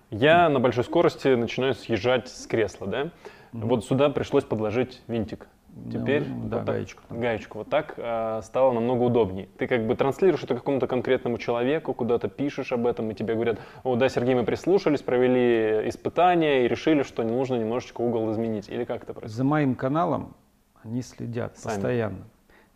я 0.09 0.49
на 0.49 0.59
большой 0.59 0.84
скорости 0.84 1.30
начинаю 1.30 1.74
съезжать 1.74 2.30
с 2.30 2.47
кресла, 2.47 2.88
да? 2.88 3.12
Вот 3.51 3.84
сюда 3.86 4.09
пришлось 4.09 4.43
подложить 4.45 5.01
винтик. 5.07 5.47
Теперь 5.89 6.26
Ну, 6.28 6.36
вот 6.41 6.49
да, 6.49 6.57
так- 6.57 6.66
гаечку. 6.66 7.03
гаечку. 7.09 7.57
Вот 7.59 7.70
так 7.70 7.93
а, 7.97 8.41
стало 8.41 8.74
намного 8.74 9.03
удобнее. 9.03 9.47
Ты 9.57 9.68
как 9.68 9.88
бы 9.88 9.95
транслируешь 9.95 10.43
это 10.43 10.53
какому-то 10.55 10.86
конкретному 10.86 11.38
человеку, 11.38 11.93
куда-то 11.93 12.28
пишешь 12.28 12.74
об 12.74 12.86
этом, 12.86 13.09
и 13.09 13.14
тебе 13.14 13.36
говорят, 13.36 13.57
о, 13.86 13.95
да, 13.95 14.09
Сергей, 14.09 14.36
мы 14.36 14.43
прислушались, 14.43 15.01
провели 15.01 15.88
испытания 15.88 16.66
и 16.66 16.68
решили, 16.68 17.03
что 17.03 17.24
не 17.24 17.32
нужно 17.32 17.55
немножечко 17.55 18.01
угол 18.01 18.30
изменить. 18.34 18.68
Или 18.68 18.84
как 18.84 19.03
это 19.03 19.14
происходит? 19.14 19.34
За 19.36 19.43
моим 19.45 19.76
каналом 19.76 20.36
они 20.84 21.01
следят 21.01 21.57
Сами. 21.57 21.74
постоянно. 21.76 22.18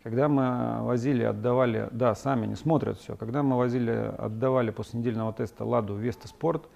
Когда 0.06 0.28
мы 0.28 0.84
возили, 0.84 1.24
отдавали, 1.24 1.88
да, 1.90 2.14
сами 2.14 2.46
не 2.46 2.54
смотрят 2.54 2.96
все. 2.96 3.16
Когда 3.16 3.42
мы 3.42 3.56
возили, 3.56 3.90
отдавали 3.90 4.70
после 4.70 5.00
недельного 5.00 5.32
теста 5.32 5.64
Ладу 5.64 5.96
Веста 5.96 6.28
Спорт, 6.28 6.68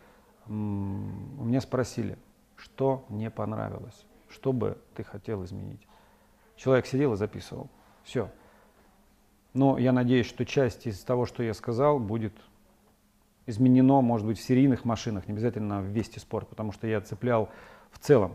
у 0.49 0.51
меня 0.51 1.61
спросили, 1.61 2.19
что 2.57 3.05
мне 3.09 3.31
понравилось, 3.31 4.05
что 4.29 4.53
бы 4.53 4.79
ты 4.97 5.05
хотел 5.05 5.45
изменить. 5.45 5.87
Человек 6.57 6.87
сидел 6.87 7.13
и 7.13 7.17
записывал. 7.17 7.71
Все. 8.03 8.33
Но 9.55 9.79
я 9.79 9.93
надеюсь, 9.93 10.27
что 10.27 10.45
часть 10.45 10.89
из 10.89 10.99
того, 11.05 11.25
что 11.25 11.45
я 11.45 11.55
сказал, 11.55 12.01
будет 12.01 12.35
изменено, 13.47 14.01
может 14.01 14.27
быть, 14.27 14.41
в 14.41 14.43
серийных 14.43 14.85
машинах, 14.85 15.29
не 15.29 15.35
обязательно 15.35 15.83
в 15.83 15.85
Весте 15.85 16.19
Спорт, 16.19 16.49
потому 16.49 16.73
что 16.73 16.89
я 16.89 17.01
цеплял 17.01 17.49
в 17.93 18.01
целом 18.01 18.35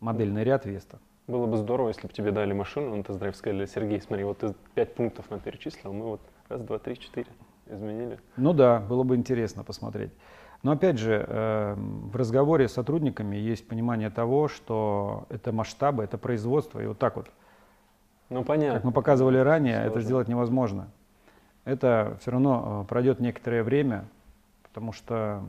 модельный 0.00 0.42
ряд 0.42 0.66
Веста. 0.66 0.98
Было 1.28 1.46
бы 1.46 1.58
здорово, 1.58 1.88
если 1.88 2.06
бы 2.06 2.12
тебе 2.12 2.32
дали 2.32 2.54
машину 2.54 2.96
на 2.96 3.04
тест-драйв, 3.04 3.36
сказали, 3.36 3.66
Сергей, 3.66 4.00
смотри, 4.00 4.24
вот 4.24 4.38
ты 4.38 4.54
пять 4.74 4.94
пунктов 4.94 5.30
нам 5.30 5.40
перечислил, 5.40 5.92
мы 5.92 6.06
вот 6.06 6.20
раз, 6.48 6.62
два, 6.62 6.78
три, 6.78 6.98
четыре 6.98 7.28
изменили. 7.66 8.18
Ну 8.38 8.54
да, 8.54 8.80
было 8.80 9.02
бы 9.02 9.14
интересно 9.14 9.62
посмотреть. 9.62 10.10
Но 10.62 10.72
опять 10.72 10.98
же, 10.98 11.24
э, 11.28 11.74
в 11.76 12.16
разговоре 12.16 12.66
с 12.66 12.72
сотрудниками 12.72 13.36
есть 13.36 13.68
понимание 13.68 14.08
того, 14.08 14.48
что 14.48 15.26
это 15.28 15.52
масштабы, 15.52 16.02
это 16.02 16.16
производство, 16.16 16.80
и 16.80 16.86
вот 16.86 16.98
так 16.98 17.16
вот, 17.16 17.30
Ну 18.30 18.42
понятно. 18.42 18.76
как 18.76 18.84
мы 18.84 18.92
показывали 18.92 19.36
ранее, 19.36 19.76
это 19.76 19.90
Сложно. 19.90 20.02
сделать 20.02 20.28
невозможно. 20.28 20.88
Это 21.66 22.16
все 22.22 22.30
равно 22.30 22.84
э, 22.84 22.88
пройдет 22.88 23.20
некоторое 23.20 23.62
время, 23.62 24.06
потому 24.62 24.92
что 24.92 25.42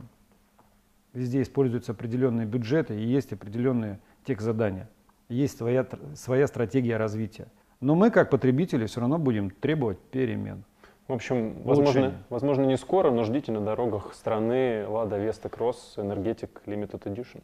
везде 1.14 1.40
используются 1.40 1.92
определенные 1.92 2.46
бюджеты 2.46 3.00
и 3.00 3.02
есть 3.02 3.32
определенные 3.32 3.98
тех 4.26 4.42
задания, 4.42 4.90
есть 5.30 5.56
своя, 5.56 5.86
своя 6.14 6.46
стратегия 6.46 6.96
развития. 6.96 7.46
Но 7.80 7.94
мы, 7.94 8.10
как 8.10 8.28
потребители, 8.28 8.84
все 8.86 9.00
равно 9.00 9.18
будем 9.18 9.50
требовать 9.50 9.98
перемен. 9.98 10.64
В 11.08 11.14
общем, 11.14 11.54
возможно, 11.64 12.12
возможно 12.28 12.64
не 12.66 12.76
скоро, 12.76 13.10
но 13.10 13.24
ждите 13.24 13.50
на 13.50 13.60
дорогах 13.60 14.12
страны 14.14 14.84
Lada 14.86 15.18
Vesta 15.18 15.50
Cross 15.50 15.96
Energetic 15.96 16.50
Limited 16.66 17.02
Edition. 17.04 17.42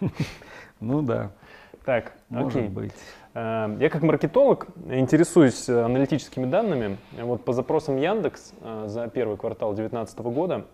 Ну 0.80 1.02
да. 1.02 1.30
Так, 1.86 2.12
Может 2.28 2.56
окей. 2.56 2.68
быть. 2.68 2.92
Э, 3.34 3.74
Я 3.80 3.88
как 3.90 4.02
маркетолог 4.02 4.66
интересуюсь 4.90 5.68
э, 5.68 5.82
аналитическими 5.82 6.44
данными. 6.46 6.98
Вот 7.12 7.44
по 7.44 7.52
запросам 7.52 7.96
Яндекс 7.96 8.52
э, 8.60 8.84
за 8.88 9.08
первый 9.08 9.36
квартал 9.36 9.72
2019 9.74 10.18
года 10.20 10.66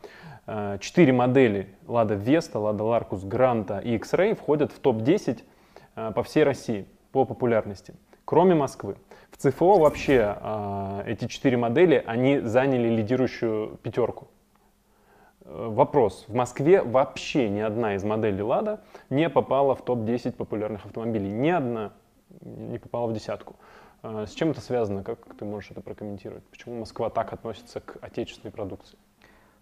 четыре 0.81 1.13
модели 1.13 1.69
Lada 1.87 2.21
Vesta, 2.21 2.55
Lada 2.55 2.79
Larkus, 2.81 3.25
Granta 3.25 3.81
и 3.83 3.95
X-Ray 3.95 4.35
входят 4.35 4.73
в 4.73 4.81
топ-10 4.81 5.39
э, 5.39 5.43
по 5.95 6.23
всей 6.23 6.45
России 6.45 6.87
по 7.13 7.25
популярности, 7.25 7.95
кроме 8.25 8.55
Москвы. 8.55 8.97
В 9.31 9.37
ЦФО 9.37 9.79
вообще 9.79 10.37
э, 10.41 11.03
эти 11.07 11.27
четыре 11.27 11.57
модели, 11.57 12.03
они 12.07 12.41
заняли 12.41 12.89
лидирующую 12.89 13.79
пятерку. 13.83 14.29
Э, 15.45 15.69
Вопрос. 15.71 16.25
В 16.29 16.35
Москве 16.35 16.83
вообще 16.83 17.49
ни 17.49 17.61
одна 17.61 17.95
из 17.95 18.05
моделей 18.05 18.43
Лада 18.43 18.83
не 19.11 19.29
попала 19.29 19.75
в 19.75 19.85
топ-10 19.85 20.33
популярных 20.33 20.87
автомобилей. 20.87 21.31
Ни 21.31 21.49
одна 21.51 21.93
не 22.41 22.79
попала 22.79 23.07
в 23.07 23.13
десятку. 23.13 23.57
Э, 24.03 24.27
С 24.27 24.33
чем 24.33 24.51
это 24.51 24.61
связано? 24.61 25.03
Как 25.03 25.19
ты 25.37 25.45
можешь 25.45 25.71
это 25.71 25.81
прокомментировать? 25.81 26.45
Почему 26.45 26.79
Москва 26.81 27.11
так 27.11 27.33
относится 27.33 27.81
к 27.81 27.99
отечественной 28.01 28.53
продукции? 28.53 28.99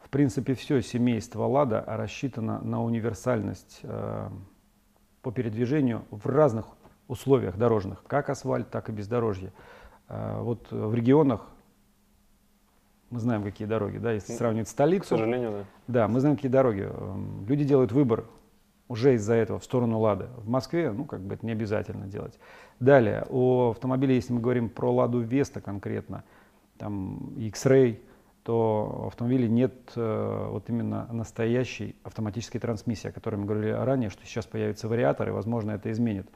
В 0.00 0.08
принципе, 0.10 0.54
все 0.54 0.82
семейство 0.82 1.44
Лада 1.44 1.84
рассчитано 1.86 2.60
на 2.60 2.82
универсальность 2.82 3.80
э, 3.82 4.28
по 5.22 5.32
передвижению 5.32 6.04
в 6.10 6.26
разных 6.26 6.66
условиях 7.08 7.56
дорожных, 7.56 8.02
как 8.04 8.30
асфальт, 8.30 8.70
так 8.70 8.88
и 8.88 8.92
бездорожье. 8.92 9.52
Э, 10.08 10.40
вот 10.40 10.70
в 10.70 10.94
регионах 10.94 11.46
мы 13.10 13.18
знаем, 13.18 13.42
какие 13.42 13.66
дороги, 13.66 13.98
да, 13.98 14.12
если 14.12 14.32
сравнивать 14.34 14.68
К 14.68 14.70
столицу, 14.70 15.08
сожалению, 15.08 15.50
да. 15.50 15.64
да, 15.88 16.08
мы 16.08 16.20
знаем, 16.20 16.36
какие 16.36 16.50
дороги. 16.50 16.82
Эм, 16.82 17.44
Люди 17.46 17.64
делают 17.64 17.90
выбор 17.90 18.24
уже 18.86 19.14
из-за 19.14 19.34
этого 19.34 19.58
в 19.58 19.64
сторону 19.64 19.98
Лады. 19.98 20.26
В 20.36 20.48
Москве, 20.48 20.92
ну, 20.92 21.04
как 21.04 21.20
бы 21.20 21.34
это 21.34 21.44
не 21.44 21.52
обязательно 21.52 22.06
делать. 22.06 22.38
Далее, 22.78 23.26
о 23.28 23.70
автомобиле, 23.70 24.14
если 24.14 24.32
мы 24.32 24.40
говорим 24.40 24.68
про 24.68 24.92
Ладу 24.92 25.20
Веста 25.20 25.60
конкретно, 25.60 26.22
там 26.78 27.34
X-Ray, 27.36 28.00
то 28.50 29.02
в 29.04 29.06
автомобиле 29.06 29.48
нет 29.48 29.92
э, 29.94 30.48
вот 30.50 30.68
именно 30.70 31.06
настоящей 31.12 31.94
автоматической 32.02 32.60
трансмиссии, 32.60 33.06
о 33.06 33.12
которой 33.12 33.36
мы 33.36 33.44
говорили 33.44 33.70
ранее, 33.70 34.10
что 34.10 34.26
сейчас 34.26 34.44
появится 34.44 34.88
вариатор, 34.88 35.28
и, 35.28 35.30
возможно, 35.30 35.70
это 35.70 35.88
изменит 35.92 36.28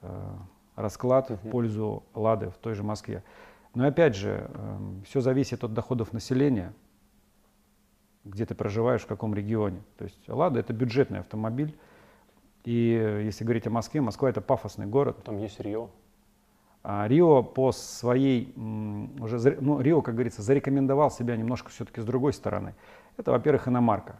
э, 0.00 0.36
расклад 0.74 1.28
в 1.28 1.42
Мгм. 1.42 1.50
пользу 1.50 2.02
Лады 2.14 2.48
в 2.48 2.56
той 2.56 2.72
же 2.72 2.82
Москве. 2.82 3.22
Но 3.74 3.86
опять 3.86 4.16
же, 4.16 4.50
все 5.06 5.20
зависит 5.20 5.62
от 5.62 5.74
доходов 5.74 6.14
населения, 6.14 6.72
где 8.24 8.46
ты 8.46 8.54
проживаешь, 8.54 9.02
в 9.02 9.06
каком 9.06 9.34
регионе. 9.34 9.82
То 9.98 10.04
есть 10.04 10.28
Лада 10.30 10.60
это 10.60 10.72
бюджетный 10.72 11.18
автомобиль. 11.18 11.76
И 12.64 12.98
э, 12.98 13.24
если 13.24 13.44
говорить 13.44 13.66
о 13.66 13.70
Москве, 13.70 14.00
Москва 14.00 14.30
это 14.30 14.40
пафосный 14.40 14.86
город. 14.86 15.22
Там 15.24 15.36
есть 15.36 15.60
Рио. 15.60 15.90
А 16.82 17.06
Рио 17.06 17.42
по 17.42 17.72
своей, 17.72 18.54
уже, 19.20 19.58
ну, 19.60 19.80
Рио, 19.80 20.00
как 20.00 20.14
говорится, 20.14 20.40
зарекомендовал 20.40 21.10
себя 21.10 21.36
немножко 21.36 21.70
все-таки 21.70 22.00
с 22.00 22.04
другой 22.04 22.32
стороны. 22.32 22.74
Это, 23.18 23.32
во-первых, 23.32 23.68
иномарка. 23.68 24.18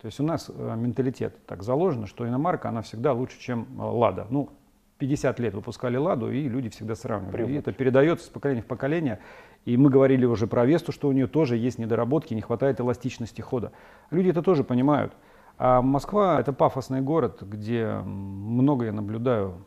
То 0.00 0.06
есть 0.06 0.18
у 0.18 0.22
нас 0.22 0.48
э, 0.48 0.76
менталитет 0.76 1.44
так 1.46 1.62
заложено, 1.62 2.06
что 2.06 2.26
иномарка, 2.26 2.70
она 2.70 2.80
всегда 2.80 3.12
лучше, 3.12 3.38
чем 3.38 3.66
э, 3.78 3.82
Лада. 3.82 4.26
Ну, 4.30 4.48
50 4.96 5.38
лет 5.40 5.54
выпускали 5.54 5.96
Ладу, 5.96 6.30
и 6.30 6.48
люди 6.48 6.70
всегда 6.70 6.94
сравнивали. 6.94 7.32
И 7.32 7.36
Привыкли. 7.36 7.58
это 7.58 7.72
передается 7.72 8.26
с 8.26 8.28
поколения 8.28 8.62
в 8.62 8.66
поколение. 8.66 9.18
И 9.66 9.76
мы 9.76 9.90
говорили 9.90 10.24
уже 10.24 10.46
про 10.46 10.64
Весту, 10.64 10.92
что 10.92 11.08
у 11.08 11.12
нее 11.12 11.26
тоже 11.26 11.56
есть 11.56 11.78
недоработки, 11.78 12.32
не 12.32 12.40
хватает 12.40 12.80
эластичности 12.80 13.42
хода. 13.42 13.72
Люди 14.10 14.30
это 14.30 14.42
тоже 14.42 14.64
понимают. 14.64 15.12
А 15.58 15.82
Москва– 15.82 16.40
это 16.40 16.54
пафосный 16.54 17.02
город, 17.02 17.42
где 17.42 17.92
много 18.04 18.86
я 18.86 18.92
наблюдаю 18.92 19.64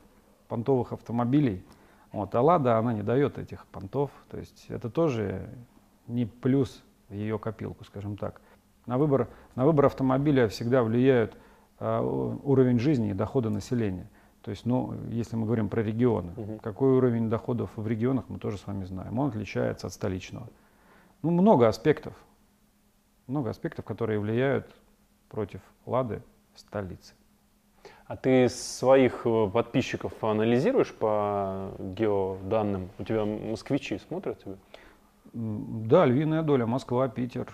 понтовых 0.47 0.93
автомобилей. 0.93 1.63
Вот, 2.13 2.33
а 2.35 2.41
Лада, 2.41 2.77
она 2.77 2.93
не 2.93 3.01
дает 3.03 3.37
этих 3.37 3.65
понтов. 3.67 4.11
То 4.29 4.37
есть 4.37 4.65
это 4.69 4.89
тоже 4.89 5.49
не 6.07 6.25
плюс 6.25 6.83
в 7.09 7.13
ее 7.13 7.37
копилку, 7.39 7.83
скажем 7.83 8.15
так. 8.17 8.39
На 8.85 8.97
выбор, 8.97 9.27
на 9.55 9.65
выбор 9.65 9.85
автомобиля 9.87 10.47
всегда 10.47 10.83
влияют 10.83 11.35
у- 11.79 12.39
уровень 12.43 12.79
жизни 12.79 13.09
и 13.09 13.13
дохода 13.13 13.49
населения. 13.49 14.07
То 14.41 14.51
есть, 14.51 14.65
ну, 14.65 14.93
если 15.09 15.35
мы 15.37 15.45
говорим 15.45 15.69
про 15.69 15.81
регионы, 15.81 16.33
Мгм. 16.35 16.59
какой 16.59 16.91
уровень 16.97 17.29
доходов 17.29 17.71
в 17.75 17.87
регионах, 17.87 18.25
мы 18.27 18.39
тоже 18.39 18.57
с 18.57 18.67
вами 18.67 18.83
знаем. 18.85 19.17
Он 19.17 19.29
отличается 19.29 19.87
от 19.87 19.93
столичного. 19.93 20.47
Ну, 21.21 21.31
много 21.31 21.67
аспектов. 21.67 22.13
Много 23.27 23.49
аспектов, 23.51 23.85
которые 23.85 24.19
влияют 24.19 24.69
против 25.29 25.61
Лады 25.85 26.21
в 26.53 26.59
столице. 26.59 27.13
А 28.05 28.17
ты 28.17 28.49
своих 28.49 29.21
э, 29.25 29.49
подписчиков 29.51 30.11
анализируешь 30.23 30.93
по 30.93 31.71
геоданным? 31.79 32.89
У 32.99 33.03
тебя 33.03 33.25
москвичи 33.25 33.97
смотрят 33.97 34.43
тебя? 34.43 34.55
Да, 35.33 36.05
львиная 36.05 36.43
доля. 36.43 36.65
Москва, 36.65 37.07
Питер, 37.07 37.47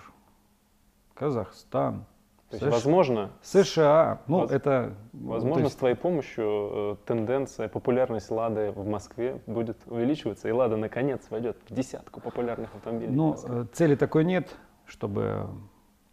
Казахстан, 1.14 2.04
То 2.50 2.56
есть, 2.56 2.64
США. 2.64 2.70
возможно, 2.70 3.30
США. 3.42 4.20
Ну, 4.26 4.40
Воз- 4.40 4.50
это... 4.50 4.94
то 5.12 5.18
Возможно, 5.18 5.62
есть 5.64 5.74
с 5.74 5.78
твоей 5.78 5.94
помощью 5.94 6.44
э, 6.46 6.96
тенденция, 7.06 7.68
популярность 7.68 8.30
Лады 8.30 8.72
в 8.72 8.86
Москве 8.86 9.40
будет 9.46 9.78
увеличиваться, 9.86 10.48
и 10.48 10.52
Лада 10.52 10.76
наконец 10.76 11.22
войдет 11.30 11.58
в 11.68 11.72
десятку 11.74 12.20
популярных 12.20 12.74
автомобилей. 12.74 13.12
Ну, 13.12 13.36
э, 13.48 13.66
цели 13.72 13.94
такой 13.94 14.24
нет, 14.24 14.56
чтобы 14.84 15.48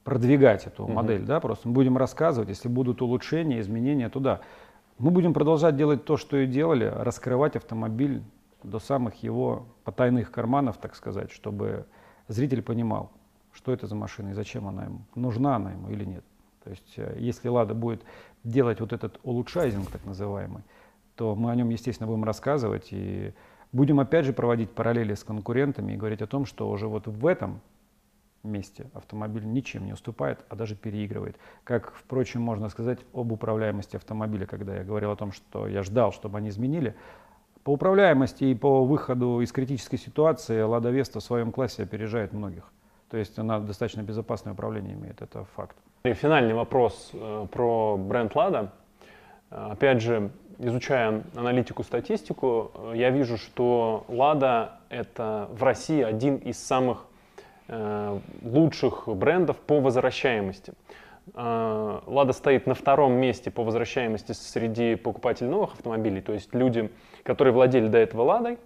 продвигать 0.07 0.65
эту 0.65 0.83
Мгм. 0.83 0.93
модель, 0.93 1.25
да, 1.25 1.41
просто 1.41 1.67
мы 1.67 1.73
будем 1.73 1.97
рассказывать, 1.97 2.47
если 2.47 2.69
будут 2.69 3.01
улучшения, 3.01 3.59
изменения, 3.59 4.07
туда. 4.07 4.39
Мы 4.99 5.11
будем 5.11 5.33
продолжать 5.33 5.75
делать 5.75 6.05
то, 6.05 6.15
что 6.15 6.37
и 6.37 6.47
делали, 6.47 6.85
раскрывать 6.85 7.57
автомобиль 7.57 8.23
до 8.63 8.79
самых 8.79 9.21
его 9.21 9.65
потайных 9.83 10.31
карманов, 10.31 10.77
так 10.77 10.95
сказать, 10.95 11.29
чтобы 11.29 11.87
зритель 12.29 12.61
понимал, 12.61 13.11
что 13.51 13.73
это 13.73 13.85
за 13.85 13.95
машина 13.95 14.29
и 14.29 14.33
зачем 14.33 14.69
она 14.69 14.85
ему, 14.85 15.01
нужна 15.13 15.57
она 15.57 15.73
ему 15.73 15.89
или 15.89 16.05
нет. 16.05 16.23
То 16.63 16.69
есть, 16.69 16.93
э, 16.95 17.17
если 17.19 17.49
Лада 17.49 17.73
будет 17.73 18.01
делать 18.45 18.79
вот 18.79 18.93
этот 18.93 19.19
улучшайзинг, 19.23 19.91
так 19.91 20.05
называемый, 20.05 20.63
то 21.17 21.35
мы 21.35 21.51
о 21.51 21.55
нем, 21.55 21.67
естественно, 21.67 22.07
будем 22.07 22.23
рассказывать 22.23 22.87
и 22.91 23.33
будем 23.73 23.99
опять 23.99 24.23
же 24.23 24.31
проводить 24.31 24.71
параллели 24.71 25.15
с 25.15 25.25
конкурентами 25.25 25.91
и 25.91 25.97
говорить 25.97 26.21
о 26.21 26.27
том, 26.27 26.45
что 26.45 26.69
уже 26.69 26.87
вот 26.87 27.07
в 27.07 27.27
этом 27.27 27.59
месте 28.47 28.87
автомобиль 28.93 29.45
ничем 29.45 29.85
не 29.85 29.93
уступает, 29.93 30.39
а 30.49 30.55
даже 30.55 30.75
переигрывает. 30.75 31.37
Как, 31.63 31.93
впрочем, 31.93 32.41
можно 32.41 32.69
сказать 32.69 32.99
об 33.13 33.31
управляемости 33.31 33.95
автомобиля, 33.95 34.45
когда 34.45 34.75
я 34.75 34.83
говорил 34.83 35.11
о 35.11 35.15
том, 35.15 35.31
что 35.31 35.67
я 35.67 35.83
ждал, 35.83 36.11
чтобы 36.11 36.37
они 36.37 36.49
изменили. 36.49 36.95
По 37.63 37.71
управляемости 37.71 38.45
и 38.45 38.55
по 38.55 38.85
выходу 38.85 39.41
из 39.41 39.51
критической 39.51 39.99
ситуации 39.99 40.61
Лада 40.61 40.89
Веста 40.89 41.19
в 41.19 41.23
своем 41.23 41.51
классе 41.51 41.83
опережает 41.83 42.33
многих. 42.33 42.71
То 43.09 43.17
есть 43.17 43.37
она 43.39 43.59
достаточно 43.59 44.01
безопасное 44.01 44.53
управление 44.53 44.95
имеет, 44.95 45.21
это 45.21 45.45
факт. 45.55 45.75
И 46.03 46.13
финальный 46.13 46.53
вопрос 46.53 47.11
э, 47.13 47.47
про 47.51 47.97
бренд 47.97 48.35
Лада. 48.35 48.71
Э, 49.49 49.69
Опять 49.71 50.01
же, 50.01 50.31
изучая 50.59 51.23
аналитику, 51.35 51.83
статистику, 51.83 52.71
э, 52.73 52.93
я 52.95 53.09
вижу, 53.09 53.37
что 53.37 54.05
Лада 54.07 54.79
это 54.89 55.49
в 55.51 55.63
России 55.63 56.01
один 56.01 56.37
из 56.37 56.57
самых 56.57 57.05
лучших 58.43 59.07
брендов 59.07 59.57
по 59.57 59.79
возвращаемости. 59.79 60.73
Э, 61.33 61.99
Лада 62.05 62.33
стоит 62.33 62.67
на 62.67 62.73
втором 62.73 63.13
месте 63.13 63.51
по 63.51 63.63
возвращаемости 63.63 64.31
среди 64.31 64.95
покупателей 64.95 65.49
новых 65.49 65.73
автомобилей. 65.73 66.21
То 66.21 66.33
есть 66.33 66.53
люди, 66.53 66.91
которые 67.23 67.53
владели 67.53 67.87
до 67.87 67.97
этого 67.97 68.23
Ладой, 68.23 68.57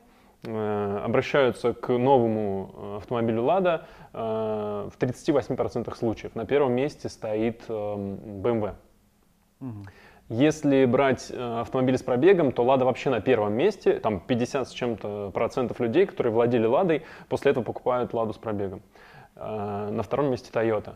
э, 0.44 1.02
обращаются 1.04 1.74
к 1.74 1.90
новому 1.90 2.72
э, 2.74 2.98
автомобилю 2.98 3.44
Лада 3.44 3.88
э, 4.14 4.18
в 4.18 4.94
38% 5.00 5.96
случаев. 5.96 6.36
На 6.36 6.46
первом 6.46 6.74
месте 6.74 7.10
стоит 7.10 7.64
э, 7.68 7.74
BMW. 7.74 8.76
Если 10.32 10.86
брать 10.86 11.30
э, 11.30 11.60
автомобили 11.60 11.98
с 11.98 12.04
пробегом, 12.04 12.54
то 12.54 12.64
Лада 12.64 12.86
вообще 12.86 13.10
на 13.10 13.20
первом 13.20 13.52
месте. 13.52 14.00
Там 14.00 14.22
50 14.22 14.66
с 14.70 14.72
чем-то 14.72 15.32
процентов 15.34 15.82
людей, 15.82 16.06
которые 16.06 16.32
владели 16.32 16.66
Ладой, 16.66 17.04
после 17.28 17.52
этого 17.52 17.66
покупают 17.66 18.14
Ладу 18.14 18.32
с 18.32 18.38
пробегом. 18.38 18.82
Э, 19.36 19.90
На 19.92 20.02
втором 20.04 20.32
месте 20.32 20.50
Toyota. 20.54 20.94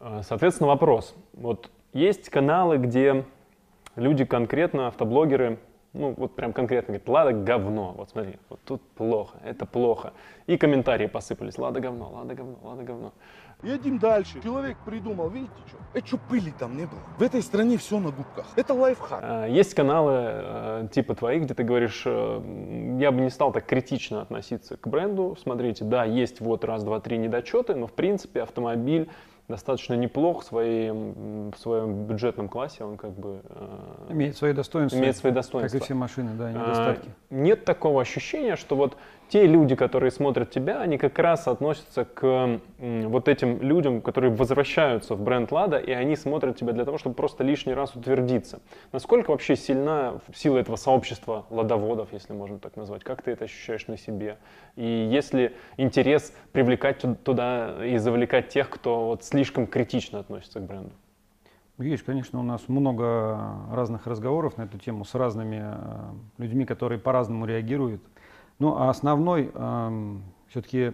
Э, 0.00 0.20
Соответственно, 0.22 0.68
вопрос. 0.68 1.16
Вот 1.32 1.70
есть 1.94 2.28
каналы, 2.28 2.76
где 2.76 3.24
люди 3.96 4.26
конкретно, 4.26 4.88
автоблогеры, 4.88 5.58
ну 5.94 6.12
вот 6.14 6.36
прям 6.36 6.52
конкретно 6.52 6.98
говорят, 6.98 7.08
Лада 7.08 7.32
говно, 7.32 7.94
вот 7.96 8.10
смотри, 8.10 8.36
вот 8.50 8.60
тут 8.66 8.82
плохо, 8.96 9.38
это 9.44 9.64
плохо. 9.64 10.12
И 10.46 10.58
комментарии 10.58 11.06
посыпались, 11.06 11.56
Лада 11.56 11.80
говно, 11.80 12.10
Лада 12.12 12.34
говно, 12.34 12.58
Лада 12.62 12.82
говно. 12.82 13.12
Едем 13.62 13.98
дальше. 13.98 14.42
Человек 14.42 14.76
придумал, 14.84 15.28
видите 15.28 15.52
что? 15.68 15.76
Это 15.94 16.06
что 16.06 16.18
пыли 16.18 16.52
там 16.58 16.76
не 16.76 16.86
было. 16.86 16.98
В 17.18 17.22
этой 17.22 17.42
стране 17.42 17.76
все 17.78 17.98
на 18.00 18.10
губках. 18.10 18.46
Это 18.56 18.74
лайфхак. 18.74 19.20
А, 19.22 19.46
Есть 19.46 19.74
каналы 19.74 20.12
э, 20.14 20.88
типа 20.92 21.14
твоих, 21.14 21.44
где 21.44 21.54
ты 21.54 21.62
говоришь, 21.62 22.02
э, 22.06 22.96
я 22.98 23.12
бы 23.12 23.20
не 23.20 23.30
стал 23.30 23.52
так 23.52 23.66
критично 23.66 24.22
относиться 24.22 24.76
к 24.76 24.86
бренду. 24.88 25.36
Смотрите, 25.40 25.84
да, 25.84 26.04
есть 26.04 26.40
вот 26.40 26.64
раз, 26.64 26.82
два, 26.82 26.98
три 27.00 27.18
недочеты, 27.18 27.74
но 27.74 27.86
в 27.86 27.92
принципе 27.92 28.42
автомобиль 28.42 29.08
достаточно 29.48 29.94
неплох 29.94 30.42
в, 30.42 30.46
своем, 30.46 31.50
в 31.50 31.58
своем 31.58 32.04
бюджетном 32.06 32.48
классе, 32.48 32.84
он 32.84 32.96
как 32.96 33.12
бы 33.12 33.42
э, 33.44 34.06
Имеет 34.10 34.36
свои 34.36 34.52
достоинства. 34.54 34.96
имеет 34.98 35.16
свои 35.16 35.30
Как 35.30 35.36
достоинства. 35.36 35.76
и 35.76 35.80
все 35.80 35.94
машины, 35.94 36.30
да, 36.38 36.50
и 36.50 36.54
А, 36.54 36.58
недостатки. 36.58 37.10
Нет 37.30 37.64
такого 37.64 38.00
ощущения, 38.00 38.56
что 38.56 38.76
вот 38.76 38.96
те 39.32 39.46
люди, 39.46 39.74
которые 39.74 40.10
смотрят 40.10 40.50
тебя, 40.50 40.82
они 40.82 40.98
как 40.98 41.18
раз 41.18 41.48
относятся 41.48 42.04
к 42.04 42.60
вот 42.78 43.28
этим 43.28 43.62
людям, 43.62 44.02
которые 44.02 44.30
возвращаются 44.30 45.14
в 45.14 45.22
бренд 45.22 45.50
Лада, 45.50 45.78
и 45.78 45.90
они 45.90 46.16
смотрят 46.16 46.58
тебя 46.58 46.72
для 46.72 46.84
того, 46.84 46.98
чтобы 46.98 47.14
просто 47.14 47.42
лишний 47.42 47.72
раз 47.72 47.96
утвердиться. 47.96 48.60
Насколько 48.92 49.30
вообще 49.30 49.56
сильна 49.56 50.20
сила 50.34 50.58
этого 50.58 50.76
сообщества 50.76 51.46
ладоводов, 51.48 52.12
если 52.12 52.34
можно 52.34 52.58
так 52.58 52.76
назвать? 52.76 53.04
Как 53.04 53.22
ты 53.22 53.30
это 53.30 53.44
ощущаешь 53.44 53.86
на 53.86 53.96
себе? 53.96 54.36
И 54.76 54.84
есть 54.84 55.32
ли 55.32 55.56
интерес 55.78 56.34
привлекать 56.52 56.98
ту- 56.98 57.14
туда 57.14 57.86
и 57.86 57.96
завлекать 57.96 58.50
тех, 58.50 58.68
кто 58.68 59.06
вот 59.06 59.24
слишком 59.24 59.66
критично 59.66 60.18
относится 60.18 60.60
к 60.60 60.64
бренду? 60.64 60.92
Есть, 61.78 62.02
конечно, 62.02 62.38
у 62.38 62.42
нас 62.42 62.68
много 62.68 63.38
разных 63.72 64.06
разговоров 64.06 64.58
на 64.58 64.64
эту 64.64 64.76
тему 64.76 65.06
с 65.06 65.14
разными 65.14 65.62
э, 65.64 66.42
людьми, 66.42 66.66
которые 66.66 66.98
по-разному 66.98 67.46
реагируют. 67.46 68.02
Ну, 68.62 68.76
а 68.76 68.90
основной 68.90 69.50
все-таки 70.46 70.92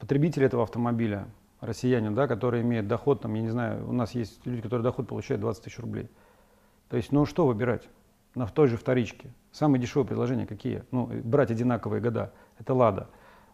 потребитель 0.00 0.42
этого 0.42 0.64
автомобиля, 0.64 1.28
россиянин, 1.60 2.16
да, 2.16 2.26
который 2.26 2.62
имеет 2.62 2.88
доход, 2.88 3.20
там, 3.20 3.32
я 3.34 3.42
не 3.42 3.48
знаю, 3.48 3.88
у 3.88 3.92
нас 3.92 4.10
есть 4.10 4.44
люди, 4.44 4.60
которые 4.60 4.82
доход 4.82 5.06
получают 5.06 5.40
20 5.40 5.62
тысяч 5.62 5.78
рублей. 5.78 6.10
То 6.88 6.96
есть, 6.96 7.12
ну, 7.12 7.26
что 7.26 7.46
выбирать? 7.46 7.88
На 8.34 8.48
той 8.48 8.66
же 8.66 8.76
вторичке. 8.76 9.30
Самые 9.52 9.80
дешевые 9.80 10.04
предложения 10.04 10.48
какие? 10.48 10.82
Ну, 10.90 11.06
брать 11.22 11.52
одинаковые 11.52 12.02
года. 12.02 12.32
Это 12.58 12.74
«Лада». 12.74 13.08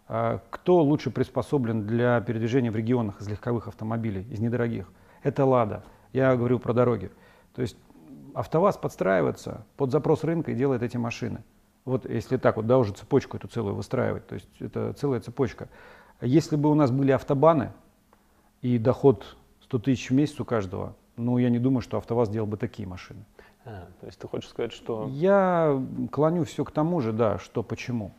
А 0.08 0.40
кто 0.48 0.82
лучше 0.82 1.10
приспособлен 1.10 1.86
для 1.86 2.22
передвижения 2.22 2.70
в 2.70 2.76
регионах 2.76 3.20
из 3.20 3.28
легковых 3.28 3.68
автомобилей, 3.68 4.26
из 4.30 4.40
недорогих? 4.40 4.90
Это 5.22 5.44
«Лада». 5.44 5.84
Я 6.14 6.34
говорю 6.36 6.58
про 6.58 6.72
дороги. 6.72 7.10
То 7.54 7.60
есть 7.60 7.76
АвтоВАЗ 8.32 8.78
подстраивается 8.78 9.66
под 9.76 9.90
запрос 9.90 10.24
рынка 10.24 10.52
и 10.52 10.54
делает 10.54 10.82
эти 10.82 10.96
машины. 10.96 11.44
Вот 11.84 12.08
если 12.08 12.36
так 12.36 12.56
вот, 12.56 12.66
да, 12.66 12.78
уже 12.78 12.92
цепочку 12.92 13.36
эту 13.36 13.48
целую 13.48 13.74
выстраивать, 13.74 14.26
то 14.26 14.34
есть 14.34 14.48
это 14.60 14.92
целая 14.92 15.20
цепочка. 15.20 15.68
Если 16.20 16.56
бы 16.56 16.70
у 16.70 16.74
нас 16.74 16.90
были 16.90 17.10
автобаны 17.10 17.72
и 18.60 18.78
доход 18.78 19.36
100 19.64 19.78
тысяч 19.80 20.10
в 20.10 20.14
месяц 20.14 20.38
у 20.40 20.44
каждого, 20.44 20.94
ну, 21.16 21.38
я 21.38 21.50
не 21.50 21.58
думаю, 21.58 21.80
что 21.82 21.96
АвтоВАЗ 21.98 22.28
делал 22.28 22.46
бы 22.46 22.56
такие 22.56 22.86
машины. 22.88 23.24
А, 23.64 23.88
то 24.00 24.06
есть 24.06 24.18
ты 24.18 24.28
хочешь 24.28 24.48
сказать, 24.50 24.72
что... 24.72 25.08
Я 25.10 25.80
клоню 26.10 26.44
все 26.44 26.64
к 26.64 26.70
тому 26.70 27.00
же, 27.00 27.12
да, 27.12 27.38
что 27.38 27.62
почему. 27.62 28.12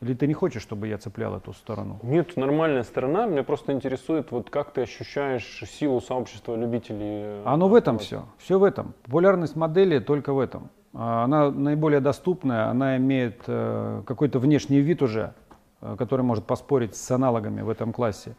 Или 0.00 0.14
ты 0.14 0.26
не 0.26 0.34
хочешь, 0.34 0.60
чтобы 0.62 0.88
я 0.88 0.98
цеплял 0.98 1.36
эту 1.36 1.52
сторону? 1.54 1.98
Нет, 2.02 2.36
нормальная 2.36 2.82
сторона. 2.82 3.26
Меня 3.26 3.42
просто 3.42 3.72
интересует, 3.72 4.30
вот 4.32 4.50
как 4.50 4.72
ты 4.72 4.82
ощущаешь 4.82 5.62
силу 5.66 6.00
сообщества 6.00 6.54
любителей. 6.56 7.22
э, 7.24 7.42
Оно 7.46 7.68
в 7.68 7.74
этом 7.74 7.98
все. 7.98 8.24
Все 8.38 8.58
в 8.58 8.64
этом. 8.64 8.94
Популярность 9.04 9.56
модели 9.56 9.98
только 10.00 10.34
в 10.34 10.38
этом. 10.38 10.70
А 10.94 11.24
Она 11.24 11.50
наиболее 11.50 12.00
доступная, 12.00 12.68
она 12.68 12.96
имеет 12.96 13.42
э, 13.48 14.02
какой-то 14.06 14.38
внешний 14.38 14.78
вид 14.78 15.02
уже, 15.02 15.34
э, 15.80 15.96
который 15.98 16.22
может 16.22 16.44
поспорить 16.44 16.94
с 16.94 17.10
аналогами 17.10 17.62
в 17.62 17.68
этом 17.68 17.92
классе. 17.92 18.36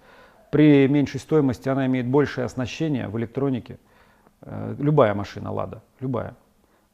При 0.51 0.87
меньшей 0.87 1.19
стоимости 1.19 1.67
она 1.67 1.85
имеет 1.85 2.07
большее 2.07 2.45
оснащение 2.45 3.09
в 3.09 3.17
электронике. 3.17 3.77
Э, 4.41 4.73
любая 4.79 5.13
машина 5.13 5.51
Лада, 5.51 5.83
любая. 5.99 6.35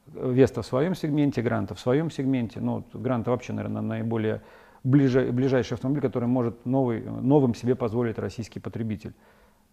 Веста 0.07 0.63
в 0.63 0.65
своем 0.65 0.95
сегменте, 0.95 1.43
Гранта 1.43 1.75
в 1.75 1.79
своем 1.79 2.09
сегменте. 2.09 2.59
Ну, 2.59 2.83
Гранта 2.91 3.29
вообще, 3.29 3.53
наверное, 3.53 3.83
наиболее 3.83 4.41
ближе, 4.83 5.31
ближайший 5.31 5.73
автомобиль, 5.73 6.01
который 6.01 6.27
может 6.27 6.65
новый, 6.65 7.03
новым 7.03 7.53
себе 7.53 7.75
позволить 7.75 8.17
российский 8.17 8.59
потребитель. 8.59 9.13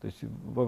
То 0.03 0.07
есть 0.07 0.23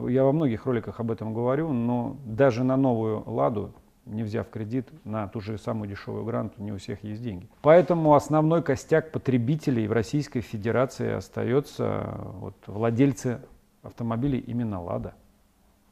я 0.08 0.24
во 0.24 0.32
многих 0.32 0.64
роликах 0.64 0.98
об 0.98 1.10
этом 1.10 1.34
говорю, 1.34 1.72
но 1.72 2.16
даже 2.24 2.64
на 2.64 2.76
новую 2.76 3.22
«Ладу», 3.30 3.72
не 4.06 4.22
взяв 4.22 4.48
кредит, 4.48 4.88
на 5.04 5.28
ту 5.28 5.40
же 5.40 5.58
самую 5.58 5.88
дешевую 5.88 6.24
«Гранту», 6.24 6.62
не 6.62 6.72
у 6.72 6.78
всех 6.78 7.04
есть 7.04 7.22
деньги. 7.22 7.48
Поэтому 7.62 8.14
основной 8.14 8.62
костяк 8.62 9.12
потребителей 9.12 9.86
в 9.86 9.92
Российской 9.92 10.40
Федерации 10.40 11.12
остается 11.12 12.18
вот, 12.38 12.56
владельцы 12.66 13.40
автомобилей 13.82 14.38
именно 14.38 14.82
«Лада». 14.82 15.14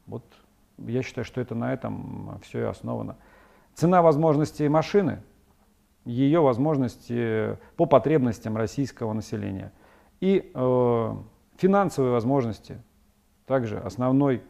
Вот 0.07 0.25
я 0.79 1.03
считаю, 1.03 1.25
что 1.25 1.41
это 1.41 1.55
на 1.55 1.73
этом 1.73 2.39
все 2.43 2.61
и 2.61 2.65
основано. 2.65 3.17
Цена 3.75 4.03
возможностей 4.03 4.69
машины, 4.69 5.23
ее 6.05 6.41
возможности 6.41 7.59
по 7.77 7.87
потребностям 7.87 8.57
российского 8.57 9.13
населения 9.13 9.73
и 10.21 10.51
э, 10.53 11.17
финансовые 11.57 12.13
возможности 12.13 12.83
также 13.47 13.79
основной 13.79 14.43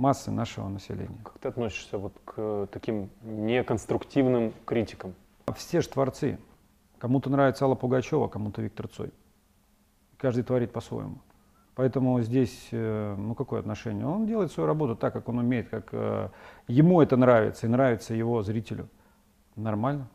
массы 0.00 0.30
нашего 0.30 0.68
населения. 0.68 1.18
Как 1.22 1.38
ты 1.38 1.48
относишься 1.48 1.98
вот 1.98 2.14
к 2.24 2.68
таким 2.72 3.10
неконструктивным 3.22 4.52
критикам? 4.64 5.14
Все 5.54 5.80
же 5.82 5.88
творцы. 5.88 6.38
Кому-то 6.98 7.30
нравится 7.30 7.64
Алла 7.64 7.74
Пугачева, 7.74 8.28
кому-то 8.28 8.62
Виктор 8.62 8.88
Цой. 8.88 9.12
Каждый 10.16 10.42
творит 10.42 10.72
по-своему. 10.72 11.18
Поэтому 11.74 12.20
здесь, 12.20 12.68
э, 12.72 13.14
ну 13.16 13.34
какое 13.34 13.60
отношение? 13.60 14.06
Он 14.06 14.26
делает 14.26 14.52
свою 14.52 14.66
работу 14.66 14.96
так, 14.96 15.12
как 15.12 15.28
он 15.28 15.38
умеет, 15.38 15.68
как 15.68 15.88
э, 15.92 16.28
ему 16.66 17.00
это 17.00 17.16
нравится 17.16 17.66
и 17.66 17.70
нравится 17.70 18.14
его 18.14 18.42
зрителю. 18.42 18.88
Нормально. 19.56 20.08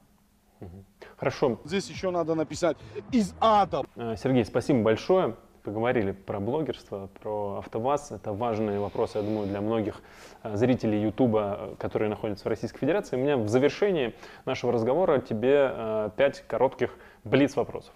Хорошо. 1.17 1.59
Здесь 1.63 1.89
еще 1.89 2.11
надо 2.11 2.36
написать 2.36 2.77
из 3.11 3.33
ада. 3.39 3.83
Э, 3.95 4.15
Сергей, 4.17 4.45
спасибо 4.45 4.81
большое. 4.81 5.36
Поговорили 5.66 6.11
про 6.11 6.39
блогерство, 6.39 7.09
про 7.20 7.57
АвтоВАЗ. 7.57 8.11
Это 8.11 8.34
важные 8.34 8.80
вопросы, 8.80 9.18
я 9.18 9.24
думаю, 9.24 9.47
для 9.47 9.61
многих 9.61 10.03
э, 10.43 10.55
зрителей 10.55 11.01
Ютуба, 11.01 11.57
э, 11.59 11.76
которые 11.80 12.07
находятся 12.07 12.45
в 12.45 12.49
Российской 12.49 12.78
Федерации. 12.82 13.16
У 13.16 13.20
меня 13.20 13.36
в 13.36 13.49
завершении 13.49 14.13
нашего 14.45 14.72
разговора 14.72 15.20
тебе 15.22 15.72
э, 15.74 16.09
пять 16.16 16.41
коротких 16.47 16.95
блиц-вопросов. 17.24 17.95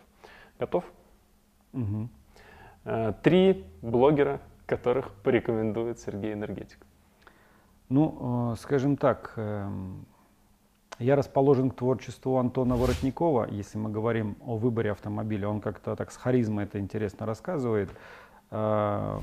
Готов? 0.57 0.84
Э, 2.86 3.13
Три 3.22 3.63
блогера, 3.84 4.41
которых 4.65 5.11
порекомендует 5.22 5.99
Сергей 5.99 6.34
Энергетик. 6.34 6.80
Ну, 7.89 8.55
скажем 8.59 8.97
так, 8.97 9.34
эм, 9.36 10.05
я 11.00 11.16
расположен 11.16 11.72
к 11.72 11.76
творчеству 11.76 12.38
Антона 12.38 12.76
Воротникова, 12.76 13.47
если 13.50 13.78
мы 13.78 13.89
говорим 13.89 14.36
о 14.45 14.58
выборе 14.58 14.91
автомобиля. 14.91 15.47
Он 15.47 15.62
как-то 15.62 15.95
так 15.95 16.12
с 16.12 16.18
харизмой 16.18 16.66
это 16.66 16.80
интересно 16.80 17.26
рассказывает. 17.26 17.89
Эм, 18.52 19.22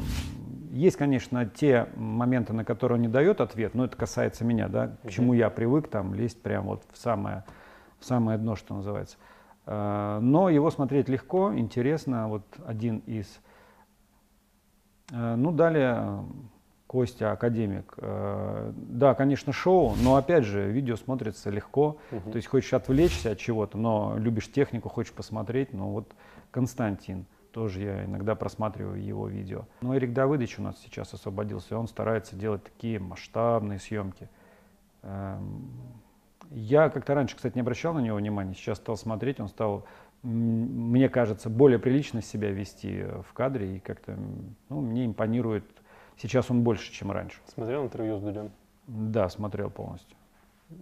Есть, 0.72 0.96
конечно, 0.96 1.46
те 1.46 1.88
моменты, 1.96 2.52
на 2.52 2.64
которые 2.64 2.96
он 2.96 3.02
не 3.02 3.08
дает 3.08 3.40
ответ, 3.40 3.74
но 3.74 3.84
это 3.84 3.96
касается 3.96 4.44
меня, 4.44 4.68
да, 4.68 4.96
к 5.04 5.10
чему 5.10 5.32
я 5.32 5.50
привык, 5.50 5.88
там, 5.88 6.14
лезть 6.14 6.42
прямо 6.42 6.68
вот 6.68 6.82
в 6.92 6.98
самое, 6.98 7.44
в 7.98 8.04
самое 8.04 8.38
дно, 8.38 8.56
что 8.56 8.74
называется. 8.74 9.16
Э, 9.66 10.18
Но 10.20 10.48
его 10.48 10.70
смотреть 10.70 11.08
легко, 11.08 11.54
интересно. 11.54 12.28
Вот 12.28 12.42
один 12.66 12.98
из 13.06 13.40
Э, 15.12 15.36
Ну, 15.36 15.52
далее 15.52 16.24
Костя, 16.86 17.32
академик. 17.32 17.94
Э, 17.98 18.72
Да, 18.76 19.14
конечно, 19.14 19.52
шоу, 19.52 19.94
но 20.02 20.16
опять 20.16 20.44
же, 20.44 20.70
видео 20.70 20.96
смотрится 20.96 21.50
легко. 21.50 21.98
То 22.30 22.36
есть 22.36 22.46
хочешь 22.48 22.72
отвлечься 22.74 23.32
от 23.32 23.38
чего-то, 23.38 23.76
но 23.76 24.14
любишь 24.18 24.50
технику, 24.50 24.88
хочешь 24.88 25.12
посмотреть. 25.12 25.72
Ну 25.72 25.88
вот 25.90 26.12
Константин, 26.52 27.26
тоже 27.52 27.82
я 27.82 28.04
иногда 28.04 28.34
просматриваю 28.36 29.02
его 29.02 29.26
видео. 29.28 29.64
Ну, 29.80 29.96
Эрик 29.96 30.12
Давыдович 30.12 30.58
у 30.58 30.62
нас 30.62 30.78
сейчас 30.80 31.12
освободился, 31.12 31.74
и 31.74 31.76
он 31.76 31.88
старается 31.88 32.36
делать 32.36 32.62
такие 32.62 32.98
масштабные 33.00 33.78
съемки. 33.80 34.28
Эм, 35.02 35.70
Я 36.50 36.88
как-то 36.90 37.14
раньше, 37.14 37.34
кстати, 37.34 37.56
не 37.56 37.62
обращал 37.62 37.94
на 37.94 37.98
него 38.00 38.16
внимания, 38.16 38.54
сейчас 38.54 38.78
стал 38.78 38.96
смотреть, 38.96 39.40
он 39.40 39.48
стал, 39.48 39.84
мне 40.22 41.08
кажется, 41.08 41.50
более 41.50 41.80
прилично 41.80 42.22
себя 42.22 42.52
вести 42.52 43.04
в 43.28 43.32
кадре, 43.32 43.76
и 43.76 43.80
как-то 43.80 44.16
ну, 44.68 44.80
мне 44.80 45.04
импонирует. 45.06 45.64
Сейчас 46.16 46.50
он 46.50 46.62
больше, 46.62 46.92
чем 46.92 47.12
раньше. 47.12 47.38
Смотрел 47.52 47.84
интервью 47.84 48.18
с 48.18 48.22
Дудем? 48.22 48.50
Да, 48.86 49.28
смотрел 49.28 49.70
полностью. 49.70 50.16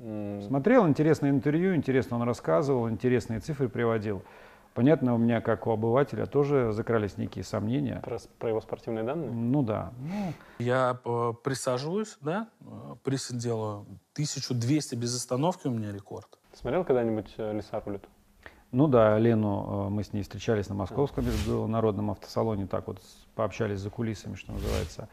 М, 0.00 0.40
Смотрел 0.42 0.86
интересное 0.88 1.30
интервью, 1.30 1.74
интересно 1.74 2.16
он 2.16 2.22
рассказывал, 2.22 2.88
интересные 2.88 3.40
цифры 3.40 3.68
приводил. 3.68 4.22
Понятно, 4.74 5.14
у 5.14 5.18
меня, 5.18 5.40
как 5.40 5.66
у 5.68 5.70
обывателя, 5.70 6.26
тоже 6.26 6.72
закрались 6.72 7.16
некие 7.16 7.44
сомнения. 7.44 8.00
Про, 8.04 8.18
про 8.40 8.48
его 8.48 8.60
спортивные 8.60 9.04
данные? 9.04 9.30
Ну 9.30 9.62
да, 9.62 9.92
ну, 10.00 10.32
Я 10.58 10.98
э, 11.04 11.32
присаживаюсь, 11.44 12.16
да, 12.20 12.48
э, 12.60 12.64
присед 13.04 13.38
делаю 13.38 13.86
1200 14.14 14.96
без 14.96 15.14
остановки 15.14 15.68
у 15.68 15.70
меня 15.70 15.92
рекорд. 15.92 16.26
Смотрел 16.54 16.84
когда-нибудь 16.84 17.34
э, 17.36 17.52
«Лиса 17.52 17.80
рулит»? 17.84 18.04
Ну 18.74 18.88
да, 18.88 19.16
Лену, 19.18 19.86
э, 19.86 19.90
мы 19.90 20.02
с 20.02 20.12
ней 20.12 20.22
встречались 20.22 20.68
на 20.68 20.74
московском 20.74 21.24
международном 21.24 22.10
автосалоне, 22.10 22.66
так 22.66 22.88
вот 22.88 23.00
пообщались 23.36 23.78
за 23.78 23.88
кулисами, 23.88 24.34
что 24.34 24.52
называется. 24.52 25.08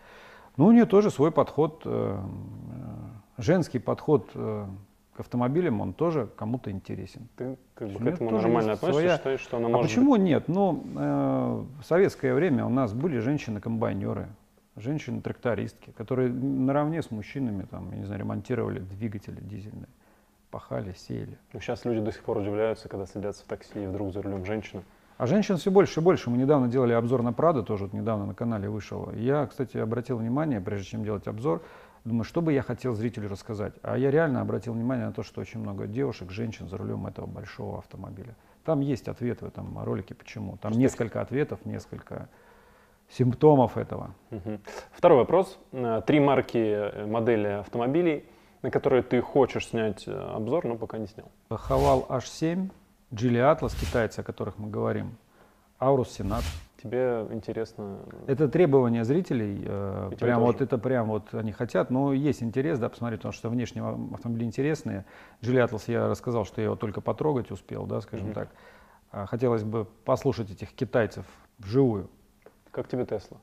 Ну, 0.57 0.65
у 0.65 0.71
нее 0.71 0.85
тоже 0.85 1.11
свой 1.11 1.31
подход, 1.31 1.83
э, 1.85 2.17
э, 2.19 3.41
женский 3.41 3.77
подход 3.79 4.31
к 4.33 5.19
автомобилям, 5.19 5.79
он 5.81 5.93
тоже 5.93 6.27
кому-то 6.35 6.71
интересен. 6.71 7.27
Ты 7.35 7.57
как 7.75 7.89
бы 7.89 7.99
к 7.99 8.07
этому 8.07 8.31
нормально 8.31 8.73
относишься, 8.73 8.91
своя- 9.01 9.17
считаешь, 9.17 9.39
что 9.41 9.57
она 9.57 9.67
А 9.67 9.69
может 9.69 9.89
почему 9.89 10.15
нет? 10.15 10.47
Ну, 10.47 10.83
э, 10.95 11.63
в 11.81 11.85
советское 11.85 12.33
время 12.33 12.65
у 12.65 12.69
нас 12.69 12.93
были 12.93 13.19
женщины-комбайнеры, 13.19 14.29
женщины-трактористки, 14.75 15.91
которые 15.91 16.29
наравне 16.31 17.01
с 17.03 17.11
мужчинами, 17.11 17.63
там, 17.69 17.91
я 17.91 17.97
не 17.97 18.05
знаю, 18.05 18.21
ремонтировали 18.21 18.79
двигатели 18.79 19.39
дизельные, 19.41 19.89
пахали, 20.51 20.93
сеяли. 20.93 21.37
Ну, 21.53 21.59
сейчас 21.59 21.85
люди 21.85 22.01
до 22.01 22.11
сих 22.11 22.21
пор 22.23 22.37
удивляются, 22.37 22.89
когда 22.89 23.05
садятся 23.05 23.43
в 23.43 23.47
такси 23.47 23.83
и 23.83 23.87
вдруг 23.87 24.13
за 24.13 24.21
рулем 24.21 24.45
женщина. 24.45 24.83
А 25.17 25.27
женщин 25.27 25.57
все 25.57 25.71
больше 25.71 25.99
и 25.99 26.03
больше. 26.03 26.29
Мы 26.29 26.37
недавно 26.37 26.67
делали 26.67 26.93
обзор 26.93 27.21
на 27.21 27.31
Прадо, 27.31 27.63
тоже 27.63 27.85
вот 27.85 27.93
недавно 27.93 28.25
на 28.25 28.33
канале 28.33 28.69
вышел. 28.69 29.11
Я, 29.13 29.45
кстати, 29.47 29.77
обратил 29.77 30.17
внимание, 30.17 30.59
прежде 30.59 30.85
чем 30.85 31.03
делать 31.03 31.27
обзор, 31.27 31.61
думаю, 32.05 32.23
что 32.23 32.41
бы 32.41 32.53
я 32.53 32.61
хотел 32.63 32.95
зрителю 32.95 33.29
рассказать. 33.29 33.73
А 33.83 33.97
я 33.97 34.11
реально 34.11 34.41
обратил 34.41 34.73
внимание 34.73 35.05
на 35.05 35.13
то, 35.13 35.23
что 35.23 35.41
очень 35.41 35.59
много 35.59 35.87
девушек, 35.87 36.31
женщин 36.31 36.67
за 36.67 36.77
рулем 36.77 37.07
этого 37.07 37.27
большого 37.27 37.77
автомобиля. 37.77 38.35
Там 38.65 38.79
есть 38.79 39.07
ответ 39.07 39.41
в 39.41 39.45
этом 39.45 39.83
ролике, 39.83 40.15
почему. 40.15 40.57
Там 40.57 40.73
несколько 40.73 41.21
ответов, 41.21 41.65
несколько 41.65 42.27
симптомов 43.09 43.77
этого. 43.77 44.15
Мгм. 44.29 44.59
Второй 44.91 45.19
вопрос. 45.19 45.59
Э, 45.71 46.01
Три 46.05 46.19
марки, 46.19 46.57
э, 46.57 47.05
модели 47.05 47.47
автомобилей, 47.47 48.25
на 48.61 48.71
которые 48.71 49.01
ты 49.03 49.21
хочешь 49.21 49.67
снять 49.67 50.07
э, 50.07 50.11
обзор, 50.11 50.65
но 50.65 50.75
пока 50.75 50.97
не 50.97 51.07
снял. 51.07 51.31
Хавал 51.49 52.05
H7, 52.09 52.69
Geely 53.11 53.57
Atlas, 53.59 53.73
китайцы, 53.79 54.19
о 54.19 54.23
которых 54.23 54.57
мы 54.57 54.69
говорим, 54.69 55.17
Aurus 55.79 56.07
Senat. 56.19 56.43
Тебе 56.81 57.27
интересно... 57.31 57.99
Это 58.27 58.47
требования 58.49 59.03
зрителей, 59.03 59.63
э, 59.65 60.11
прям 60.19 60.39
тоже. 60.39 60.53
вот 60.53 60.61
это 60.61 60.77
прям 60.77 61.07
вот 61.09 61.33
они 61.33 61.51
хотят, 61.51 61.91
но 61.91 62.13
есть 62.13 62.41
интерес, 62.41 62.79
да, 62.79 62.89
посмотреть, 62.89 63.19
потому 63.21 63.33
что 63.33 63.49
внешние 63.49 63.83
ав- 63.85 64.13
автомобили 64.13 64.45
интересные. 64.45 65.05
Geely 65.41 65.67
Atlas 65.67 65.83
я 65.87 66.07
рассказал, 66.07 66.45
что 66.45 66.61
я 66.61 66.65
его 66.65 66.75
только 66.75 67.01
потрогать 67.01 67.51
успел, 67.51 67.85
да, 67.85 68.01
скажем 68.01 68.27
Мгм. 68.27 68.35
так. 68.35 68.49
А 69.11 69.25
Хотелось 69.25 69.63
бы 69.63 69.85
послушать 70.05 70.49
этих 70.51 70.73
китайцев 70.73 71.25
вживую. 71.59 72.09
Как 72.71 72.87
тебе 72.87 73.05
Тесла? 73.05 73.37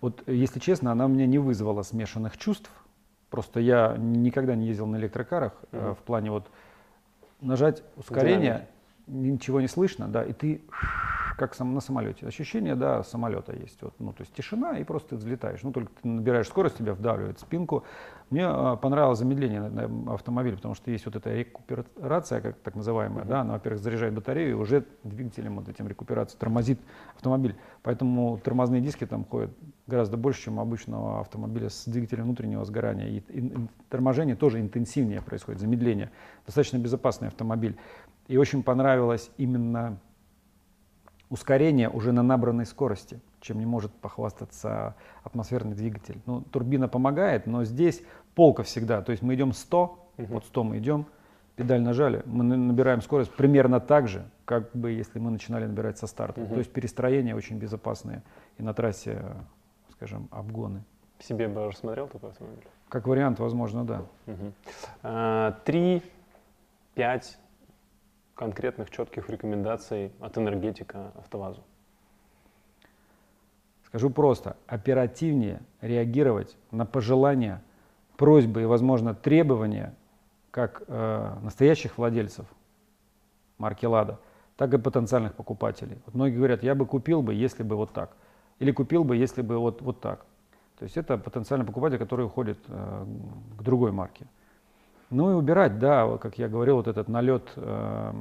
Вот, 0.00 0.22
э, 0.26 0.34
если 0.34 0.58
честно, 0.58 0.92
она 0.92 1.06
мне 1.08 1.26
не 1.26 1.38
вызвала 1.38 1.82
смешанных 1.82 2.36
чувств. 2.38 2.70
Просто 3.30 3.60
я 3.60 3.96
никогда 3.98 4.54
не 4.54 4.66
ездил 4.66 4.86
на 4.86 4.96
электрокарах 4.96 5.52
Мгм. 5.72 5.94
в 5.94 5.98
плане 5.98 6.30
вот 6.30 6.50
нажать 7.40 7.82
ускорение, 7.96 8.68
ничего 9.06 9.60
не 9.60 9.68
слышно, 9.68 10.08
да, 10.08 10.24
и 10.24 10.32
ты 10.32 10.62
как 11.36 11.54
сам 11.54 11.74
на 11.74 11.80
самолете. 11.80 12.26
Ощущение, 12.26 12.74
да, 12.74 13.02
самолета 13.02 13.52
есть. 13.54 13.80
Вот, 13.82 13.94
ну, 13.98 14.12
то 14.12 14.22
есть 14.22 14.34
тишина, 14.34 14.78
и 14.78 14.84
просто 14.84 15.10
ты 15.10 15.16
взлетаешь. 15.16 15.62
Ну, 15.62 15.72
только 15.72 15.92
ты 16.02 16.08
набираешь 16.08 16.48
скорость, 16.48 16.78
тебя 16.78 16.94
вдавливает 16.94 17.38
спинку. 17.38 17.84
Мне 18.30 18.42
э, 18.48 18.76
понравилось 18.80 19.18
замедление 19.18 19.60
на, 19.68 19.86
на 19.88 20.14
автомобиле, 20.14 20.56
потому 20.56 20.74
что 20.74 20.90
есть 20.90 21.06
вот 21.06 21.14
эта 21.14 21.32
рекуперация, 21.34 22.40
как 22.40 22.56
так 22.56 22.74
называемая, 22.74 23.24
да, 23.24 23.42
она, 23.42 23.54
во-первых, 23.54 23.80
заряжает 23.80 24.14
батарею, 24.14 24.50
и 24.50 24.54
уже 24.54 24.84
двигателем 25.04 25.56
вот 25.56 25.68
этим 25.68 25.86
рекуперацией 25.86 26.40
тормозит 26.40 26.80
автомобиль. 27.14 27.54
Поэтому 27.82 28.38
тормозные 28.38 28.80
диски 28.80 29.06
там 29.06 29.24
ходят 29.24 29.50
гораздо 29.86 30.16
больше, 30.16 30.42
чем 30.44 30.58
у 30.58 30.60
обычного 30.62 31.20
автомобиля 31.20 31.68
с 31.68 31.84
двигателем 31.84 32.24
внутреннего 32.24 32.64
сгорания. 32.64 33.06
И, 33.08 33.18
и- 33.18 33.46
и 33.46 33.68
торможение 33.88 34.34
тоже 34.34 34.60
интенсивнее 34.60 35.22
происходит, 35.22 35.60
замедление. 35.60 36.10
Достаточно 36.46 36.78
безопасный 36.78 37.28
автомобиль. 37.28 37.76
И 38.26 38.36
очень 38.36 38.64
понравилось 38.64 39.30
именно 39.36 40.00
ускорение 41.30 41.88
уже 41.88 42.12
на 42.12 42.22
набранной 42.22 42.66
скорости, 42.66 43.20
чем 43.40 43.58
не 43.58 43.66
может 43.66 43.92
похвастаться 43.92 44.94
атмосферный 45.24 45.74
двигатель. 45.74 46.20
Ну, 46.26 46.40
турбина 46.42 46.88
помогает, 46.88 47.46
но 47.46 47.64
здесь 47.64 48.02
полка 48.34 48.62
всегда. 48.62 49.02
То 49.02 49.10
есть 49.12 49.22
мы 49.22 49.34
идем 49.34 49.52
100, 49.52 50.08
Мгм. 50.18 50.26
вот 50.34 50.44
100 50.44 50.64
мы 50.64 50.78
идем, 50.78 51.06
педаль 51.56 51.80
нажали, 51.80 52.22
мы 52.26 52.44
на- 52.44 52.56
набираем 52.56 53.02
скорость 53.02 53.32
примерно 53.34 53.80
так 53.80 54.08
же, 54.08 54.24
как 54.44 54.70
бы 54.72 54.90
если 54.92 55.18
мы 55.18 55.30
начинали 55.30 55.66
набирать 55.66 55.98
со 55.98 56.06
старта. 56.06 56.40
Мгм. 56.42 56.50
То 56.50 56.58
есть 56.58 56.72
перестроения 56.72 57.34
очень 57.34 57.58
безопасные 57.58 58.22
и 58.58 58.62
на 58.62 58.72
трассе, 58.74 59.22
скажем, 59.92 60.28
обгоны. 60.30 60.84
Себе 61.18 61.48
бы 61.48 61.66
рассмотрел 61.66 62.08
такой 62.08 62.30
автомобиль? 62.30 62.66
Как 62.88 63.06
вариант, 63.08 63.40
возможно, 63.40 63.84
да. 63.84 64.02
Мгм. 64.26 64.52
А, 65.02 65.52
Три, 65.64 66.02
пять 66.94 67.38
конкретных 68.36 68.90
четких 68.90 69.28
рекомендаций 69.28 70.12
от 70.20 70.38
энергетика 70.38 71.10
АвтоВАЗу. 71.16 71.64
Скажу 73.86 74.10
просто, 74.10 74.56
оперативнее 74.66 75.62
реагировать 75.80 76.56
на 76.70 76.84
пожелания, 76.84 77.62
просьбы 78.16 78.62
и, 78.62 78.64
возможно, 78.66 79.14
требования 79.14 79.94
как 80.50 80.82
э, 80.86 81.34
настоящих 81.42 81.98
владельцев 81.98 82.46
марки 83.58 83.86
«Лада», 83.86 84.18
так 84.56 84.72
и 84.74 84.78
потенциальных 84.78 85.34
покупателей. 85.34 85.98
Вот 86.04 86.14
многие 86.14 86.36
говорят, 86.36 86.62
я 86.62 86.74
бы 86.74 86.86
купил 86.86 87.22
бы, 87.22 87.34
если 87.34 87.62
бы 87.62 87.76
вот 87.76 87.92
так. 87.92 88.16
Или 88.58 88.72
купил 88.72 89.04
бы, 89.04 89.16
если 89.16 89.42
бы 89.42 89.58
вот, 89.58 89.82
вот 89.82 90.00
так. 90.00 90.24
То 90.78 90.84
есть 90.84 90.96
это 90.96 91.16
потенциальный 91.16 91.66
покупатель, 91.66 91.98
который 91.98 92.26
уходит 92.26 92.58
э, 92.68 93.06
к 93.58 93.62
другой 93.62 93.92
марке. 93.92 94.26
Ну 95.10 95.30
и 95.30 95.34
убирать, 95.34 95.78
да, 95.78 96.18
как 96.18 96.38
я 96.38 96.48
говорил, 96.48 96.76
вот 96.76 96.88
этот 96.88 97.08
налет 97.08 97.52
э, 97.56 98.12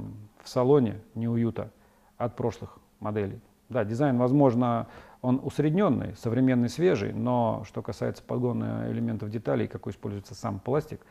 в 0.44 0.50
салоне 0.50 1.02
неуюта 1.16 1.72
от 2.18 2.36
прошлых 2.36 2.78
моделей. 3.00 3.42
Да, 3.70 3.84
дизайн, 3.84 4.18
возможно, 4.18 4.88
он 5.22 5.42
усредненный, 5.44 6.16
современный, 6.16 6.70
свежий, 6.70 7.12
но 7.12 7.64
что 7.66 7.82
касается 7.82 8.22
подгона 8.22 8.86
элементов 8.92 9.32
деталей, 9.32 9.68
какой 9.68 9.92
используется 9.92 10.36
сам 10.36 10.60
пластик, 10.60 11.02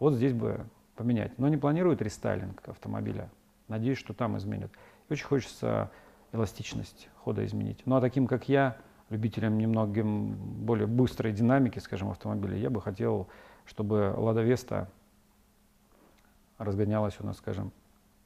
вот 0.00 0.14
здесь 0.14 0.32
бы 0.32 0.66
поменять. 0.96 1.38
Но 1.38 1.48
не 1.48 1.56
планирует 1.56 2.02
рестайлинг 2.02 2.60
автомобиля. 2.68 3.30
Надеюсь, 3.68 3.98
что 3.98 4.12
там 4.12 4.36
изменят. 4.36 4.72
И 5.08 5.12
очень 5.12 5.26
хочется 5.26 5.90
эластичность 6.32 7.08
хода 7.22 7.44
изменить. 7.46 7.82
Ну 7.86 7.94
а 7.94 8.00
таким, 8.00 8.26
как 8.26 8.48
я, 8.48 8.76
любителям 9.10 9.56
немного 9.58 10.02
более 10.02 10.88
быстрой 10.88 11.32
динамики, 11.32 11.78
скажем, 11.78 12.10
автомобиля, 12.10 12.56
я 12.56 12.70
бы 12.70 12.82
хотел, 12.82 13.28
чтобы 13.64 14.12
Лада 14.16 14.42
Веста 14.42 14.90
разгонялась 16.58 17.16
у 17.20 17.26
нас, 17.26 17.36
скажем, 17.38 17.72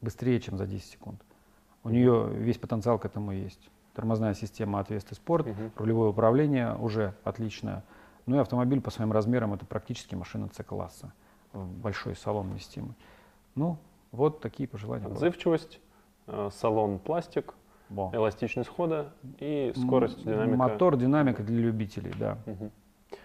быстрее, 0.01 0.41
чем 0.41 0.57
за 0.57 0.67
10 0.67 0.85
секунд. 0.91 1.21
У 1.85 1.91
нее 1.91 2.29
весь 2.35 2.59
потенциал 2.59 2.99
к 2.99 3.05
этому 3.05 3.33
есть. 3.33 3.71
Тормозная 3.95 4.35
система 4.35 4.81
от 4.81 4.91
Весты 4.91 5.15
Спорт, 5.15 5.47
Мгм. 5.47 5.73
рулевое 5.77 6.11
управление 6.11 6.77
уже 6.77 7.15
отличное. 7.25 7.83
Ну 8.27 8.37
и 8.37 8.39
автомобиль 8.39 8.81
по 8.81 8.91
своим 8.91 9.13
размерам 9.13 9.55
это 9.55 9.65
практически 9.65 10.15
машина 10.15 10.49
С-класса. 10.53 11.13
Большой 11.55 12.15
салон 12.15 12.49
вместимый. 12.51 12.95
Ну, 13.55 13.79
вот 14.13 14.41
такие 14.41 14.69
пожелания. 14.69 15.07
Отзывчивость, 15.07 15.81
э, 16.27 16.51
салон 16.53 16.99
пластик, 16.99 17.55
Во. 17.89 18.11
эластичность 18.15 18.69
хода 18.69 19.13
и 19.39 19.73
скорость, 19.75 20.19
М, 20.19 20.25
динамика. 20.25 20.57
Мотор, 20.59 20.97
динамика 20.97 21.43
для 21.43 21.59
любителей, 21.61 22.13
да. 22.19 22.37
Мгм. 22.47 22.71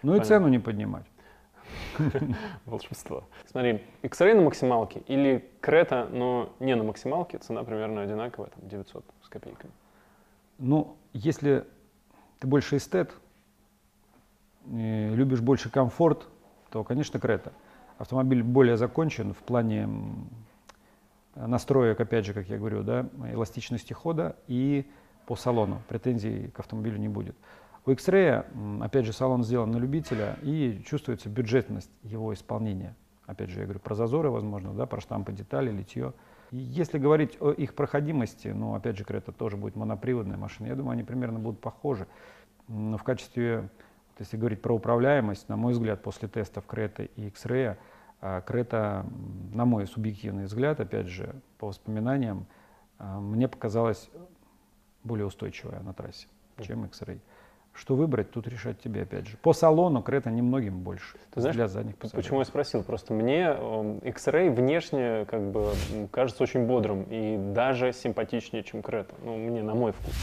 Ну 0.02 0.12
и 0.14 0.18
Понятно. 0.18 0.24
цену 0.24 0.48
не 0.48 0.58
поднимать. 0.58 1.04
Волшебство. 2.66 3.24
Смотри, 3.46 3.82
X-Ray 4.02 4.34
на 4.34 4.42
максималке 4.42 5.00
или 5.06 5.50
Крета, 5.60 6.08
но 6.10 6.52
не 6.60 6.74
на 6.74 6.84
максималке, 6.84 7.38
цена 7.38 7.64
примерно 7.64 8.02
одинаковая, 8.02 8.50
там 8.50 8.68
900 8.68 9.04
с 9.22 9.28
копейками. 9.28 9.72
Ну, 10.58 10.96
если 11.12 11.66
ты 12.38 12.46
больше 12.46 12.76
эстет, 12.76 13.12
любишь 14.66 15.40
больше 15.40 15.70
комфорт, 15.70 16.28
то, 16.70 16.84
конечно, 16.84 17.20
Крета. 17.20 17.52
Автомобиль 17.98 18.42
более 18.42 18.76
закончен 18.76 19.32
в 19.32 19.38
плане 19.38 19.88
настроек, 21.34 22.00
опять 22.00 22.24
же, 22.24 22.32
как 22.32 22.48
я 22.48 22.58
говорю, 22.58 22.82
да, 22.82 23.08
эластичности 23.32 23.92
хода 23.92 24.36
и 24.46 24.88
по 25.26 25.36
салону. 25.36 25.80
Претензий 25.88 26.48
к 26.48 26.60
автомобилю 26.60 26.98
не 26.98 27.08
будет. 27.08 27.36
У 27.86 27.90
X-Ray, 27.90 28.82
опять 28.82 29.04
же, 29.04 29.12
салон 29.12 29.44
сделан 29.44 29.70
на 29.70 29.76
любителя 29.76 30.38
и 30.40 30.82
чувствуется 30.86 31.28
бюджетность 31.28 31.90
его 32.02 32.32
исполнения. 32.32 32.96
Опять 33.26 33.50
же, 33.50 33.60
я 33.60 33.64
говорю 33.64 33.80
про 33.80 33.94
зазоры, 33.94 34.30
возможно, 34.30 34.72
да, 34.72 34.86
про 34.86 35.00
штампы 35.00 35.32
детали, 35.32 35.70
литье. 35.70 36.14
И 36.50 36.56
если 36.56 36.98
говорить 36.98 37.36
о 37.40 37.50
их 37.50 37.74
проходимости, 37.74 38.48
ну, 38.48 38.74
опять 38.74 38.96
же, 38.96 39.04
Крета 39.04 39.32
тоже 39.32 39.56
будет 39.56 39.76
моноприводная 39.76 40.38
машина, 40.38 40.68
я 40.68 40.76
думаю, 40.76 40.92
они 40.92 41.02
примерно 41.02 41.38
будут 41.38 41.60
похожи. 41.60 42.06
Но 42.68 42.96
в 42.96 43.02
качестве, 43.02 43.60
вот 43.60 44.20
если 44.20 44.38
говорить 44.38 44.62
про 44.62 44.74
управляемость, 44.74 45.48
на 45.50 45.56
мой 45.56 45.74
взгляд, 45.74 46.02
после 46.02 46.28
тестов 46.28 46.64
Креты 46.66 47.10
и 47.16 47.26
X-Ray, 47.26 47.76
а, 48.22 48.40
Крета, 48.40 49.04
на 49.52 49.66
мой 49.66 49.86
субъективный 49.86 50.44
взгляд, 50.44 50.80
опять 50.80 51.08
же, 51.08 51.34
по 51.58 51.66
воспоминаниям, 51.66 52.46
а, 52.98 53.20
мне 53.20 53.46
показалась 53.46 54.10
более 55.02 55.26
устойчивая 55.26 55.80
на 55.80 55.92
трассе, 55.92 56.28
чем 56.62 56.86
X-Ray. 56.86 57.20
Что 57.74 57.96
выбрать, 57.96 58.30
тут 58.30 58.46
решать 58.46 58.80
тебе 58.80 59.02
опять 59.02 59.26
же. 59.26 59.36
По 59.42 59.52
салону 59.52 60.00
Крета 60.00 60.30
немногим 60.30 60.78
больше. 60.80 61.16
Ты 61.32 61.40
знаешь, 61.40 61.56
для 61.56 61.66
задних 61.66 61.96
пассажиров. 61.96 62.24
Почему 62.24 62.38
я 62.38 62.44
спросил? 62.44 62.84
Просто 62.84 63.12
мне 63.12 63.48
э, 63.58 63.98
X-Ray 64.04 64.50
внешне 64.54 65.26
как 65.28 65.42
бы 65.50 65.72
кажется 66.12 66.44
очень 66.44 66.66
бодрым 66.66 67.02
и 67.10 67.36
даже 67.52 67.92
симпатичнее, 67.92 68.62
чем 68.62 68.80
Крета. 68.80 69.14
Ну, 69.24 69.36
мне, 69.36 69.62
на 69.62 69.74
мой 69.74 69.90
вкус. 69.90 70.14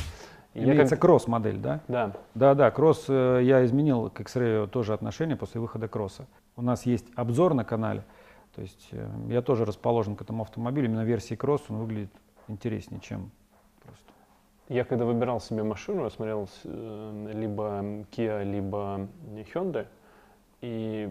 Имеется 0.53 0.95
как- 0.95 1.01
кросс-модель, 1.01 1.57
да? 1.57 1.81
Да. 1.89 2.13
Да, 2.35 2.55
да, 2.55 2.71
кросс, 2.71 3.05
э, 3.09 3.41
я 3.43 3.65
изменил 3.65 4.09
к 4.09 4.21
X-Ray 4.21 4.67
тоже 4.67 4.93
отношение 4.93 5.35
после 5.35 5.59
выхода 5.59 5.89
кросса. 5.89 6.27
У 6.55 6.61
нас 6.61 6.85
есть 6.85 7.07
обзор 7.15 7.53
на 7.53 7.65
канале, 7.65 8.03
то 8.55 8.61
есть 8.61 8.87
э, 8.91 9.09
я 9.27 9.41
тоже 9.41 9.65
расположен 9.65 10.15
к 10.15 10.21
этому 10.21 10.43
автомобилю, 10.43 10.87
именно 10.87 11.03
версии 11.03 11.35
кросс 11.35 11.63
он 11.67 11.77
выглядит 11.77 12.11
интереснее, 12.47 13.01
чем. 13.01 13.31
Я 14.71 14.85
когда 14.85 15.03
выбирал 15.03 15.41
себе 15.41 15.63
машину, 15.63 16.05
я 16.05 16.09
смотрел 16.09 16.47
э, 16.63 17.31
либо 17.33 17.81
Kia, 18.09 18.41
либо 18.45 19.05
Hyundai, 19.53 19.85
и 20.61 21.09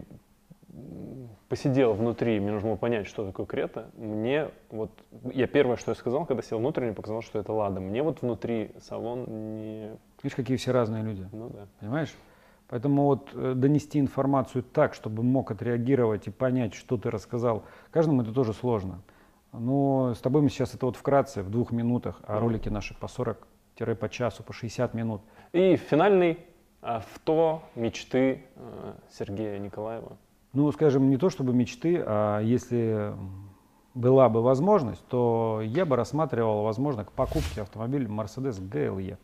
посидел 1.47 1.93
внутри, 1.93 2.39
мне 2.39 2.53
нужно 2.53 2.69
было 2.69 2.77
понять, 2.77 3.05
что 3.05 3.23
такое 3.23 3.45
Крета. 3.45 3.91
Мне 3.97 4.49
вот, 4.71 4.89
я 5.31 5.45
первое, 5.45 5.75
что 5.75 5.91
я 5.91 5.95
сказал, 5.95 6.25
когда 6.25 6.41
сел 6.41 6.57
внутрь, 6.57 6.85
мне 6.85 6.93
показалось, 6.93 7.23
что 7.23 7.37
это 7.37 7.53
Лада. 7.53 7.79
Мне 7.79 8.01
вот 8.01 8.23
внутри 8.23 8.71
салон 8.79 9.25
не, 9.27 9.91
Видишь, 10.23 10.35
какие 10.35 10.57
все 10.57 10.71
разные 10.71 11.03
люди, 11.03 11.29
ну 11.31 11.49
да. 11.49 11.67
понимаешь? 11.79 12.15
Поэтому 12.67 13.03
вот 13.03 13.29
э, 13.35 13.53
донести 13.55 13.99
информацию 13.99 14.63
так, 14.63 14.95
чтобы 14.95 15.21
мог 15.21 15.51
отреагировать 15.51 16.25
и 16.25 16.31
понять, 16.31 16.73
что 16.73 16.97
ты 16.97 17.11
рассказал, 17.11 17.61
каждому 17.91 18.23
это 18.23 18.33
тоже 18.33 18.53
сложно. 18.53 19.03
Но 19.53 20.15
с 20.15 20.19
тобой 20.19 20.41
мы 20.41 20.49
сейчас 20.49 20.73
это 20.73 20.87
вот 20.87 20.95
вкратце, 20.95 21.43
в 21.43 21.51
двух 21.51 21.71
минутах, 21.71 22.21
а 22.25 22.39
ролики 22.39 22.67
наши 22.67 22.95
по 22.95 23.07
40 23.07 23.50
по 23.77 24.09
часу, 24.09 24.43
по 24.43 24.53
60 24.53 24.93
минут. 24.93 25.21
И 25.53 25.75
финальный 25.75 26.37
авто 26.81 27.63
мечты 27.75 28.43
э, 28.55 28.93
Сергея 29.11 29.59
Николаева. 29.59 30.17
Ну, 30.53 30.71
скажем, 30.71 31.09
не 31.09 31.17
то 31.17 31.29
чтобы 31.29 31.53
мечты, 31.53 32.03
а 32.05 32.39
если 32.41 33.13
была 33.93 34.29
бы 34.29 34.41
возможность, 34.41 35.05
то 35.07 35.61
я 35.63 35.85
бы 35.85 35.95
рассматривал, 35.95 36.63
возможно, 36.63 37.03
к 37.05 37.11
покупке 37.11 37.61
автомобиля 37.61 38.07
Mercedes 38.07 38.59
GLE. 38.59 39.17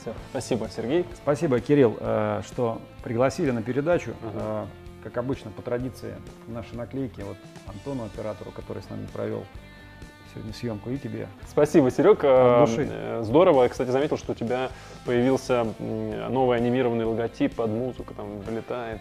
Всё. 0.00 0.12
Спасибо, 0.30 0.68
Сергей. 0.68 1.06
Спасибо, 1.14 1.60
Кирилл, 1.60 1.96
э, 2.00 2.42
что 2.46 2.80
пригласили 3.02 3.50
на 3.50 3.62
передачу. 3.62 4.12
Ага. 4.22 4.66
Э, 5.02 5.04
Как 5.04 5.16
обычно, 5.16 5.50
по 5.50 5.62
традиции, 5.62 6.14
наши 6.46 6.76
наклейки 6.76 7.22
вот 7.22 7.36
Антону, 7.66 8.04
оператору, 8.04 8.50
который 8.50 8.82
с 8.82 8.90
нами 8.90 9.06
провел 9.12 9.44
сегодня 10.32 10.52
съемку, 10.52 10.90
и 10.90 10.98
тебе. 10.98 11.28
Спасибо, 11.48 11.90
Серег. 11.90 12.20
Души. 12.20 12.88
Э, 12.90 13.22
Здорово. 13.24 13.64
Я, 13.64 13.68
кстати, 13.68 13.90
заметил, 13.90 14.16
что 14.16 14.32
у 14.32 14.34
тебя 14.34 14.70
появился 15.04 15.66
новый 15.78 16.58
анимированный 16.58 17.04
логотип 17.04 17.54
под 17.54 17.70
музыку, 17.70 18.14
там 18.14 18.40
вылетает. 18.40 19.00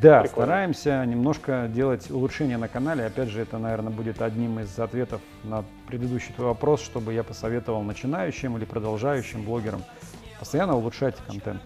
Да, 0.00 0.20
Прикольно. 0.20 0.46
стараемся 0.46 1.04
немножко 1.04 1.68
делать 1.68 2.08
улучшения 2.08 2.56
на 2.56 2.68
канале. 2.68 3.04
Опять 3.04 3.30
же, 3.30 3.40
это, 3.40 3.58
наверное, 3.58 3.90
будет 3.92 4.22
одним 4.22 4.60
из 4.60 4.78
ответов 4.78 5.20
на 5.42 5.64
предыдущий 5.88 6.32
твой 6.34 6.48
вопрос, 6.48 6.82
чтобы 6.82 7.12
я 7.14 7.24
посоветовал 7.24 7.82
начинающим 7.82 8.56
или 8.56 8.64
продолжающим 8.64 9.42
блогерам 9.44 9.82
постоянно 10.38 10.76
улучшать 10.76 11.16
контент. 11.26 11.62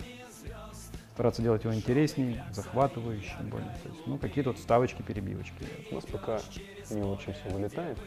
Стараться 1.12 1.42
делать 1.42 1.62
его 1.64 1.74
интереснее, 1.74 2.42
захватывающим 2.52 3.50
более. 3.50 3.68
Ну, 4.06 4.16
какие-то 4.16 4.50
вот 4.50 4.58
вставочки, 4.58 5.02
перебивочки. 5.02 5.52
У 5.90 5.96
нас 5.96 6.04
пока 6.06 6.38
не 6.90 7.02
очень 7.02 7.34
все 7.34 7.54
вылетает. 7.54 7.98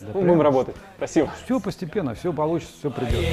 Да 0.00 0.06
Ну, 0.06 0.12
прям 0.12 0.26
будем 0.26 0.40
работать. 0.42 0.76
Спасибо. 0.96 1.30
Все 1.44 1.60
постепенно, 1.60 2.14
все 2.14 2.32
получится, 2.32 2.72
все 2.78 2.90
придет. 2.90 3.24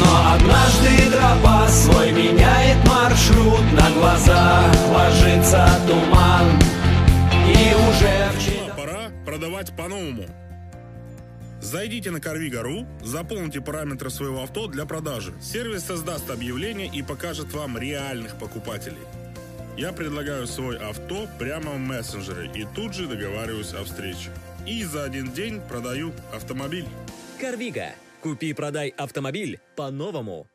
Но 0.00 0.34
однажды 0.34 1.10
тропа 1.12 1.68
свой 1.68 2.10
меняет 2.12 2.78
маршрут 2.88 3.62
На 3.72 3.90
глазах 3.92 4.74
ложится 4.92 5.68
туман 5.86 6.46
И 7.46 7.74
уже 7.74 8.30
в 8.30 8.44
Пришла 8.44 8.74
пора 8.74 9.10
продавать 9.24 9.76
по-новому. 9.76 10.24
Зайдите 11.60 12.10
на 12.10 12.18
Carviga.ru, 12.18 12.86
заполните 13.02 13.60
параметры 13.60 14.10
своего 14.10 14.42
авто 14.42 14.66
для 14.66 14.84
продажи. 14.84 15.32
Сервис 15.40 15.84
создаст 15.84 16.30
объявление 16.30 16.88
и 16.88 17.02
покажет 17.02 17.54
вам 17.54 17.78
реальных 17.78 18.36
покупателей. 18.38 18.98
Я 19.76 19.92
предлагаю 19.92 20.46
свой 20.46 20.76
авто 20.76 21.26
прямо 21.38 21.72
в 21.72 21.78
мессенджере 21.78 22.50
и 22.54 22.66
тут 22.76 22.94
же 22.94 23.06
договариваюсь 23.06 23.72
о 23.72 23.82
встрече. 23.84 24.30
И 24.66 24.82
за 24.84 25.04
один 25.04 25.30
день 25.32 25.60
продаю 25.60 26.12
автомобиль. 26.32 26.86
Карвига. 27.40 27.94
Купи 28.22 28.50
и 28.50 28.54
продай 28.54 28.88
автомобиль 28.88 29.60
по-новому. 29.76 30.46